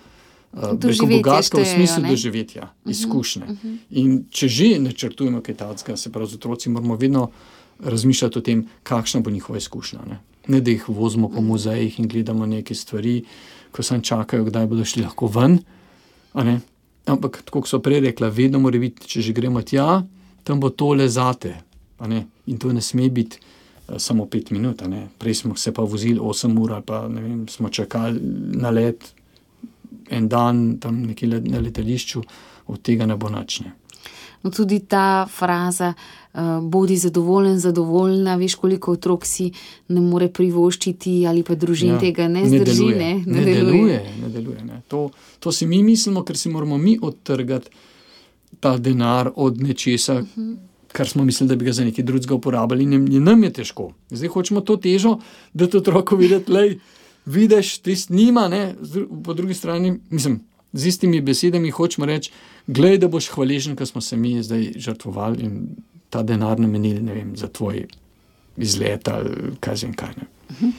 Preko 0.53 1.08
eh, 1.10 1.15
bogatstva 1.17 1.63
v 1.63 1.65
smislu 1.65 2.03
ne? 2.03 2.10
doživetja, 2.13 2.69
mhm, 2.69 2.91
izkušnje. 2.91 3.43
Uh 3.43 3.58
-huh. 3.58 3.77
In 3.89 4.25
če 4.29 4.47
že 4.47 4.79
načrtujemo 4.79 5.41
kaj 5.41 5.56
takega, 5.56 5.97
se 5.97 6.12
pravi, 6.12 6.29
z 6.29 6.36
otroci 6.36 6.69
moramo 6.69 6.95
vedno 6.95 7.32
razmišljati 7.79 8.38
o 8.39 8.41
tem, 8.41 8.67
kakšna 8.84 9.21
bo 9.21 9.29
njihova 9.29 9.58
izkušnja. 9.58 9.99
Ne, 10.08 10.19
ne 10.47 10.62
da 10.62 10.71
jih 10.71 10.89
vozimo 10.89 11.29
po 11.29 11.41
muzejih 11.41 11.99
in 11.99 12.08
gledamo 12.08 12.45
neke 12.45 12.75
stvari, 12.75 13.23
ko 13.71 13.84
sem 13.84 14.01
čakajo, 14.01 14.43
kdaj 14.43 14.67
bodo 14.67 14.86
šli 14.86 15.03
lahko 15.03 15.27
ven. 15.27 15.60
Ampak, 17.05 17.43
kot 17.51 17.67
so 17.67 17.81
prej 17.83 17.99
rekla, 18.05 18.29
vedno 18.31 18.61
mora 18.63 18.79
biti, 18.79 19.07
če 19.07 19.21
že 19.21 19.33
gremo 19.35 19.61
tja, 19.61 20.03
tam 20.43 20.59
bo 20.59 20.69
tole 20.69 21.07
zate. 21.07 21.57
In 22.03 22.59
to 22.59 22.71
ne 22.71 22.81
sme 22.83 23.09
biti 23.11 23.39
uh, 23.39 23.97
samo 23.97 24.25
pet 24.25 24.51
minut. 24.51 24.83
Prej 25.19 25.43
smo 25.43 25.55
se 25.55 25.73
pa 25.73 25.83
vozili 25.83 26.19
osem 26.19 26.57
ur, 26.59 26.79
pa 26.85 27.05
vem, 27.07 27.47
smo 27.47 27.69
čakali 27.69 28.19
na 28.59 28.71
let 28.71 29.13
en 30.09 30.27
dan 30.27 30.77
tam 30.79 31.01
nekje 31.03 31.27
na 31.27 31.59
letališču, 31.59 32.21
od 32.67 32.81
tega 32.81 33.05
ne 33.05 33.15
bo 33.17 33.29
načne. 33.29 33.73
No, 34.43 34.51
tudi 34.51 34.79
ta 34.79 35.25
fraza, 35.32 35.93
uh, 36.34 36.41
bodi 36.62 36.97
zadovoljen, 36.97 37.60
zadovoljna, 37.60 38.36
veš, 38.36 38.56
koliko 38.60 38.91
otrok 38.91 39.25
si 39.25 39.51
ne 39.88 40.01
more 40.03 40.27
privoščiti, 40.27 41.21
ali 41.27 41.45
pa 41.47 41.56
družin 41.56 41.95
ja, 41.95 41.99
tega 42.01 42.27
ne 42.27 42.43
zdrži. 42.49 42.89
Ne, 42.91 43.13
ne, 43.25 43.39
ne 43.39 43.45
deluje. 43.45 43.71
deluje, 43.71 44.01
ne 44.21 44.29
deluje 44.29 44.65
ne. 44.67 44.82
To, 44.91 45.08
to 45.39 45.51
si 45.51 45.67
mi 45.67 45.79
mislimo, 45.84 46.25
ker 46.27 46.38
si 46.38 46.51
moramo 46.51 46.77
mi 46.77 46.97
odtrgati 47.01 47.71
ta 48.60 48.77
denar 48.77 49.32
od 49.36 49.62
nečesa. 49.62 50.19
Uh 50.19 50.27
-huh. 50.38 50.56
Kar 50.93 51.08
smo 51.08 51.23
mislili, 51.25 51.49
da 51.49 51.56
bi 51.56 51.65
ga 51.65 51.71
za 51.71 51.84
nekaj 51.84 52.03
drugega 52.06 52.36
uporabljali, 52.36 52.84
in, 52.84 52.93
in 53.13 53.23
nam 53.23 53.43
je 53.43 53.53
težko. 53.53 53.93
Zdaj 54.10 54.29
hočemo 54.29 54.62
to 54.62 54.77
težo, 54.77 55.19
da 55.53 55.67
to 55.67 55.77
otroku 55.77 56.15
videti, 56.15 56.79
vidiš, 57.25 57.77
ti 57.77 57.95
snima, 57.95 58.47
ne? 58.47 58.75
po 59.23 59.34
drugi 59.34 59.53
strani, 59.53 59.99
mislim, 60.10 60.39
z 60.73 60.86
istimi 60.86 61.21
besedami 61.21 61.71
hočemo 61.71 62.05
reči, 62.05 62.31
gledaj, 62.67 62.97
da 62.97 63.07
boš 63.07 63.29
hvaležen, 63.33 63.75
ker 63.75 63.88
smo 63.88 64.01
se 64.01 64.17
mi 64.17 64.36
zdaj 64.43 64.71
žrtvovali 64.75 65.43
in 65.43 65.59
ta 66.09 66.23
denar 66.23 66.59
namenili 66.59 67.01
vem, 67.01 67.36
za 67.38 67.47
tvoj 67.47 67.86
izlet 68.57 69.07
ali 69.07 69.53
kaj 69.59 69.75
že 69.75 69.93
kaj. 69.97 70.15
Ne. 70.17 70.27
Mhm. 70.51 70.69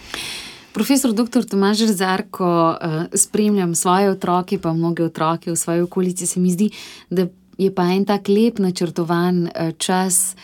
Profesor 0.74 1.12
dr. 1.14 1.44
Tomaž 1.46 1.87
Zar, 1.94 2.24
ko 2.30 2.74
uh, 2.74 3.04
spremljam 3.14 3.74
svoje 3.74 4.11
otroke, 4.11 4.59
pa 4.59 4.72
mnoge 4.72 5.04
otroke 5.04 5.52
v 5.52 5.57
svoji 5.57 5.80
okolici, 5.80 6.26
se 6.26 6.40
mi 6.40 6.50
zdi, 6.50 6.70
da 7.11 7.28
je 7.59 7.70
pa 7.74 7.87
en 7.94 8.04
tak 8.04 8.28
lep 8.28 8.59
načrtovan 8.59 9.46
uh, 9.46 9.70
čas 9.78 10.35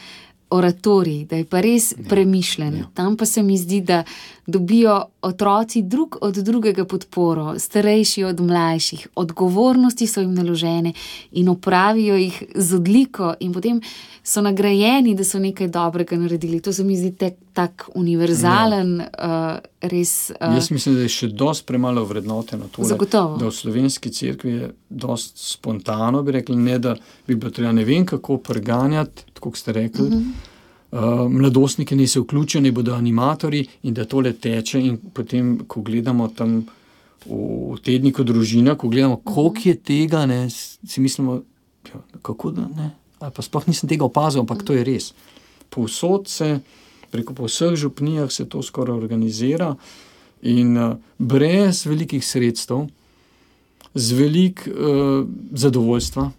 oratorij, 0.51 1.25
da 1.31 1.37
je 1.37 1.45
pa 1.45 1.61
res 1.61 1.93
ja, 1.93 2.05
premišljen. 2.09 2.77
Ja. 2.77 2.87
Tam 2.95 3.17
pa 3.17 3.27
se 3.27 3.43
mi 3.43 3.59
zdi, 3.59 3.81
da 3.81 4.03
dobijo 4.47 5.05
otroci 5.23 5.83
drug 5.83 6.17
od 6.21 6.35
drugega 6.35 6.85
podporo, 6.85 7.55
starejši 7.59 8.25
od 8.25 8.41
mlajših, 8.41 9.07
odgovornosti 9.15 10.07
so 10.07 10.21
jim 10.21 10.35
naložene 10.35 10.93
in 11.33 11.49
opravijo 11.49 12.17
jih 12.17 12.43
z 12.55 12.75
odliko, 12.75 13.35
in 13.41 13.53
potem 13.53 13.81
so 14.23 14.43
nagrajeni, 14.43 15.15
da 15.15 15.25
so 15.25 15.39
nekaj 15.39 15.69
dobrega 15.69 16.17
naredili. 16.19 16.61
To 16.61 16.73
se 16.73 16.85
mi 16.85 16.97
zdi 16.97 17.13
tek, 17.17 17.39
tak 17.53 17.89
univerzalen, 17.95 18.97
ja. 18.99 19.61
uh, 19.63 19.89
res. 19.91 20.31
Uh, 20.41 20.55
Jaz 20.55 20.71
mislim, 20.71 20.95
da 20.95 21.07
je 21.07 21.15
še 21.15 21.29
dosti 21.29 21.67
premalo 21.67 22.05
vrednoteno 22.05 22.69
to, 22.73 22.87
da 23.39 23.47
v 23.47 23.55
slovenski 23.55 24.11
cerkvi 24.11 24.53
je 24.53 24.71
dosti 24.89 25.47
spontano, 25.55 26.23
bi 26.23 26.41
rekli, 26.41 26.57
ne 26.57 26.79
da 26.79 26.95
bi 27.27 27.35
bilo 27.35 27.51
treba 27.51 27.73
ne 27.73 27.85
vem 27.85 28.07
kako 28.07 28.39
preganjati, 28.39 29.30
kot 29.41 29.57
ste 29.57 29.73
rekli. 29.73 30.07
Uh 30.07 30.13
-huh. 30.13 30.33
Uh, 30.91 31.31
mladostniki 31.31 31.95
niso 31.97 32.21
vključeni, 32.21 32.71
bodo 32.71 32.95
animatori 32.95 33.67
in 33.83 33.95
da 33.95 34.05
tole 34.05 34.33
teče. 34.33 34.81
In 34.81 34.97
potem, 35.15 35.61
ko 35.67 35.81
gledamo 35.81 36.29
tam 36.29 36.67
v 37.27 37.77
tedniku 37.85 38.25
družina, 38.25 38.75
ko 38.75 38.89
gledamo, 38.89 39.21
koliko 39.25 39.69
je 39.69 39.75
tega, 39.77 40.27
ne, 40.27 40.49
si 40.51 41.01
mislimo, 41.01 41.43
ja, 41.93 42.01
kako 42.23 42.51
da 42.51 42.69
ne. 42.77 42.91
Ali 43.21 43.33
pa 43.37 43.43
sploh 43.43 43.69
nisem 43.69 43.89
tega 43.89 44.05
opazil, 44.05 44.41
ampak 44.41 44.65
to 44.67 44.73
je 44.73 44.85
res. 44.85 45.13
Povsod 45.71 46.29
se, 46.29 46.61
preko 47.11 47.35
po 47.35 47.47
vseh 47.47 47.77
župnijah 47.77 48.33
se 48.33 48.49
to 48.49 48.63
skoraj 48.63 48.97
organizira 48.97 49.77
in 50.43 50.77
uh, 50.79 50.97
brez 51.19 51.85
velikih 51.87 52.25
sredstev, 52.25 52.89
z 53.95 54.13
velik 54.13 54.67
uh, 54.67 55.27
zadovoljstva. 55.53 56.31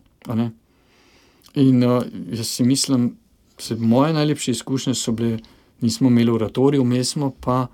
In 1.55 1.83
uh, 1.83 2.03
jaz 2.31 2.47
si 2.47 2.63
mislim, 2.63 3.15
da 3.69 3.75
moje 3.75 4.13
najlepše 4.13 4.51
izkušnje 4.51 4.95
so 4.95 5.11
bile, 5.11 5.39
nismo 5.81 6.09
imeli 6.09 6.31
oratorij, 6.31 6.79
vmes 6.79 7.09
smo 7.09 7.31
pa 7.39 7.67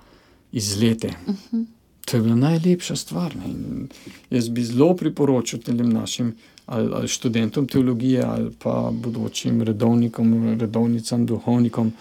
izlete. 0.52 1.14
Uh 1.28 1.36
-huh. 1.52 1.66
To 2.06 2.18
je 2.18 2.24
bila 2.24 2.36
najlepša 2.36 2.96
stvar. 2.96 3.36
Ne? 3.36 3.50
In 3.52 3.88
jaz 4.30 4.50
bi 4.50 4.64
zelo 4.64 4.96
priporočil 4.96 5.60
tem 5.60 5.90
našim 5.90 6.36
ali, 6.66 6.92
ali 6.94 7.08
študentom 7.08 7.68
teologije, 7.68 8.24
ali 8.24 8.52
pa 8.64 8.92
bodočim 8.94 9.62
redovnikom, 9.62 10.60
redovnicam, 10.60 11.26
duhovnikom, 11.26 11.94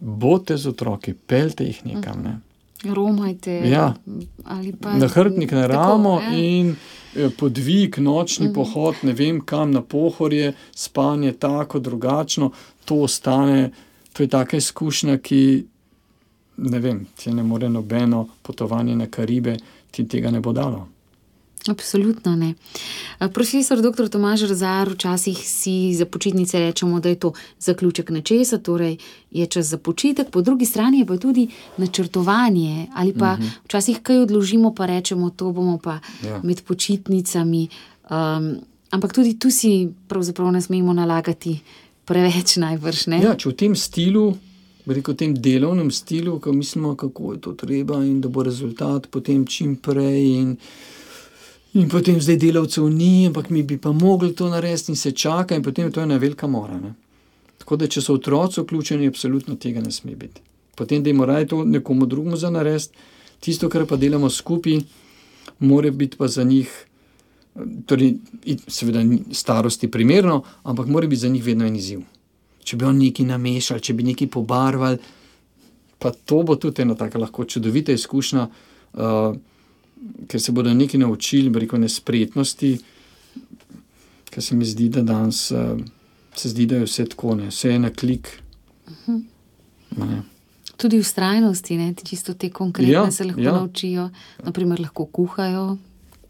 bodite 0.00 0.56
z 0.56 0.68
otroki, 0.68 1.14
pelte 1.14 1.64
jih 1.64 1.86
nekam. 1.86 2.22
Ne? 2.22 2.40
Romajte. 2.94 3.52
Ja. 3.70 3.94
Na 4.98 5.08
hrbtnik 5.08 5.52
na 5.52 5.66
ramo 5.66 6.18
tako, 6.18 6.32
ja. 6.32 6.38
in 6.38 6.74
eh, 7.16 7.30
podvig, 7.38 7.98
nočni 7.98 8.48
mm. 8.48 8.52
pohod, 8.54 8.94
ne 9.02 9.12
vem 9.12 9.40
kam 9.40 9.70
na 9.70 9.82
pohorje, 9.82 10.52
spanje 10.74 11.32
tako, 11.32 11.78
drugačno, 11.78 12.50
to 12.84 12.94
ostane. 12.94 13.70
To 14.12 14.22
je 14.22 14.28
taka 14.28 14.56
izkušnja, 14.56 15.18
ki 15.18 15.64
ne 16.56 16.78
vem, 16.78 17.06
ti 17.16 17.30
ne 17.30 17.42
more 17.42 17.68
nobeno 17.68 18.26
potovanje 18.42 18.96
na 18.96 19.06
Karibe, 19.06 19.56
ti 19.90 20.08
tega 20.08 20.30
ne 20.30 20.40
bo 20.40 20.52
dalo. 20.52 20.86
Absolutno 21.68 22.36
ne. 22.36 22.54
Profesor 23.18 23.80
dr. 23.82 24.08
Tomaž 24.08 24.42
Razar, 24.42 24.88
včasih 24.88 25.38
si 25.38 25.94
za 25.94 26.06
počitnice 26.06 26.58
rečemo, 26.58 27.00
da 27.00 27.08
je 27.08 27.14
to 27.14 27.32
zaključek 27.58 28.10
nečesa, 28.10 28.58
torej 28.58 28.96
je 29.30 29.46
čas 29.46 29.66
za 29.66 29.78
počitek, 29.78 30.30
po 30.30 30.42
drugi 30.42 30.66
strani 30.66 30.98
je 30.98 31.06
pa 31.06 31.16
tudi 31.16 31.48
načrtovanje. 31.76 32.86
Ali 32.94 33.12
pa 33.12 33.32
uh 33.32 33.38
mhm. 33.38 33.48
-huh. 33.48 33.64
včasih 33.64 33.98
kaj 34.02 34.18
odložimo, 34.18 34.74
pa 34.74 34.86
rečemo, 34.86 35.30
to 35.30 35.52
bomo 35.52 35.78
pa 35.78 35.98
ja. 36.24 36.40
med 36.42 36.62
počitnicami. 36.62 37.68
Um, 38.10 38.56
ampak 38.90 39.12
tudi 39.12 39.38
tu 39.38 39.50
si 39.50 39.88
pravzaprav 40.08 40.52
ne 40.52 40.60
smemo 40.62 40.92
nalagati 40.92 41.60
preveč 42.04 42.56
najvrš. 42.56 43.06
Ja, 43.06 43.34
če 43.34 43.48
v 43.48 43.54
tem 43.54 43.76
stilu. 43.76 44.36
V 44.86 45.02
tem 45.18 45.34
delovnem 45.34 45.90
stilu, 45.90 46.38
ko 46.38 46.52
mislimo, 46.54 46.94
kako 46.94 47.32
je 47.34 47.40
to 47.40 47.52
treba, 47.58 48.04
in 48.06 48.20
da 48.22 48.28
bo 48.28 48.44
rezultat 48.46 49.10
potem 49.10 49.42
čim 49.46 49.74
prej. 49.76 50.22
In, 50.38 50.56
In 51.76 51.90
potem 51.92 52.16
zdaj 52.20 52.38
delavcev 52.40 52.86
ni, 52.88 53.26
ampak 53.28 53.50
mi 53.52 53.62
bi 53.62 53.76
pa 53.76 53.92
mogli 53.92 54.32
to 54.34 54.48
narediti 54.48 54.92
in 54.92 54.96
se 54.96 55.12
čaka, 55.12 55.54
in 55.54 55.62
potem 55.62 55.86
je 55.86 55.92
to 55.92 56.00
ena 56.00 56.16
velika 56.16 56.46
mora. 56.46 56.78
Ne? 56.80 56.94
Tako 57.60 57.76
da, 57.76 57.88
če 57.88 58.00
so 58.00 58.14
otroci 58.16 58.62
vključeni, 58.62 59.08
absolutno 59.10 59.58
tega 59.60 59.82
ne 59.84 59.92
sme 59.92 60.14
biti. 60.16 60.40
Potem, 60.76 61.02
da 61.02 61.10
jim 61.10 61.20
morajo 61.20 61.48
to 61.50 61.64
nekomu 61.64 62.06
drugemu 62.06 62.36
za 62.36 62.50
narediti, 62.50 62.96
tisto, 63.44 63.68
kar 63.68 63.84
pa 63.86 63.98
delamo 64.00 64.30
skupaj, 64.32 64.78
mora 65.58 65.90
biti 65.90 66.16
pa 66.16 66.28
za 66.32 66.44
njih, 66.44 66.70
torej, 67.86 68.14
seveda, 68.68 69.02
starosti 69.32 69.90
primerno, 69.90 70.42
ampak 70.62 70.88
mora 70.88 71.06
biti 71.06 71.26
za 71.26 71.28
njih 71.28 71.44
vedno 71.44 71.66
en 71.66 71.76
izziv. 71.76 72.00
Če 72.64 72.76
bi 72.76 72.88
on 72.88 72.96
nekaj 73.02 73.26
namešali, 73.26 73.84
če 73.84 73.94
bi 73.94 74.06
nekaj 74.06 74.30
pobarvali, 74.32 74.96
pa 75.98 76.12
to 76.24 76.40
bo 76.42 76.56
tudi 76.56 76.86
ena 76.86 76.96
tako 76.96 77.20
lahko 77.20 77.44
čudovita 77.44 77.92
izkušnja. 77.92 78.48
Uh, 78.96 79.36
ker 80.28 80.40
se 80.40 80.52
bodo 80.52 80.74
nekaj 80.74 81.00
naučili, 81.00 81.52
preko 81.52 81.78
nespretnosti, 81.78 82.76
ker 84.30 84.42
se 84.42 84.54
mi 84.54 84.64
zdi, 84.64 84.88
da 84.88 85.02
danes 85.02 85.50
uh, 85.50 85.78
se 86.34 86.48
zdi, 86.48 86.66
da 86.66 86.76
je 86.76 86.84
vse 86.84 87.06
tako, 87.12 87.34
ne? 87.34 87.50
vse 87.50 87.70
je 87.70 87.78
na 87.78 87.90
klik. 87.90 88.28
Uh 88.86 88.92
mhm. 89.08 89.22
-huh. 89.96 90.22
Tudi 90.76 90.98
ustrajnosti, 90.98 91.76
ne? 91.76 91.94
čisto 92.04 92.34
te 92.34 92.50
konkretne 92.50 92.92
ja, 92.92 93.10
se 93.10 93.24
lahko 93.24 93.40
ja. 93.40 93.52
naučijo. 93.52 94.10
Naprimer, 94.44 94.80
lahko 94.80 95.06
kuhajo, 95.06 95.76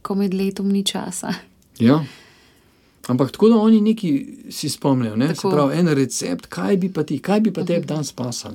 ko 0.02 0.14
med 0.14 0.34
letom 0.34 0.68
ni 0.68 0.84
časa. 0.84 1.34
Ja. 1.78 2.04
Ampak 3.06 3.32
tako 3.32 3.48
da 3.48 3.56
oni 3.56 3.80
neki 3.80 4.36
si 4.50 4.68
spomnijo, 4.68 5.16
ne? 5.16 5.34
se 5.34 5.48
pravi, 5.50 5.78
en 5.78 5.88
recept, 5.88 6.46
kaj 6.46 6.76
bi 6.76 6.92
pa 6.92 7.02
ti, 7.02 7.18
kaj 7.18 7.40
bi 7.40 7.52
pa 7.52 7.64
tebi 7.64 7.78
uh 7.78 7.84
-huh. 7.84 7.88
danes 7.88 8.12
pasal. 8.12 8.52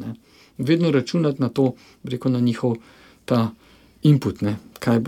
Vedno 0.57 0.91
računati 0.91 1.41
na 1.41 1.49
to, 1.49 1.74
preko 2.03 2.30
na 2.30 2.39
njihov 2.39 2.76
ta 3.26 3.51
input, 4.04 4.41
ne? 4.41 4.58
kaj, 4.80 4.99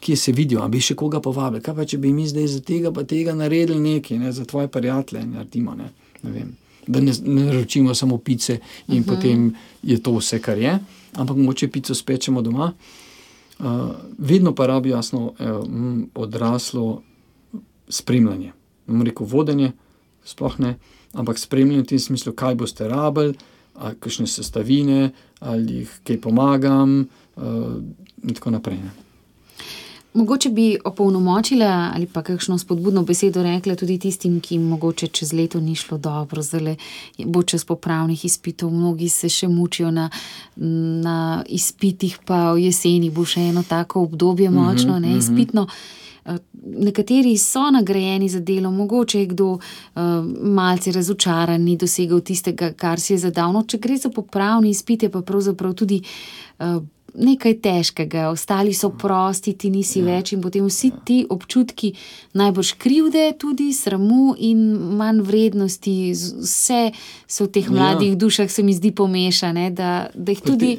kje 0.00 0.16
se 0.16 0.32
vidijo, 0.32 0.60
ali 0.60 0.70
bi 0.70 0.80
še 0.80 0.94
koga 0.94 1.20
povabili. 1.22 1.62
Kaj 1.62 1.74
pa 1.74 1.86
če 1.86 1.98
bi 2.02 2.12
mi 2.12 2.26
zdaj 2.28 2.46
za 2.50 2.60
tega 2.66 2.92
pa 2.94 3.04
tega 3.06 3.34
naredili 3.34 3.78
nekaj, 3.80 4.18
ne? 4.18 4.32
za 4.32 4.44
tvoje 4.44 4.68
prijatelje, 4.68 5.24
naredimo, 5.26 5.74
ne? 5.78 5.90
Ne 6.22 6.32
vem, 6.32 6.52
da 6.86 7.00
ne, 7.00 7.12
ne 7.22 7.48
naročimo 7.50 7.94
samo 7.94 8.18
pice 8.18 8.52
in 8.52 8.60
uh 8.60 8.94
mhm. 8.94 9.02
-huh. 9.02 9.14
potem 9.14 9.54
je 9.82 10.02
to 10.02 10.16
vse, 10.16 10.38
kar 10.38 10.58
je, 10.58 10.78
ampak 11.12 11.36
moče 11.36 11.68
pico 11.68 11.94
spečemo 11.94 12.42
doma. 12.42 12.72
Uh, 13.58 13.66
vedno 14.18 14.54
pa 14.54 14.66
rabi 14.66 14.90
jasno 14.90 15.32
eh, 15.38 15.44
odraslo 16.14 17.02
spremljanje. 17.88 18.52
Ne 18.86 18.94
morem 18.94 19.02
reči 19.02 19.16
vodenje, 19.20 19.72
sploh 20.24 20.60
ne, 20.60 20.76
ampak 21.12 21.38
spremljanje 21.38 21.82
v 21.82 21.86
tem 21.86 21.98
smislu, 21.98 22.32
kaj 22.32 22.54
boste 22.54 22.88
rabili, 22.88 23.34
kakšne 24.00 24.26
sestavine, 24.26 25.10
ali 25.40 25.72
jih 25.72 26.00
kaj 26.04 26.20
pomagam. 26.20 27.00
Uh, 27.00 27.25
in 27.36 28.34
tako 28.34 28.50
naprej. 28.50 28.78
Ne. 28.78 28.90
Mogoče 30.16 30.48
bi 30.50 30.78
opolnomočila 30.84 31.90
ali 31.94 32.06
pa 32.06 32.22
kakšno 32.22 32.58
spodbudno 32.58 33.02
besedo 33.02 33.42
rekla 33.42 33.74
tudi 33.76 33.98
tistim, 33.98 34.40
ki 34.40 34.54
jim 34.54 34.62
mogoče 34.62 35.06
čez 35.06 35.32
leto 35.32 35.60
ni 35.60 35.74
šlo 35.74 35.98
dobro, 35.98 36.42
zdaj 36.42 36.76
bo 37.24 37.42
čez 37.42 37.64
popravnih 37.64 38.24
izpitov, 38.24 38.70
mnogi 38.70 39.08
se 39.08 39.28
še 39.28 39.48
mučijo 39.48 39.90
na, 39.90 40.08
na 41.04 41.44
izpitih, 41.48 42.18
pa 42.24 42.52
v 42.52 42.64
jeseni 42.64 43.10
bo 43.10 43.24
še 43.24 43.44
eno 43.50 43.64
tako 43.68 44.06
obdobje 44.08 44.50
mhm, 44.50 44.58
močno, 44.58 44.98
ne 44.98 45.08
mhm. 45.08 45.18
izpitno. 45.18 45.66
Eh, 46.24 46.38
nekateri 46.64 47.36
so 47.38 47.68
nagrajeni 47.70 48.28
za 48.28 48.40
delo, 48.40 48.70
mogoče 48.70 49.20
je 49.20 49.26
kdo 49.26 49.52
uh, 49.52 49.60
malce 50.42 50.92
razočaran, 50.92 51.62
ni 51.62 51.76
dosegel 51.76 52.20
tistega, 52.20 52.72
kar 52.72 53.00
si 53.00 53.12
je 53.12 53.18
zadal. 53.28 53.52
No, 53.52 53.62
če 53.62 53.78
gre 53.78 54.00
za 54.00 54.10
popravni 54.10 54.72
izpit, 54.72 55.02
je 55.02 55.10
pa 55.12 55.20
pravzaprav 55.20 55.76
tudi 55.76 56.00
uh, 56.58 56.80
nekaj 57.16 57.54
težkega, 57.60 58.28
ostali 58.30 58.74
so 58.74 58.90
prosti, 58.90 59.54
ti 59.58 59.70
nisi 59.70 60.00
ja. 60.02 60.06
več 60.08 60.32
in 60.34 60.42
potem 60.44 60.66
vsi 60.68 60.90
ja. 60.90 61.00
ti 61.08 61.18
občutki, 61.30 61.92
najbolj 62.36 62.72
krivde, 62.80 63.24
tudi 63.40 63.70
sramu 63.76 64.34
in 64.38 64.62
manj 64.98 65.22
vrednosti, 65.26 65.96
vse 66.12 66.80
so 67.26 67.46
v 67.46 67.52
teh 67.56 67.68
ja. 67.68 67.74
mladih 67.74 68.14
ja. 68.14 68.20
dušah, 68.20 68.50
se 68.52 68.64
mi 68.66 68.76
zdi 68.76 68.92
pomešane. 68.96 69.70
Da, 69.76 69.92
da, 70.14 70.34
tudi, 70.44 70.76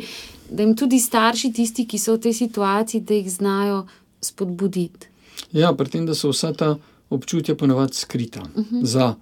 da 0.50 0.66
jim 0.66 0.76
tudi 0.78 1.00
starši, 1.02 1.54
tisti, 1.58 1.88
ki 1.90 2.02
so 2.02 2.18
v 2.18 2.28
tej 2.28 2.38
situaciji, 2.44 3.06
da 3.08 3.18
jih 3.18 3.32
znajo 3.32 3.80
spodbuditi. 4.24 5.14
Ja, 5.56 5.72
pri 5.78 5.90
tem, 5.90 6.06
da 6.06 6.16
so 6.18 6.34
vsa 6.34 6.54
ta 6.54 6.76
občutja 7.14 7.56
ponovadi 7.56 7.96
skrita. 7.98 8.44
Uh 8.44 8.62
mhm. 8.62 8.76
-huh. 8.76 8.86
Za 8.86 9.16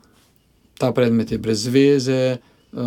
ta 0.77 0.91
predmet 0.91 1.31
je 1.31 1.37
brez 1.37 1.67
veze, 1.67 2.37
uh, 2.73 2.79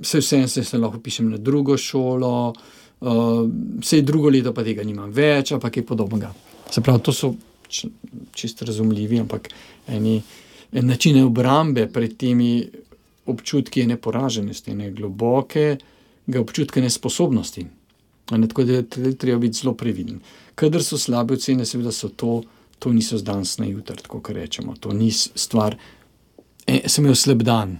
vse 0.00 0.18
vse 0.18 0.64
se 0.64 0.78
lahko 0.78 0.98
pišem 0.98 1.30
na 1.30 1.36
drugo 1.36 1.76
šolo. 1.76 2.48
Uh, 2.48 2.85
uh, 3.00 3.48
vse 3.80 4.02
drugo 4.02 4.30
leto 4.30 4.52
pa 4.54 4.64
tega 4.64 4.84
nimam 4.84 5.10
več, 5.12 5.52
ampak 5.52 5.76
je 5.76 5.86
podobnega. 5.86 6.32
Se 6.70 6.80
pravi, 6.80 7.02
to 7.02 7.12
so 7.12 7.34
čisto 8.34 8.64
razumljivi, 8.64 9.20
ampak 9.20 9.48
eni 9.88 10.20
en 10.72 10.86
načine 10.86 11.24
obrambe 11.24 11.86
pred 11.92 12.16
temi 12.16 12.66
občutki 13.26 13.86
neporaženosti, 13.86 14.74
ne 14.74 14.90
globoke 14.90 15.76
občutke 16.34 16.80
nesposobnosti. 16.80 17.66
Ne, 18.30 18.48
tako 18.48 18.64
da 18.64 18.72
je 18.72 19.14
treba 19.18 19.38
biti 19.38 19.58
zelo 19.58 19.74
previden. 19.74 20.20
Kadar 20.54 20.82
so 20.82 20.98
slabe 20.98 21.34
ocene, 21.34 21.64
seveda 21.64 21.92
so 21.92 22.08
to, 22.08 22.42
to 22.78 22.92
niso 22.92 23.18
z 23.18 23.22
danes 23.22 23.58
na 23.58 23.66
jutro, 23.66 23.96
tako 23.96 24.20
kot 24.20 24.34
rečemo. 24.34 24.74
To 24.80 24.92
ni 24.92 25.12
stvar, 25.12 25.76
e, 26.66 26.80
sem 26.88 27.04
imel 27.04 27.14
slab 27.14 27.42
dan. 27.46 27.76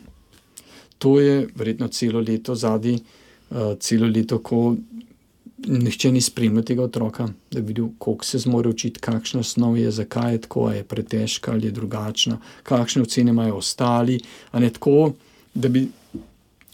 To 0.98 1.20
je 1.20 1.48
verjetno 1.54 1.88
celo 1.88 2.20
leto 2.20 2.54
zadnji, 2.54 3.00
uh, 3.50 3.74
celo 3.80 4.06
leto, 4.06 4.38
ko 4.38 4.76
nihče 5.58 6.12
ni 6.12 6.20
spremljal 6.20 6.64
tega 6.64 6.84
otroka, 6.84 7.28
da 7.50 7.60
bi 7.60 7.66
videl, 7.66 7.88
kako 7.98 8.24
se 8.24 8.38
zmore 8.38 8.68
učiti, 8.68 9.00
kakšna 9.00 9.42
snov 9.42 9.78
je, 9.78 9.90
zakaj 9.90 10.32
je 10.32 10.40
tako, 10.40 10.70
je 10.70 10.84
pretežka 10.84 11.52
ali 11.52 11.66
je 11.66 11.70
drugačna, 11.70 12.38
kakšne 12.62 13.02
ocene 13.02 13.30
imajo 13.30 13.56
ostali. 13.56 14.20
Ne 14.52 14.70
tako, 14.70 15.12
da 15.54 15.68
bi 15.68 15.88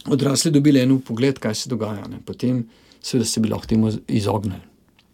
odrasli 0.07 0.51
dobili 0.51 0.81
eno 0.81 0.99
pogled, 0.99 1.39
kaj 1.39 1.55
se 1.55 1.71
dogaja. 1.71 2.09
Ne. 2.09 2.19
Potem 2.25 2.67
seveda 3.01 3.29
se 3.29 3.41
bi 3.41 3.49
lahko 3.49 3.67
temu 3.67 3.93
izognili. 4.09 4.61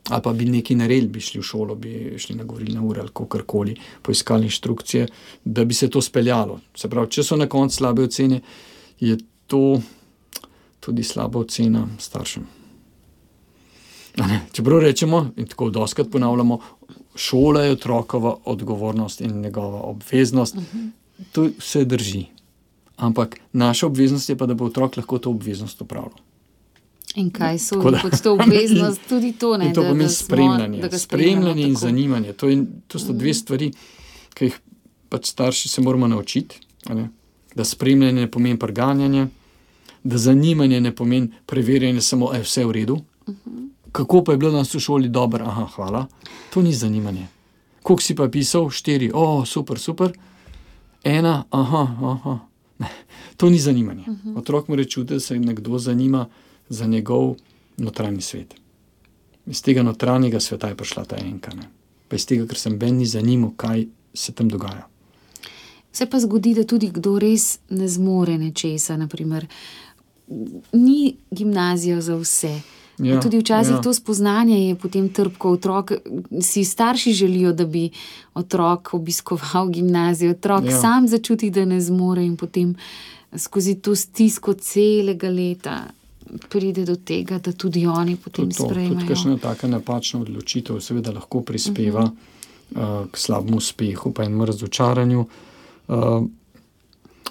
Ali 0.08 0.22
pa 0.24 0.32
bi 0.32 0.44
nekaj 0.48 0.76
naredili, 0.76 1.08
bi 1.08 1.20
šli 1.20 1.40
v 1.40 1.44
šolo, 1.44 1.74
bi 1.74 2.14
šli 2.18 2.36
na 2.36 2.44
govorilne 2.44 2.80
ure 2.80 3.00
ali 3.00 3.12
kakorkoli, 3.12 3.76
poiskali 4.02 4.48
inštrukcije, 4.48 5.06
da 5.44 5.64
bi 5.64 5.74
se 5.74 5.90
to 5.90 6.00
speljalo. 6.02 6.60
Se 6.74 6.88
pravi, 6.88 7.10
če 7.10 7.22
so 7.22 7.36
na 7.36 7.46
koncu 7.46 7.76
slabe 7.76 8.08
ocene, 8.08 8.40
je 9.00 9.18
to 9.46 9.80
tudi 10.80 11.04
slaba 11.04 11.38
ocena 11.44 11.84
staršem. 12.00 12.57
Čeprav 14.52 14.80
rečemo 14.80 15.30
in 15.36 15.46
tako 15.46 15.70
doskrat 15.70 16.10
ponavljamo, 16.12 16.58
šola 17.14 17.62
je 17.62 17.72
otrokova 17.72 18.36
odgovornost 18.44 19.20
in 19.20 19.40
njegova 19.40 19.80
obveznost, 19.80 20.54
uh 20.54 20.62
mhm. 20.62 20.78
-huh. 20.78 20.90
to 21.32 21.48
vse 21.58 21.84
drži. 21.84 22.24
Ampak 22.96 23.36
naša 23.52 23.86
obveznost 23.86 24.28
je 24.28 24.36
pa, 24.36 24.46
da 24.46 24.54
bo 24.54 24.64
otrok 24.64 24.96
lahko 24.96 25.18
to 25.18 25.30
obveznost 25.30 25.80
upravljal. 25.80 26.18
In 27.14 27.30
kaj 27.30 27.58
so 27.58 27.80
kot 27.82 28.22
to 28.22 28.32
obveznost, 28.32 29.00
tudi 29.08 29.32
to 29.32 29.56
ne? 29.56 29.72
To 29.72 29.82
pomeni 29.82 30.08
spremljanje. 30.08 30.98
Spremljanje 30.98 31.62
in 31.62 31.76
zanimanje. 31.76 32.32
To, 32.32 32.48
in, 32.48 32.66
to 32.86 32.98
so 32.98 33.12
dve 33.12 33.30
mhm. 33.30 33.34
stvari, 33.34 33.72
ki 34.34 34.44
jih 34.44 34.60
pač 35.08 35.26
starši 35.26 35.68
se 35.68 35.80
moramo 35.80 36.08
naučiti. 36.08 36.60
Da 37.54 37.64
spremljanje 37.64 38.20
ne 38.20 38.30
pomeni 38.30 38.58
preganjanje, 38.58 39.26
da 40.04 40.18
zanimanje 40.18 40.80
ne 40.80 40.94
pomeni 40.94 41.28
preverjanje, 41.46 42.00
samo 42.00 42.32
je 42.34 42.42
vse 42.42 42.64
v 42.64 42.72
redu. 42.72 42.94
Uh 43.26 43.34
-huh. 43.34 43.68
Kako 43.92 44.24
pa 44.24 44.32
je 44.32 44.38
bilo 44.38 44.50
danes 44.52 44.74
v 44.74 44.80
šoli 44.80 45.08
dobro, 45.08 45.44
aha, 45.44 45.66
hvala. 45.74 46.06
To 46.54 46.62
ni 46.62 46.72
zanimanje. 46.72 47.26
Koliko 47.82 48.02
si 48.02 48.14
pa 48.14 48.28
pisal, 48.28 48.70
štiri, 48.70 49.10
o, 49.14 49.22
oh, 49.22 49.46
super, 49.46 49.78
super, 49.78 50.12
ena, 51.04 51.44
aha, 51.50 51.86
aha. 52.02 52.38
Ne, 52.78 52.88
to 53.36 53.50
ni 53.50 53.58
zanimanje. 53.58 54.04
Uh 54.06 54.16
-huh. 54.24 54.38
Otrok 54.38 54.68
mora 54.68 54.84
čutiti, 54.84 55.14
da 55.14 55.20
se 55.20 55.38
nekdo 55.38 55.78
zanima 55.78 56.26
za 56.68 56.86
njegov 56.86 57.34
notranji 57.76 58.20
svet. 58.20 58.54
Iz 59.46 59.62
tega 59.62 59.82
notranjega 59.82 60.40
sveta 60.40 60.68
je 60.68 60.74
prišla 60.76 61.04
ta 61.04 61.16
enka. 61.16 61.54
Ne? 61.54 61.62
Pa 62.08 62.16
iz 62.16 62.26
tega, 62.26 62.46
ker 62.46 62.58
sem 62.58 62.78
ben 62.78 62.96
ni 62.96 63.06
zanimal, 63.06 63.50
kaj 63.56 63.86
se 64.14 64.32
tam 64.32 64.48
dogaja. 64.48 64.86
Se 65.92 66.06
pa 66.06 66.20
zgodi, 66.20 66.54
da 66.54 66.64
tudi 66.64 66.90
kdo 66.90 67.18
res 67.18 67.58
ne 67.70 67.88
zmore 67.88 68.38
nečesa, 68.38 68.96
naprimer, 68.96 69.46
ni 70.72 71.16
gimnazija 71.30 72.00
za 72.00 72.16
vse. 72.16 72.60
Ja, 72.98 73.20
tudi 73.20 73.38
včasih 73.38 73.74
ja. 73.74 73.80
to 73.80 73.94
spoznanje 73.94 74.58
je 74.68 74.74
potem 74.74 75.08
trpko. 75.08 75.50
Otrok, 75.50 75.92
si 76.42 76.64
starši 76.64 77.12
želijo, 77.12 77.52
da 77.52 77.66
bi 77.66 77.90
otrok 78.34 78.94
obiskoval 78.94 79.68
gimnazijo, 79.68 80.30
otrok 80.30 80.64
ja. 80.64 80.80
sam 80.80 81.08
začuti, 81.08 81.50
da 81.50 81.64
ne 81.64 81.80
zmore 81.80 82.24
in 82.26 82.36
potem 82.36 82.74
skozi 83.36 83.74
to 83.74 83.94
stisko 83.96 84.54
celega 84.54 85.30
leta 85.30 85.84
pride 86.48 86.84
do 86.84 86.96
tega, 86.96 87.38
da 87.38 87.52
tudi 87.52 87.86
oni 87.86 88.16
potem 88.16 88.52
sprejmejo. 88.52 89.00
Tudi 89.00 89.08
kakšna 89.08 89.38
taka 89.38 89.68
napačna 89.68 90.20
odločitev 90.20 90.80
seveda 90.80 91.12
lahko 91.12 91.42
prispeva 91.42 92.04
uh 92.04 92.10
-huh. 92.74 93.02
uh, 93.02 93.10
k 93.10 93.18
slabemu 93.18 93.56
uspehu 93.56 94.12
pa 94.12 94.24
in 94.24 94.40
razočaranju. 94.40 95.26
Uh, 95.88 96.26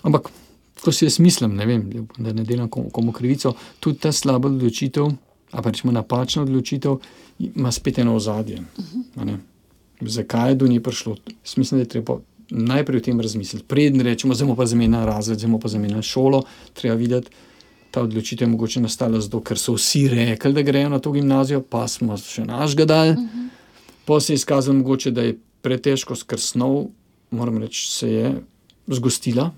ampak 0.01 0.29
to 0.83 0.91
si 0.91 1.05
jaz 1.05 1.19
mislim, 1.19 1.55
ne 1.55 1.65
vem, 1.65 2.07
da 2.17 2.33
ne 2.33 2.43
delam 2.43 2.69
komu 2.69 3.11
krivico, 3.11 3.53
tudi 3.79 3.99
ta 3.99 4.11
slaba 4.11 4.47
odločitev, 4.47 5.07
a 5.51 5.61
pa 5.61 5.69
rečemo 5.69 5.93
napačna 5.93 6.41
odločitev, 6.41 6.97
ima 7.39 7.71
spet 7.71 7.99
eno 7.99 8.15
ozadje. 8.15 8.61
Uh 8.77 8.85
-huh. 9.15 9.37
Zakaj 10.01 10.51
je 10.51 10.55
do 10.55 10.67
nje 10.67 10.83
prišlo? 10.83 11.15
Mislim, 11.57 11.77
da 11.77 11.81
je 11.81 11.89
treba 11.89 12.19
najprej 12.49 12.97
o 12.97 13.01
tem 13.01 13.21
razmisliti. 13.21 13.65
Preden 13.65 14.01
rečemo, 14.01 14.33
zdaj 14.33 14.55
pa 14.55 14.65
zamenjamo 14.65 15.05
razred, 15.05 15.39
zdaj 15.39 15.59
pa 15.61 15.67
zamenjamo 15.67 16.01
šolo, 16.01 16.43
treba 16.73 16.95
videti, 16.95 17.29
ta 17.91 18.01
odločitev 18.01 18.47
je 18.47 18.51
mogoče 18.51 18.81
nastala 18.81 19.21
zato, 19.21 19.41
ker 19.41 19.57
so 19.57 19.73
vsi 19.73 20.07
rekli, 20.07 20.53
da 20.53 20.61
grejo 20.61 20.89
na 20.89 20.99
to 20.99 21.11
gimnazijo, 21.11 21.61
pa 21.61 21.87
smo 21.87 22.17
še 22.17 22.45
naš 22.45 22.75
gadal. 22.75 23.09
Uh 23.09 23.15
-huh. 23.15 23.47
Pa 24.05 24.19
se 24.19 24.33
je 24.33 24.35
izkazalo, 24.35 24.77
mogoče, 24.77 25.11
da 25.11 25.21
je 25.21 25.39
pretežko 25.61 26.15
skrsnov, 26.15 26.87
moram 27.31 27.57
reči, 27.57 27.91
se 27.91 28.11
je 28.11 28.41
zgostila 28.87 29.51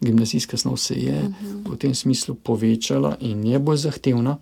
gimnazijska 0.00 0.56
snov 0.56 0.76
se 0.76 0.94
je 0.94 1.22
uh 1.22 1.34
-huh. 1.42 1.72
v 1.72 1.76
tem 1.76 1.94
smislu 1.94 2.34
povečala 2.34 3.16
in 3.20 3.46
je 3.46 3.58
bolj 3.58 3.76
zahtevna. 3.76 4.38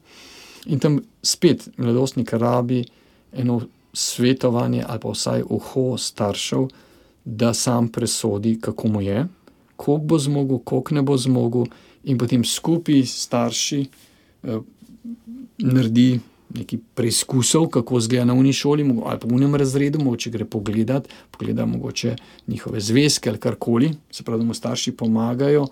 In 0.69 0.79
tam 0.79 1.01
spet 1.23 1.69
mladostnik 1.77 2.33
rabi 2.33 2.85
eno 3.33 3.61
svetovanje 3.93 4.85
ali 4.87 5.01
pa 5.01 5.11
vsaj 5.11 5.43
uho 5.49 5.97
staršev, 5.97 6.69
da 7.25 7.55
sam 7.55 7.89
presodi, 7.89 8.59
kako 8.61 8.89
mu 8.89 9.01
je, 9.03 9.27
koliko 9.77 10.05
bo 10.05 10.19
zmogel, 10.19 10.59
koliko 10.59 10.95
ne 10.95 11.03
bo 11.03 11.17
zmogel, 11.17 11.65
in 12.05 12.19
potem 12.19 12.45
skupaj 12.45 13.03
starši 13.07 13.81
eh, 14.43 14.59
naredi 15.59 16.21
nekaj 16.55 16.79
preizkusov, 16.95 17.69
kako 17.69 18.01
zgleda 18.01 18.25
na 18.25 18.35
uni 18.35 18.53
šoli 18.53 18.87
ali 19.05 19.21
pa 19.21 19.29
v 19.29 19.35
unem 19.35 19.55
razredu, 19.55 20.01
mogoče 20.01 20.31
gre 20.31 20.45
pogledat, 20.45 21.09
pogleda 21.31 21.67
mogoče 21.67 22.17
njihove 22.47 22.81
zvezke 22.81 23.31
ali 23.31 23.39
karkoli, 23.39 23.93
se 24.11 24.23
pravi, 24.23 24.41
da 24.41 24.47
mu 24.47 24.55
starši 24.55 24.93
pomagajo 24.93 25.67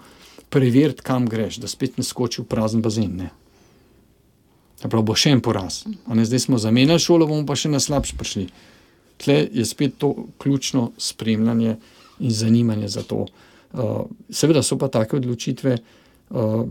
preveriti, 0.51 1.03
kam 1.03 1.27
greš, 1.27 1.57
da 1.57 1.69
spet 1.69 1.99
ne 1.99 2.05
skoči 2.05 2.43
v 2.43 2.45
prazen 2.45 2.83
bazen. 2.83 3.17
Ne. 3.17 3.31
Prav 4.83 5.03
bo 5.03 5.15
še 5.17 5.33
en 5.33 5.41
poraz. 5.41 5.85
Ne, 6.07 6.25
zdaj 6.25 6.47
smo 6.47 6.59
zamenjali 6.61 7.01
šolo, 7.01 7.27
bomo 7.27 7.47
pa 7.49 7.57
še 7.57 7.71
na 7.73 7.81
slabši 7.81 8.17
prišli. 8.17 8.47
Tle 9.23 9.39
je 9.49 9.65
spet 9.65 9.97
to 9.99 10.13
ključno 10.43 10.91
spremljanje 11.01 11.79
in 12.21 12.31
zanimanje 12.31 12.89
za 12.89 13.03
to. 13.03 13.25
Uh, 13.73 14.05
seveda 14.31 14.63
so 14.63 14.77
pa 14.79 14.89
take 14.93 15.17
odločitve. 15.17 15.79
Uh, 16.31 16.69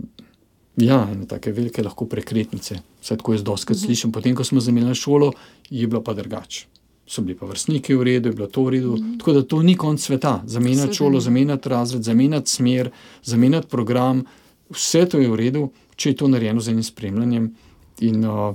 Ja, 0.76 1.06
in 1.12 1.24
tako 1.26 1.54
velike 1.56 1.82
lahko 1.82 2.04
prekretnice. 2.04 2.74
Vse 3.00 3.16
tako 3.16 3.32
jaz 3.32 3.42
doskrat 3.42 3.78
mhm. 3.78 3.86
slišim. 3.86 4.12
Potem, 4.12 4.34
ko 4.36 4.44
smo 4.44 4.60
zamenjali 4.60 4.94
šolo, 4.94 5.32
je 5.70 5.86
bilo 5.86 6.02
pa 6.04 6.12
drugače. 6.14 6.66
So 7.06 7.22
bili 7.22 7.36
pa 7.38 7.46
vrstniki 7.46 7.94
v 7.94 8.02
redu, 8.04 8.28
je 8.28 8.36
bilo 8.36 8.48
to 8.52 8.64
v 8.66 8.74
redu. 8.76 8.96
Mhm. 8.96 9.18
Tako 9.18 9.32
da 9.32 9.42
to 9.42 9.62
ni 9.62 9.76
konc 9.76 10.02
sveta. 10.02 10.42
Zamenjati 10.46 10.94
šolo, 10.94 11.20
zamenjati 11.20 11.68
razred, 11.68 12.02
zamenjati 12.02 12.50
smer, 12.50 12.90
zamenjati 13.24 13.68
program, 13.68 14.24
vse 14.70 15.06
to 15.08 15.18
je 15.18 15.30
v 15.30 15.36
redu, 15.36 15.70
če 15.96 16.10
je 16.10 16.16
to 16.16 16.28
narejeno 16.28 16.60
z 16.60 16.74
enim 16.74 16.82
spremljanjem. 16.82 17.54
In, 18.00 18.24
uh, 18.24 18.54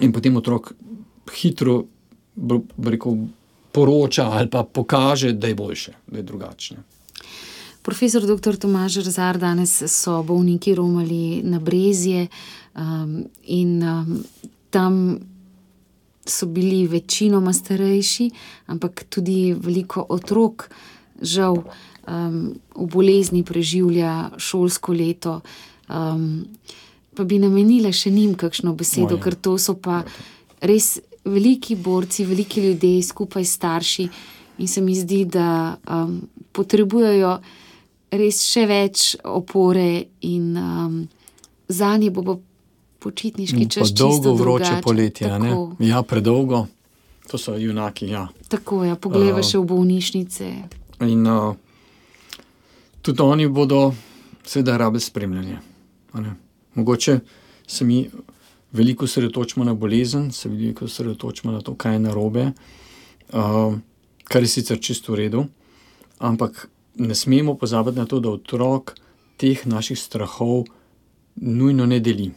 in 0.00 0.12
potem 0.12 0.36
otrok 0.36 0.72
hitro 1.30 1.84
rekel, 2.84 3.16
poroča 3.72 4.30
ali 4.32 4.50
pa 4.50 4.64
pokaže, 4.64 5.32
da 5.32 5.46
je 5.46 5.54
boljše, 5.54 5.92
da 6.06 6.18
je 6.18 6.22
drugačne. 6.22 6.76
Profesor 7.82 8.26
dr. 8.26 8.56
Tomaž 8.56 8.96
Razar, 8.96 9.38
danes 9.38 9.82
so 9.86 10.22
bolniki 10.22 10.74
romali 10.74 11.42
na 11.44 11.60
Brezje 11.60 12.26
um, 12.74 13.24
in 13.44 13.82
um, 13.82 14.24
tam 14.70 15.18
so 16.26 16.46
bili 16.46 16.86
večinoma 16.86 17.52
starejši, 17.52 18.30
ampak 18.66 19.04
tudi 19.08 19.54
veliko 19.54 20.06
otrok, 20.08 20.70
žal, 21.22 21.62
um, 22.08 22.56
v 22.74 22.86
bolezni 22.90 23.44
preživlja 23.44 24.30
šolsko 24.36 24.92
leto. 24.92 25.40
Um, 25.88 26.44
pa 27.16 27.24
bi 27.24 27.40
namenila 27.42 27.92
še 27.92 28.10
njim 28.10 28.34
kakšno 28.38 28.74
besedo, 28.76 29.16
Moje. 29.16 29.22
ker 29.24 29.34
to 29.34 29.56
so 29.58 29.74
pa 29.74 30.02
res 30.60 30.98
veliki 31.26 31.76
borci, 31.76 32.24
veliki 32.24 32.62
ljudje 32.62 33.02
skupaj 33.02 33.44
starši 33.44 34.08
in 34.58 34.68
se 34.68 34.80
mi 34.80 34.94
zdi, 34.94 35.24
da 35.24 35.76
um, 35.90 36.20
potrebujejo 36.52 37.36
res 38.16 38.40
še 38.46 38.64
več 38.66 39.16
opore, 39.24 40.06
in 40.20 40.56
um, 40.56 40.94
za 41.68 41.96
njih 41.96 42.12
bo 42.12 42.38
počitniški 43.02 43.68
čas. 43.70 43.92
Dolgo 43.92 44.34
vroče 44.34 44.80
poletje, 44.82 45.30
ne? 45.38 45.52
Ja, 45.84 46.02
predolgo. 46.02 46.66
To 47.30 47.38
so 47.38 47.56
junaki. 47.58 48.06
Ja. 48.14 48.28
Tako 48.48 48.84
je, 48.84 48.94
ja, 48.94 48.96
pogledaj 48.96 49.42
uh, 49.42 49.46
še 49.46 49.58
v 49.58 49.66
bolnišnice. 49.66 50.50
In 51.10 51.26
uh, 51.26 51.56
tudi 53.02 53.22
oni 53.22 53.48
bodo, 53.50 53.90
seveda, 54.46 54.78
rabe 54.78 55.02
spremljanje. 55.02 55.58
Mogoče 56.76 57.18
se 57.66 57.84
mi 57.84 58.04
veliko 58.72 59.06
sredotočimo 59.06 59.64
na 59.64 59.74
bolezen, 59.74 60.30
se 60.32 60.48
veliko 60.48 60.88
sredotočimo 60.88 61.52
na 61.52 61.60
to, 61.60 61.74
kaj 61.74 61.94
je 61.94 61.98
narobe, 61.98 62.46
uh, 63.32 63.74
kar 64.24 64.42
je 64.42 64.48
sicer 64.48 64.80
čisto 64.80 65.12
v 65.12 65.16
redu, 65.16 65.44
ampak 66.18 66.68
ne 66.94 67.14
smemo 67.14 67.54
pozabiti 67.54 67.98
na 67.98 68.06
to, 68.06 68.20
da 68.20 68.30
otrok 68.30 68.94
teh 69.36 69.66
naših 69.66 69.98
strahov 69.98 70.64
nujno 71.36 71.86
ne 71.86 72.00
deli. 72.00 72.30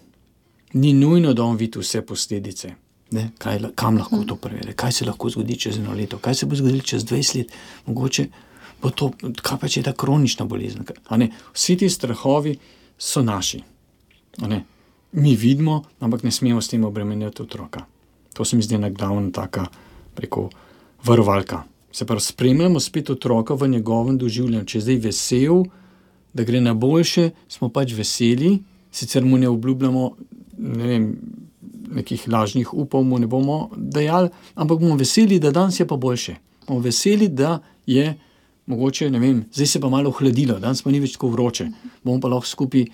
Ni 0.73 0.93
nujno, 0.93 1.33
da 1.33 1.43
on 1.43 1.57
vidi 1.57 1.79
vse 1.79 2.01
posledice. 2.05 2.75
Ne, 3.11 3.31
kaj, 3.37 3.71
kam 3.75 3.97
lahko 3.97 4.21
to 4.27 4.35
prevede, 4.35 4.75
kaj 4.77 4.91
se 4.91 5.05
lahko 5.05 5.29
zgodi 5.33 5.55
čez 5.57 5.79
eno 5.79 5.95
leto, 5.97 6.19
kaj 6.21 6.35
se 6.35 6.45
bo 6.45 6.55
zgodilo 6.55 6.85
čez 6.85 7.05
20 7.09 7.37
let, 7.37 7.55
mogoče 7.87 8.27
bo 8.81 8.91
to, 8.93 9.09
kaj 9.41 9.57
pa 9.59 9.67
če 9.67 9.79
je 9.79 9.87
ta 9.89 9.93
kronična 9.97 10.45
bolezen. 10.45 10.85
Vsi 11.53 11.77
ti 11.77 11.89
strahovi 11.89 12.53
so 12.97 13.23
naši. 13.25 13.63
Mi 15.11 15.35
vidimo, 15.35 15.83
ampak 15.99 16.23
ne 16.23 16.31
smemo 16.31 16.61
s 16.61 16.67
tem 16.67 16.83
obremenjati 16.83 17.41
otroka. 17.41 17.85
To 18.33 18.45
se 18.45 18.55
mi 18.55 18.63
zdi 18.63 18.75
ena 18.75 18.89
glavna 18.89 19.31
taka, 19.31 19.65
preko 20.15 20.49
varovalka. 21.05 21.63
Se 21.91 22.05
pravi, 22.05 22.21
spremljamo 22.21 22.79
spet 22.79 23.09
otroka 23.09 23.53
v 23.53 23.67
njegovem 23.67 24.17
doživljanju. 24.17 24.65
Če 24.65 24.77
je 24.77 24.81
zdaj 24.81 24.95
vesel, 24.95 25.63
da 26.33 26.43
gre 26.43 26.61
na 26.61 26.73
boljše, 26.73 27.31
smo 27.49 27.69
pač 27.73 27.95
veseli, 27.97 28.59
sicer 28.91 29.25
mu 29.25 29.37
ne 29.37 29.49
obljubljamo 29.49 30.11
ne 30.59 30.87
vem, 30.87 31.05
nekih 31.89 32.27
lažnih 32.29 32.73
upov, 32.73 33.03
mu 33.03 33.19
ne 33.19 33.27
bomo 33.27 33.69
dajali, 33.75 34.29
ampak 34.55 34.79
bomo 34.79 34.97
veseli, 34.99 35.39
da 35.39 35.51
danes 35.51 35.79
je 35.79 35.87
pa 35.87 35.97
boljše. 35.97 36.35
Bomo 36.67 36.83
veseli, 36.83 37.27
da 37.27 37.59
je 37.87 38.13
mogoče, 38.69 39.09
ne 39.09 39.19
vem, 39.19 39.43
zdaj 39.53 39.67
se 39.67 39.81
pa 39.81 39.89
malo 39.89 40.09
ohladilo, 40.09 40.59
danes 40.59 40.83
pa 40.85 40.91
ni 40.91 40.99
več 40.99 41.15
tako 41.17 41.31
vroče. 41.33 41.69
Bomo 42.03 42.21
pa 42.21 42.29
lahko 42.29 42.47
skupaj 42.47 42.85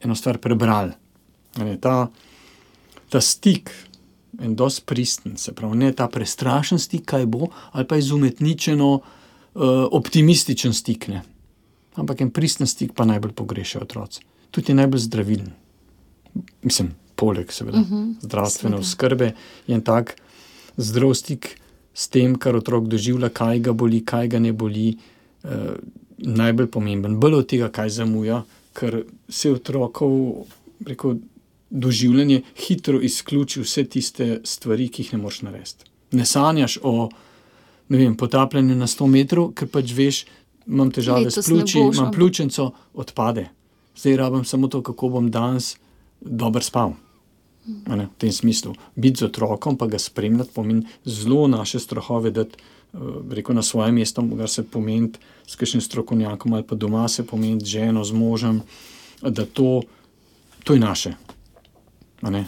eno 0.00 0.14
stvar 0.14 0.38
prebrali. 0.38 0.92
Ta, 1.80 2.08
ta 3.08 3.20
stik 3.20 3.70
in 4.42 4.56
dosti 4.56 4.82
pristen, 4.86 5.36
se 5.36 5.54
pravi, 5.54 5.76
ne 5.76 5.92
ta 5.96 6.08
prestrašen 6.12 6.78
stik, 6.78 7.06
kaj 7.08 7.26
bo, 7.26 7.48
ali 7.72 7.86
pa 7.88 7.96
izumetničeno 7.96 8.90
uh, 8.94 9.02
optimističen 9.90 10.74
stik. 10.74 11.08
Ne. 11.08 11.22
Ampak 11.96 12.20
en 12.20 12.30
pristen 12.30 12.68
stik 12.68 12.92
pa 12.94 13.06
najbolj 13.08 13.32
pogrešajo 13.32 13.84
otroci. 13.84 14.26
Tudi 14.50 14.72
je 14.72 14.76
najbolj 14.76 15.06
zdravilen. 15.06 15.52
Mislim, 16.62 16.92
poleg 17.16 17.52
seveda, 17.52 17.78
uh 17.78 17.84
mhm, 17.84 17.94
-huh, 17.94 18.14
zdravstvene 18.20 18.76
oskrbe 18.76 19.32
je 19.66 19.74
en 19.74 19.82
tak 19.82 20.16
zdrav 20.76 21.14
stik 21.14 21.60
s 21.94 22.08
tem, 22.08 22.34
kar 22.38 22.56
otrok 22.56 22.86
doživlja, 22.86 23.28
kaj 23.28 23.58
ga 23.58 23.72
boli, 23.72 24.04
kaj 24.04 24.28
ga 24.28 24.38
ne 24.38 24.52
boli. 24.52 24.98
Uh, 25.44 25.50
najbolj 26.18 26.70
pomemben, 26.70 27.20
bolj 27.20 27.34
od 27.34 27.48
tega, 27.48 27.68
kaj 27.68 27.90
zamuja, 27.90 28.42
ker 28.76 29.02
se 29.28 29.52
otrokov, 29.52 30.46
rekel, 30.86 31.16
doživljanje 31.70 32.42
hitro 32.60 33.00
izključi 33.02 33.62
vse 33.64 33.84
tiste 33.90 34.40
stvari, 34.44 34.88
ki 34.88 35.02
jih 35.02 35.14
ne 35.16 35.22
moreš 35.22 35.42
narediti. 35.48 35.88
Ne 36.12 36.26
sanjaš 36.26 36.78
o 36.82 37.08
ne 37.88 37.98
vem, 37.98 38.16
potapljanju 38.16 38.74
na 38.74 38.86
100 38.86 39.08
metrov, 39.10 39.50
ker 39.54 39.70
pač 39.70 39.92
veš, 39.94 40.24
imam 40.66 40.90
težave 40.90 41.26
Letos 41.26 41.44
s 41.44 41.48
pljuči, 41.48 41.80
imam 41.80 42.12
pljučnico, 42.12 42.70
odpade. 42.94 43.48
Zdaj 43.96 44.16
rabim 44.16 44.44
samo 44.44 44.68
to, 44.68 44.82
kako 44.82 45.08
bom 45.08 45.30
danes 45.30 45.76
dobro 46.20 46.62
spal. 46.62 46.96
Ne, 47.66 48.06
v 48.06 48.18
tem 48.18 48.32
smislu. 48.32 48.74
Biti 48.94 49.24
z 49.24 49.30
otrokom, 49.30 49.76
pa 49.78 49.88
ga 49.90 49.98
spremljati, 49.98 50.52
pomeni 50.54 50.86
zelo 51.04 51.48
naše 51.50 51.80
strahove, 51.82 52.30
da 52.30 52.44
reko 53.30 53.52
na 53.52 53.62
svoje 53.62 53.92
mesto, 53.92 54.22
ga 54.22 54.46
se 54.46 54.62
pomeni 54.62 55.10
s 55.46 55.56
kakšnim 55.56 55.80
strokovnjakom 55.80 56.52
ali 56.52 56.62
pa 56.62 56.74
doma 56.74 57.08
se 57.08 57.26
pomeni 57.26 57.60
z 57.60 57.64
ženo, 57.64 58.04
z 58.04 58.12
možem, 58.12 58.62
da 59.22 59.46
to, 59.46 59.82
to 60.64 60.72
je 60.72 60.80
naše. 60.80 61.14
Uh, 62.22 62.42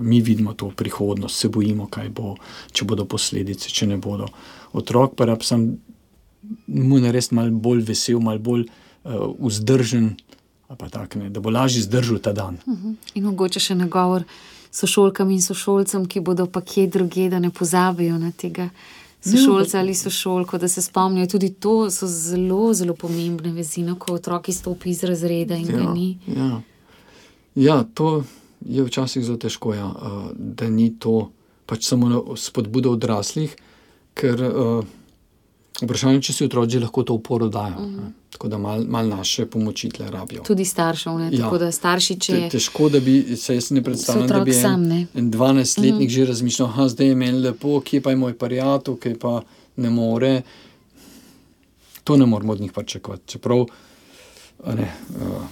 mi 0.00 0.20
vidimo 0.20 0.54
to 0.54 0.70
prihodnost, 0.76 1.38
se 1.38 1.48
bojimo, 1.48 1.86
kaj 1.86 2.08
bo, 2.08 2.34
če 2.72 2.84
bodo 2.84 3.04
posledice, 3.04 3.68
če 3.68 3.86
ne 3.86 3.96
bodo. 3.96 4.26
Otrok 4.72 5.14
pa 5.14 5.28
rab 5.28 5.44
sem 5.44 5.76
mu 6.66 6.98
narediti 6.98 7.34
malo 7.36 7.52
bolj 7.52 7.84
vesel, 7.92 8.18
malo 8.20 8.40
bolj 8.40 8.64
uh, 8.64 9.28
vzdržen, 9.38 10.14
pa 10.78 10.88
tak, 10.88 11.14
ne, 11.20 11.28
da 11.30 11.40
bo 11.40 11.50
lažje 11.50 11.84
zdržal 11.84 12.18
ta 12.18 12.32
dan. 12.32 12.58
In 13.14 13.28
mogoče 13.28 13.60
še 13.60 13.76
nagovor 13.76 14.24
sošolkam 14.72 15.30
in 15.30 15.42
sošolcem, 15.42 16.08
ki 16.08 16.24
bodo 16.24 16.46
pa 16.46 16.62
kje 16.64 16.86
druge, 16.86 17.28
da 17.30 17.38
ne 17.38 17.50
pozabijo 17.50 18.18
na 18.18 18.32
tega 18.32 18.70
sošolca 19.20 19.78
ali 19.78 19.94
sošolko, 19.94 20.58
da 20.58 20.68
se 20.68 20.82
spomnijo. 20.82 21.26
Tudi 21.26 21.52
to 21.52 21.90
so 21.90 22.06
zelo, 22.06 22.74
zelo 22.74 22.94
pomembne 22.94 23.52
vezi, 23.52 23.82
no, 23.82 23.96
ko 23.98 24.14
otrok 24.14 24.48
izstopi 24.48 24.90
iz 24.90 25.04
razreda 25.04 25.56
in 25.56 25.66
ga 25.66 25.92
ni. 25.92 26.18
ja. 26.26 26.60
ja, 27.54 27.84
to 27.94 28.22
je 28.60 28.82
včasih 28.84 29.24
zelo 29.24 29.38
težko, 29.38 29.74
ja, 29.74 29.86
uh, 29.86 30.30
da 30.34 30.68
ni 30.70 30.92
to 30.98 31.30
pač 31.66 31.86
samo 31.88 32.36
spodbuda 32.36 32.90
odraslih, 32.90 33.54
ker 34.14 34.42
uh, 34.42 34.84
vprašanje, 35.82 36.22
če 36.22 36.32
si 36.32 36.44
otroci 36.44 36.78
lahko 36.78 37.02
to 37.02 37.14
uporo 37.14 37.48
dajo. 37.48 37.76
Uh 37.78 37.90
-huh. 37.90 38.10
Tako 38.30 38.48
da 38.48 38.58
malo 38.58 38.84
mal 38.88 39.08
naše 39.08 39.46
pomoči 39.46 39.88
tle 39.88 40.10
rabijo. 40.10 40.42
Tudi 40.42 40.64
staršev, 40.64 41.18
ne? 41.18 41.30
Ja. 41.32 41.44
tako 41.44 41.58
da 41.58 41.72
starši, 41.72 42.20
če 42.20 42.32
Te, 42.32 42.48
težko, 42.48 42.88
da 42.88 43.00
bi 43.00 43.36
se 43.36 43.54
jaz 43.54 43.70
ne 43.70 43.82
predstavljal, 43.82 44.28
da 44.28 44.40
bi 44.40 44.54
en, 44.54 44.60
sam, 44.62 44.82
ne. 44.82 45.06
en 45.14 45.32
12-letnik 45.32 46.08
mm. 46.08 46.10
že 46.10 46.24
razmišljal, 46.24 46.72
da 46.76 46.88
zdaj 46.88 47.06
je 47.06 47.14
meni 47.14 47.38
lepo, 47.38 47.80
kje 47.80 48.00
pa 48.00 48.10
je 48.10 48.16
moj 48.16 48.38
prijatelj, 48.38 48.94
kje 49.00 49.18
pa 49.18 49.42
ne 49.76 49.90
more. 49.90 50.42
To 52.04 52.16
ne 52.16 52.26
moramo 52.26 52.52
od 52.52 52.60
njih 52.60 52.72
pričakovati. 52.72 53.22
Čeprav 53.26 53.66
ne, 54.66 54.94
uh, 55.08 55.42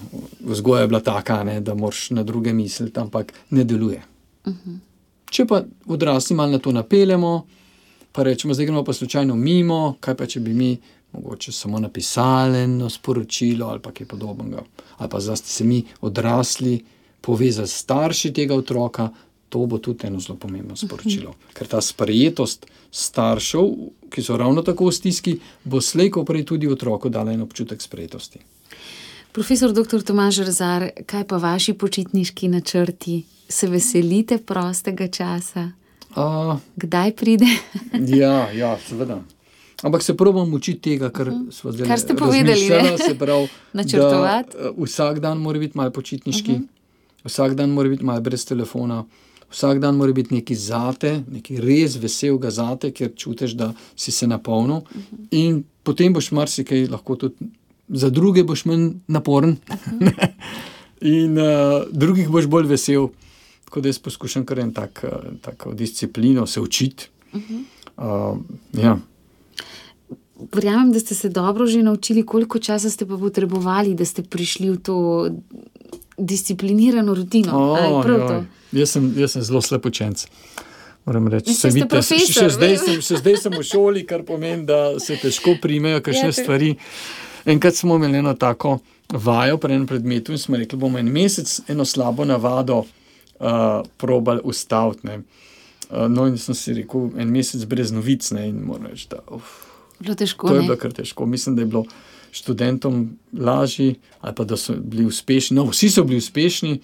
vzgoja 0.40 0.80
je 0.80 0.88
bila 0.88 1.00
taka, 1.00 1.44
ne, 1.44 1.60
da 1.60 1.74
moraš 1.74 2.10
na 2.10 2.22
druge 2.22 2.52
misliti, 2.52 3.00
ampak 3.00 3.32
ne 3.50 3.64
deluje. 3.64 4.02
Uh 4.44 4.52
-huh. 4.52 4.78
Če 5.30 5.44
pa 5.46 5.62
odrasli 5.86 6.36
malo 6.36 6.52
na 6.52 6.58
to 6.58 6.72
napeljemo, 6.72 7.46
pa 8.18 8.24
rečemo, 8.26 8.54
zdaj 8.54 8.66
gremo 8.66 8.84
pa 8.84 8.92
slučajno 8.92 9.36
mimo, 9.36 9.94
kaj 10.00 10.16
pa 10.18 10.26
če 10.26 10.40
bi 10.40 10.50
mi 10.54 10.72
mogoče 11.12 11.52
samo 11.52 11.78
napisali 11.78 12.58
eno 12.58 12.90
sporočilo 12.90 13.68
ali 13.70 13.78
pa 13.78 13.92
kaj 13.94 14.08
podobnega. 14.10 14.64
Ali 14.96 15.10
pa 15.10 15.20
zdaj 15.20 15.36
se 15.36 15.64
mi 15.64 15.84
odrasli 16.00 16.80
povezali 17.20 17.68
s 17.68 17.78
starši 17.84 18.32
tega 18.32 18.58
otroka, 18.58 19.08
to 19.48 19.62
bo 19.66 19.78
tudi 19.78 20.06
eno 20.06 20.18
zelo 20.20 20.34
pomembno 20.34 20.76
sporočilo. 20.76 21.36
Ker 21.54 21.70
ta 21.70 21.80
sprejetost 21.80 22.66
staršev, 22.90 23.70
ki 24.10 24.22
so 24.26 24.36
ravno 24.36 24.66
tako 24.66 24.90
v 24.90 24.98
stiski, 24.98 25.38
bo 25.64 25.78
slejko 25.80 26.24
prej 26.26 26.42
tudi 26.44 26.66
otroku 26.66 27.08
dala 27.08 27.32
en 27.32 27.46
občutek 27.46 27.82
sprejetosti. 27.82 28.42
Profesor 29.32 29.70
dr. 29.72 30.02
Tomaž 30.02 30.42
Razar, 30.42 30.90
kaj 31.06 31.28
pa 31.30 31.38
vaši 31.38 31.78
počitniški 31.78 32.48
načrti? 32.48 33.22
Se 33.48 33.70
veselite 33.70 34.42
prostega 34.42 35.06
časa? 35.06 35.70
Uh, 36.18 36.58
Kdaj 36.76 37.12
pride? 37.14 37.46
ja, 38.22 38.50
ja, 38.50 38.78
seveda. 38.88 39.20
Ampak 39.82 40.02
se 40.02 40.16
probam 40.16 40.54
učiti 40.54 40.80
tega, 40.80 41.10
kar 41.10 41.30
zdaj 41.50 41.72
Mhm. 41.72 41.88
Kar 41.88 41.98
ste 41.98 42.16
povedali, 42.16 42.66
Se 42.98 43.14
pravi, 43.18 43.48
Načrtovati. 43.78 44.56
da, 44.58 44.70
uh, 44.70 44.84
vsak 44.84 45.20
dan 45.20 45.38
mora 45.38 45.58
biti 45.58 45.78
malo 45.78 45.90
počitniški, 45.90 46.52
uh 46.52 46.58
-huh. 46.58 46.66
vsak 47.24 47.54
dan 47.54 47.70
mora 47.70 47.88
biti 47.88 48.04
malo 48.04 48.20
brez 48.20 48.46
telefona, 48.46 49.04
vsak 49.50 49.78
dan 49.78 49.96
mora 49.96 50.12
biti 50.12 50.34
neki 50.34 50.54
zate, 50.54 51.22
neki 51.30 51.60
res 51.60 51.96
veselega 51.96 52.50
zate, 52.50 52.90
ker 52.90 53.10
čutiš, 53.16 53.52
da 53.52 53.72
si 53.96 54.10
se 54.10 54.26
napolnil. 54.26 54.76
Uh 54.76 54.82
-huh. 54.82 55.26
In 55.30 55.64
potem 55.82 56.12
boš 56.12 56.30
marsikaj 56.30 56.86
lahko 56.86 57.16
tudi 57.16 57.34
za 57.88 58.10
druge 58.10 58.44
boš 58.44 58.64
manj 58.64 58.90
naporen. 59.06 59.56
Uh 59.70 59.76
-huh. 60.00 60.28
In 61.00 61.38
uh, 61.38 61.82
drugih 61.92 62.28
boš 62.28 62.46
bolj 62.46 62.66
vesel. 62.66 63.08
Tako 63.68 63.80
da 63.84 63.88
jaz 63.88 63.98
poskušam 64.00 64.46
kar 64.48 64.58
en 64.58 64.70
tak, 64.72 65.04
uh, 65.04 65.32
tako 65.44 65.74
disciplino 65.76 66.46
se 66.46 66.60
učiti. 66.60 67.08
Uh 67.32 67.40
-huh. 67.40 68.32
uh, 68.32 68.38
ja. 68.72 68.98
Verjamem, 70.52 70.92
da 70.92 71.00
ste 71.00 71.14
se 71.14 71.28
dobro 71.28 71.66
že 71.66 71.82
naučili, 71.82 72.26
koliko 72.26 72.58
časa 72.58 72.90
ste 72.90 73.06
pa 73.06 73.16
potrebovali, 73.16 73.94
da 73.94 74.04
ste 74.04 74.22
prišli 74.22 74.70
v 74.70 74.76
to 74.76 75.28
disciplinirano 76.18 77.14
rutino. 77.14 77.52
To? 77.52 78.02
joj. 78.08 78.44
Jaz, 78.72 78.90
sem, 78.90 79.14
jaz 79.16 79.32
sem 79.32 79.42
zelo 79.42 79.60
slab 79.60 79.86
učenec. 79.86 80.26
Moram 81.04 81.28
reči, 81.28 81.50
Ja, 81.50 81.54
ste 81.54 81.68
vidite, 81.68 81.88
profesor, 81.88 82.44
še, 82.44 82.50
zdaj 82.50 82.76
sem, 82.78 83.00
še 83.00 83.16
zdaj 83.16 83.36
sem 83.36 83.52
v 83.52 83.62
šoli, 83.62 84.06
kar 84.06 84.22
pomeni, 84.22 84.64
da 84.64 85.00
se 85.00 85.16
težko 85.16 85.56
primejo 85.62 86.00
kakšne 86.00 86.28
Ja, 86.28 86.32
stvari. 86.32 86.74
Enkrat 87.44 87.74
smo 87.74 87.96
imeli 87.96 88.18
eno 88.18 88.34
tako 88.34 88.78
vajo 89.12 89.56
pri 89.58 89.74
enem 89.74 89.86
predmetu 89.86 90.32
in 90.32 90.38
smo 90.38 90.56
rekli, 90.56 90.78
bomo 90.78 90.98
en 90.98 91.08
mesec 91.12 91.60
eno 91.68 91.84
slabo 91.84 92.24
navado 92.24 92.84
uh, 93.40 93.86
probali 93.96 94.40
ustaviti. 94.44 95.06
ne. 95.06 95.22
Uh, 95.90 96.08
no, 96.08 96.26
in 96.26 96.36
sem 96.38 96.54
si 96.54 96.74
rekel, 96.76 97.10
en 97.16 97.30
mesec 97.32 97.64
brez 97.64 97.90
novic, 97.90 98.30
ne, 98.30 98.48
in 98.48 98.60
moram 98.64 98.90
reči, 98.90 99.08
da 99.10 99.22
uf, 99.32 99.64
Bilo 99.98 100.14
težko. 100.14 100.48
to 100.48 100.54
je 100.54 100.60
ne? 100.60 100.66
bilo 100.66 100.76
kar 100.76 100.92
težko. 100.92 101.26
Mislim, 101.26 101.56
da 101.56 101.62
je 101.62 101.66
bilo 101.66 101.84
študentom 102.30 103.18
lažje, 103.32 103.94
ali 104.20 104.34
pa 104.34 104.44
da 104.44 104.56
so 104.56 104.76
bili 104.76 105.06
uspešni. 105.06 105.56
No, 105.56 105.64
vsi 105.64 105.90
so 105.90 106.04
bili 106.04 106.18
uspešni, 106.18 106.80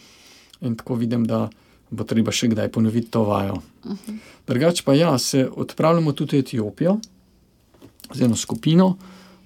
in 0.61 0.77
tako 0.77 0.95
vidim, 0.95 1.25
da 1.29 1.49
bo 1.91 2.05
treba 2.05 2.33
še 2.33 2.49
kdaj 2.49 2.71
ponoviti 2.73 3.11
to 3.11 3.25
vajo. 3.25 3.61
Uh 3.85 3.93
-huh. 3.93 4.19
Drugače 4.47 4.83
pa 4.85 4.95
ja, 4.95 5.19
se 5.19 5.49
odpravljamo 5.57 6.13
tudi 6.13 6.37
v 6.37 6.41
Etiopijo 6.41 6.99
z 8.13 8.23
eno 8.23 8.37
skupino, 8.37 8.97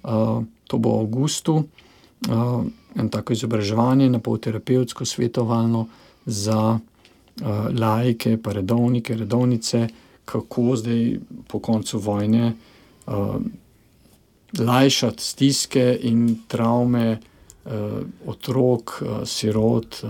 uh, 0.03 0.43
to 0.67 0.77
bo 0.77 0.97
v 0.97 0.99
avgustu, 0.99 1.55
uh, 1.55 2.65
en 2.95 3.09
tako 3.09 3.33
izobraževanje, 3.33 4.09
na 4.09 4.19
pol 4.19 4.37
terapevtsko, 4.37 5.05
svetovalno 5.05 5.87
za 6.25 6.79
laike, 7.79 8.37
pa 8.43 8.51
redovnike, 8.51 9.15
redovnice, 9.15 9.87
kako 10.25 10.75
zdaj 10.75 11.19
po 11.47 11.59
koncu 11.59 11.99
vojne 11.99 12.53
uh, 13.07 13.35
lajšati 14.59 15.23
stiske 15.23 15.99
in 16.01 16.37
travme 16.47 17.17
uh, 17.17 17.71
otrok, 18.25 19.03
sirot, 19.25 20.03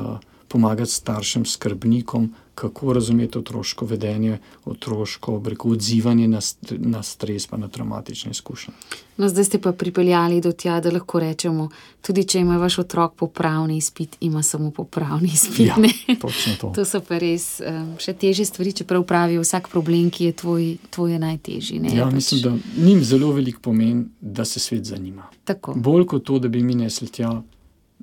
pomagati 0.48 0.92
staršem, 0.92 1.46
skrbnikom, 1.46 2.34
kako 2.60 2.94
razumeti 2.94 3.38
otroško 3.38 3.86
vedenje, 3.86 4.38
otroško 4.66 5.40
breko, 5.40 5.70
odzivanje 5.70 6.28
na, 6.28 6.40
na 6.72 7.04
stres, 7.04 7.48
pa 7.48 7.58
na 7.58 7.68
traumatične 7.68 8.32
izkušnje. 8.32 8.74
No, 9.18 9.30
zdaj 9.30 9.44
ste 9.44 9.62
pa 9.62 9.72
pripeljali 9.72 10.42
do 10.42 10.52
tja, 10.52 10.80
da 10.80 10.92
lahko 10.92 11.20
rečemo, 11.20 11.70
tudi 12.02 12.24
če 12.24 12.40
ima 12.40 12.58
vaš 12.58 12.80
otrok 12.84 13.16
popravni 13.16 13.78
izpit, 13.78 14.18
ima 14.22 14.44
samo 14.44 14.72
popravni 14.72 15.30
izpit. 15.34 15.68
Ja, 15.68 15.78
ne? 15.78 15.92
točno 16.22 16.54
to. 16.62 16.72
To 16.76 16.86
so 16.86 17.02
pa 17.04 17.18
res 17.20 17.62
um, 17.64 17.94
še 18.00 18.14
teže 18.14 18.46
stvari, 18.46 18.74
čeprav 18.74 19.04
pravijo, 19.08 19.44
vsak 19.44 19.72
problem, 19.72 20.10
ki 20.12 20.30
je 20.32 20.38
tvoj, 20.44 20.66
tvoj 20.90 21.16
je 21.16 21.20
najtežji. 21.20 21.80
Ne? 21.80 21.96
Ja, 21.96 22.08
Pač 22.08 22.20
mislim, 22.20 22.42
da 22.42 22.84
njim 22.86 23.04
zelo 23.04 23.32
velik 23.36 23.60
pomen, 23.64 24.10
da 24.22 24.46
se 24.46 24.60
svet 24.60 24.86
zanima. 24.92 25.28
Tako. 25.44 25.74
Bolj 25.76 26.06
kot 26.06 26.28
to, 26.28 26.40
da 26.40 26.48
bi 26.48 26.64
mi 26.64 26.76
nesli 26.76 27.08
tja 27.08 27.40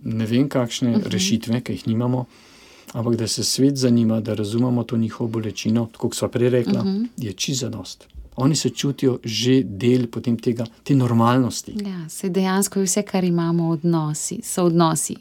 ne 0.05 0.27
vem 0.27 0.49
kakšne 0.49 0.91
uh 0.91 0.97
Mhm. 0.97 1.05
-huh. 1.05 1.13
rešitve, 1.13 1.61
ki 1.61 1.73
jih 1.73 1.87
nimamo, 1.87 2.25
ampak 2.97 3.17
da 3.17 3.29
se 3.29 3.45
svet 3.45 3.77
zanima, 3.77 4.21
da 4.21 4.35
razumemo 4.35 4.85
to 4.85 4.97
njihovo 4.97 5.29
bolečino, 5.31 5.89
kot 5.97 6.15
smo 6.15 6.29
prej 6.29 6.49
rekla, 6.51 6.81
uh 6.81 6.87
Mhm. 6.87 6.97
-huh. 6.97 7.09
je 7.17 7.33
čisto 7.33 7.67
zadost. 7.67 8.07
Oni 8.37 8.57
se 8.57 8.71
čutijo 8.71 9.19
že 9.25 9.63
del 9.63 10.07
potem 10.07 10.39
tega, 10.39 10.67
te 10.85 10.95
normalnosti. 10.95 11.73
Ja, 11.87 12.09
se 12.09 12.29
dejansko 12.29 12.79
je 12.79 12.85
vse, 12.85 13.03
kar 13.03 13.25
imamo, 13.25 13.69
odnosi, 13.69 14.41
so 14.45 14.65
odnosi. 14.65 15.17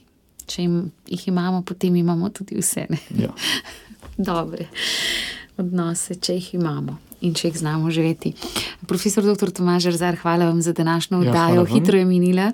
Če 0.46 0.62
jim, 0.62 0.92
jih 1.08 1.28
imamo, 1.28 1.62
potem 1.62 1.96
imamo 1.96 2.30
tudi 2.30 2.56
vse. 2.56 2.86
Ne? 2.90 2.98
Ja. 3.24 3.34
Dobre 4.32 4.68
odnose, 5.58 6.16
če 6.16 6.34
jih 6.34 6.54
imamo 6.54 6.98
in 7.22 7.34
če 7.34 7.48
jih 7.48 7.58
znamo 7.58 7.92
živeti. 7.92 8.34
Profesor 8.84 9.24
dr. 9.26 9.50
Tomaž 9.52 9.86
Razar, 9.86 10.16
hvala 10.16 10.46
vam 10.46 10.62
za 10.62 10.74
današnjo 10.74 11.16
Ja, 11.16 11.22
oddajo. 11.22 11.56
vam. 11.58 11.66
Hitro 11.68 11.98
je 11.98 12.06
minila. 12.06 12.52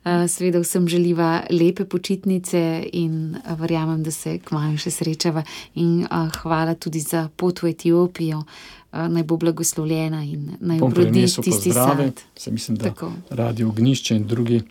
Uh, 0.00 0.10
Seveda 0.28 0.60
vsem 0.60 0.88
želiva 0.88 1.28
lepe 1.50 1.84
počitnice 1.84 2.62
in 2.94 3.16
uh, 3.36 3.60
verjamem, 3.60 4.02
da 4.02 4.10
se 4.10 4.38
kmalo 4.40 4.76
še 4.76 4.90
srečava. 4.92 5.42
In 5.76 6.00
uh, 6.02 6.08
hvala 6.34 6.74
tudi 6.74 7.00
za 7.00 7.28
pot 7.30 7.62
v 7.62 7.68
Etiopijo. 7.68 8.38
Uh, 8.38 9.08
naj 9.08 9.22
bo 9.24 9.36
blagoslovljena 9.36 10.22
in 10.24 10.56
naj 10.60 10.78
obrodi 10.80 11.10
prenesel 11.10 11.44
tisti 11.44 11.72
sad. 11.72 12.12
se 12.36 12.50
mislim, 12.50 12.76
da 12.76 12.84
Tako. 12.84 13.12
radio 13.30 13.68
Ognišče 13.68 14.16
in 14.16 14.26
drugi 14.26 14.62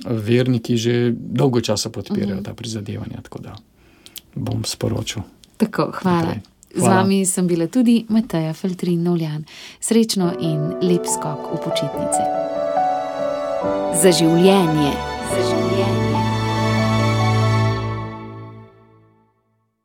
verniki 0.00 0.76
že 0.76 0.94
dolgo 1.12 1.60
časa 1.60 1.90
podpirajo 1.90 2.34
Mhm. 2.34 2.44
ta 2.44 2.54
prizadevanja, 2.54 3.20
tako 3.22 3.38
da 3.40 3.56
bom 4.34 4.64
sporočil. 4.64 5.22
Tako, 5.56 5.90
hvala. 5.94 6.20
Naprej. 6.22 6.55
Z 6.76 6.80
Hvala. 6.80 7.02
vami 7.02 7.24
sem 7.26 7.46
bila 7.46 7.66
tudi 7.66 8.04
Mateja 8.08 8.52
Feltrin 8.52 9.02
Novljan. 9.02 9.44
Srečno 9.80 10.32
in 10.40 10.76
lep 10.84 11.08
skok 11.08 11.56
v 11.56 11.60
počitnice. 11.64 12.22
Za 14.02 14.12
življenje. 14.12 14.92
Za 15.32 15.40
življenje. 15.40 15.75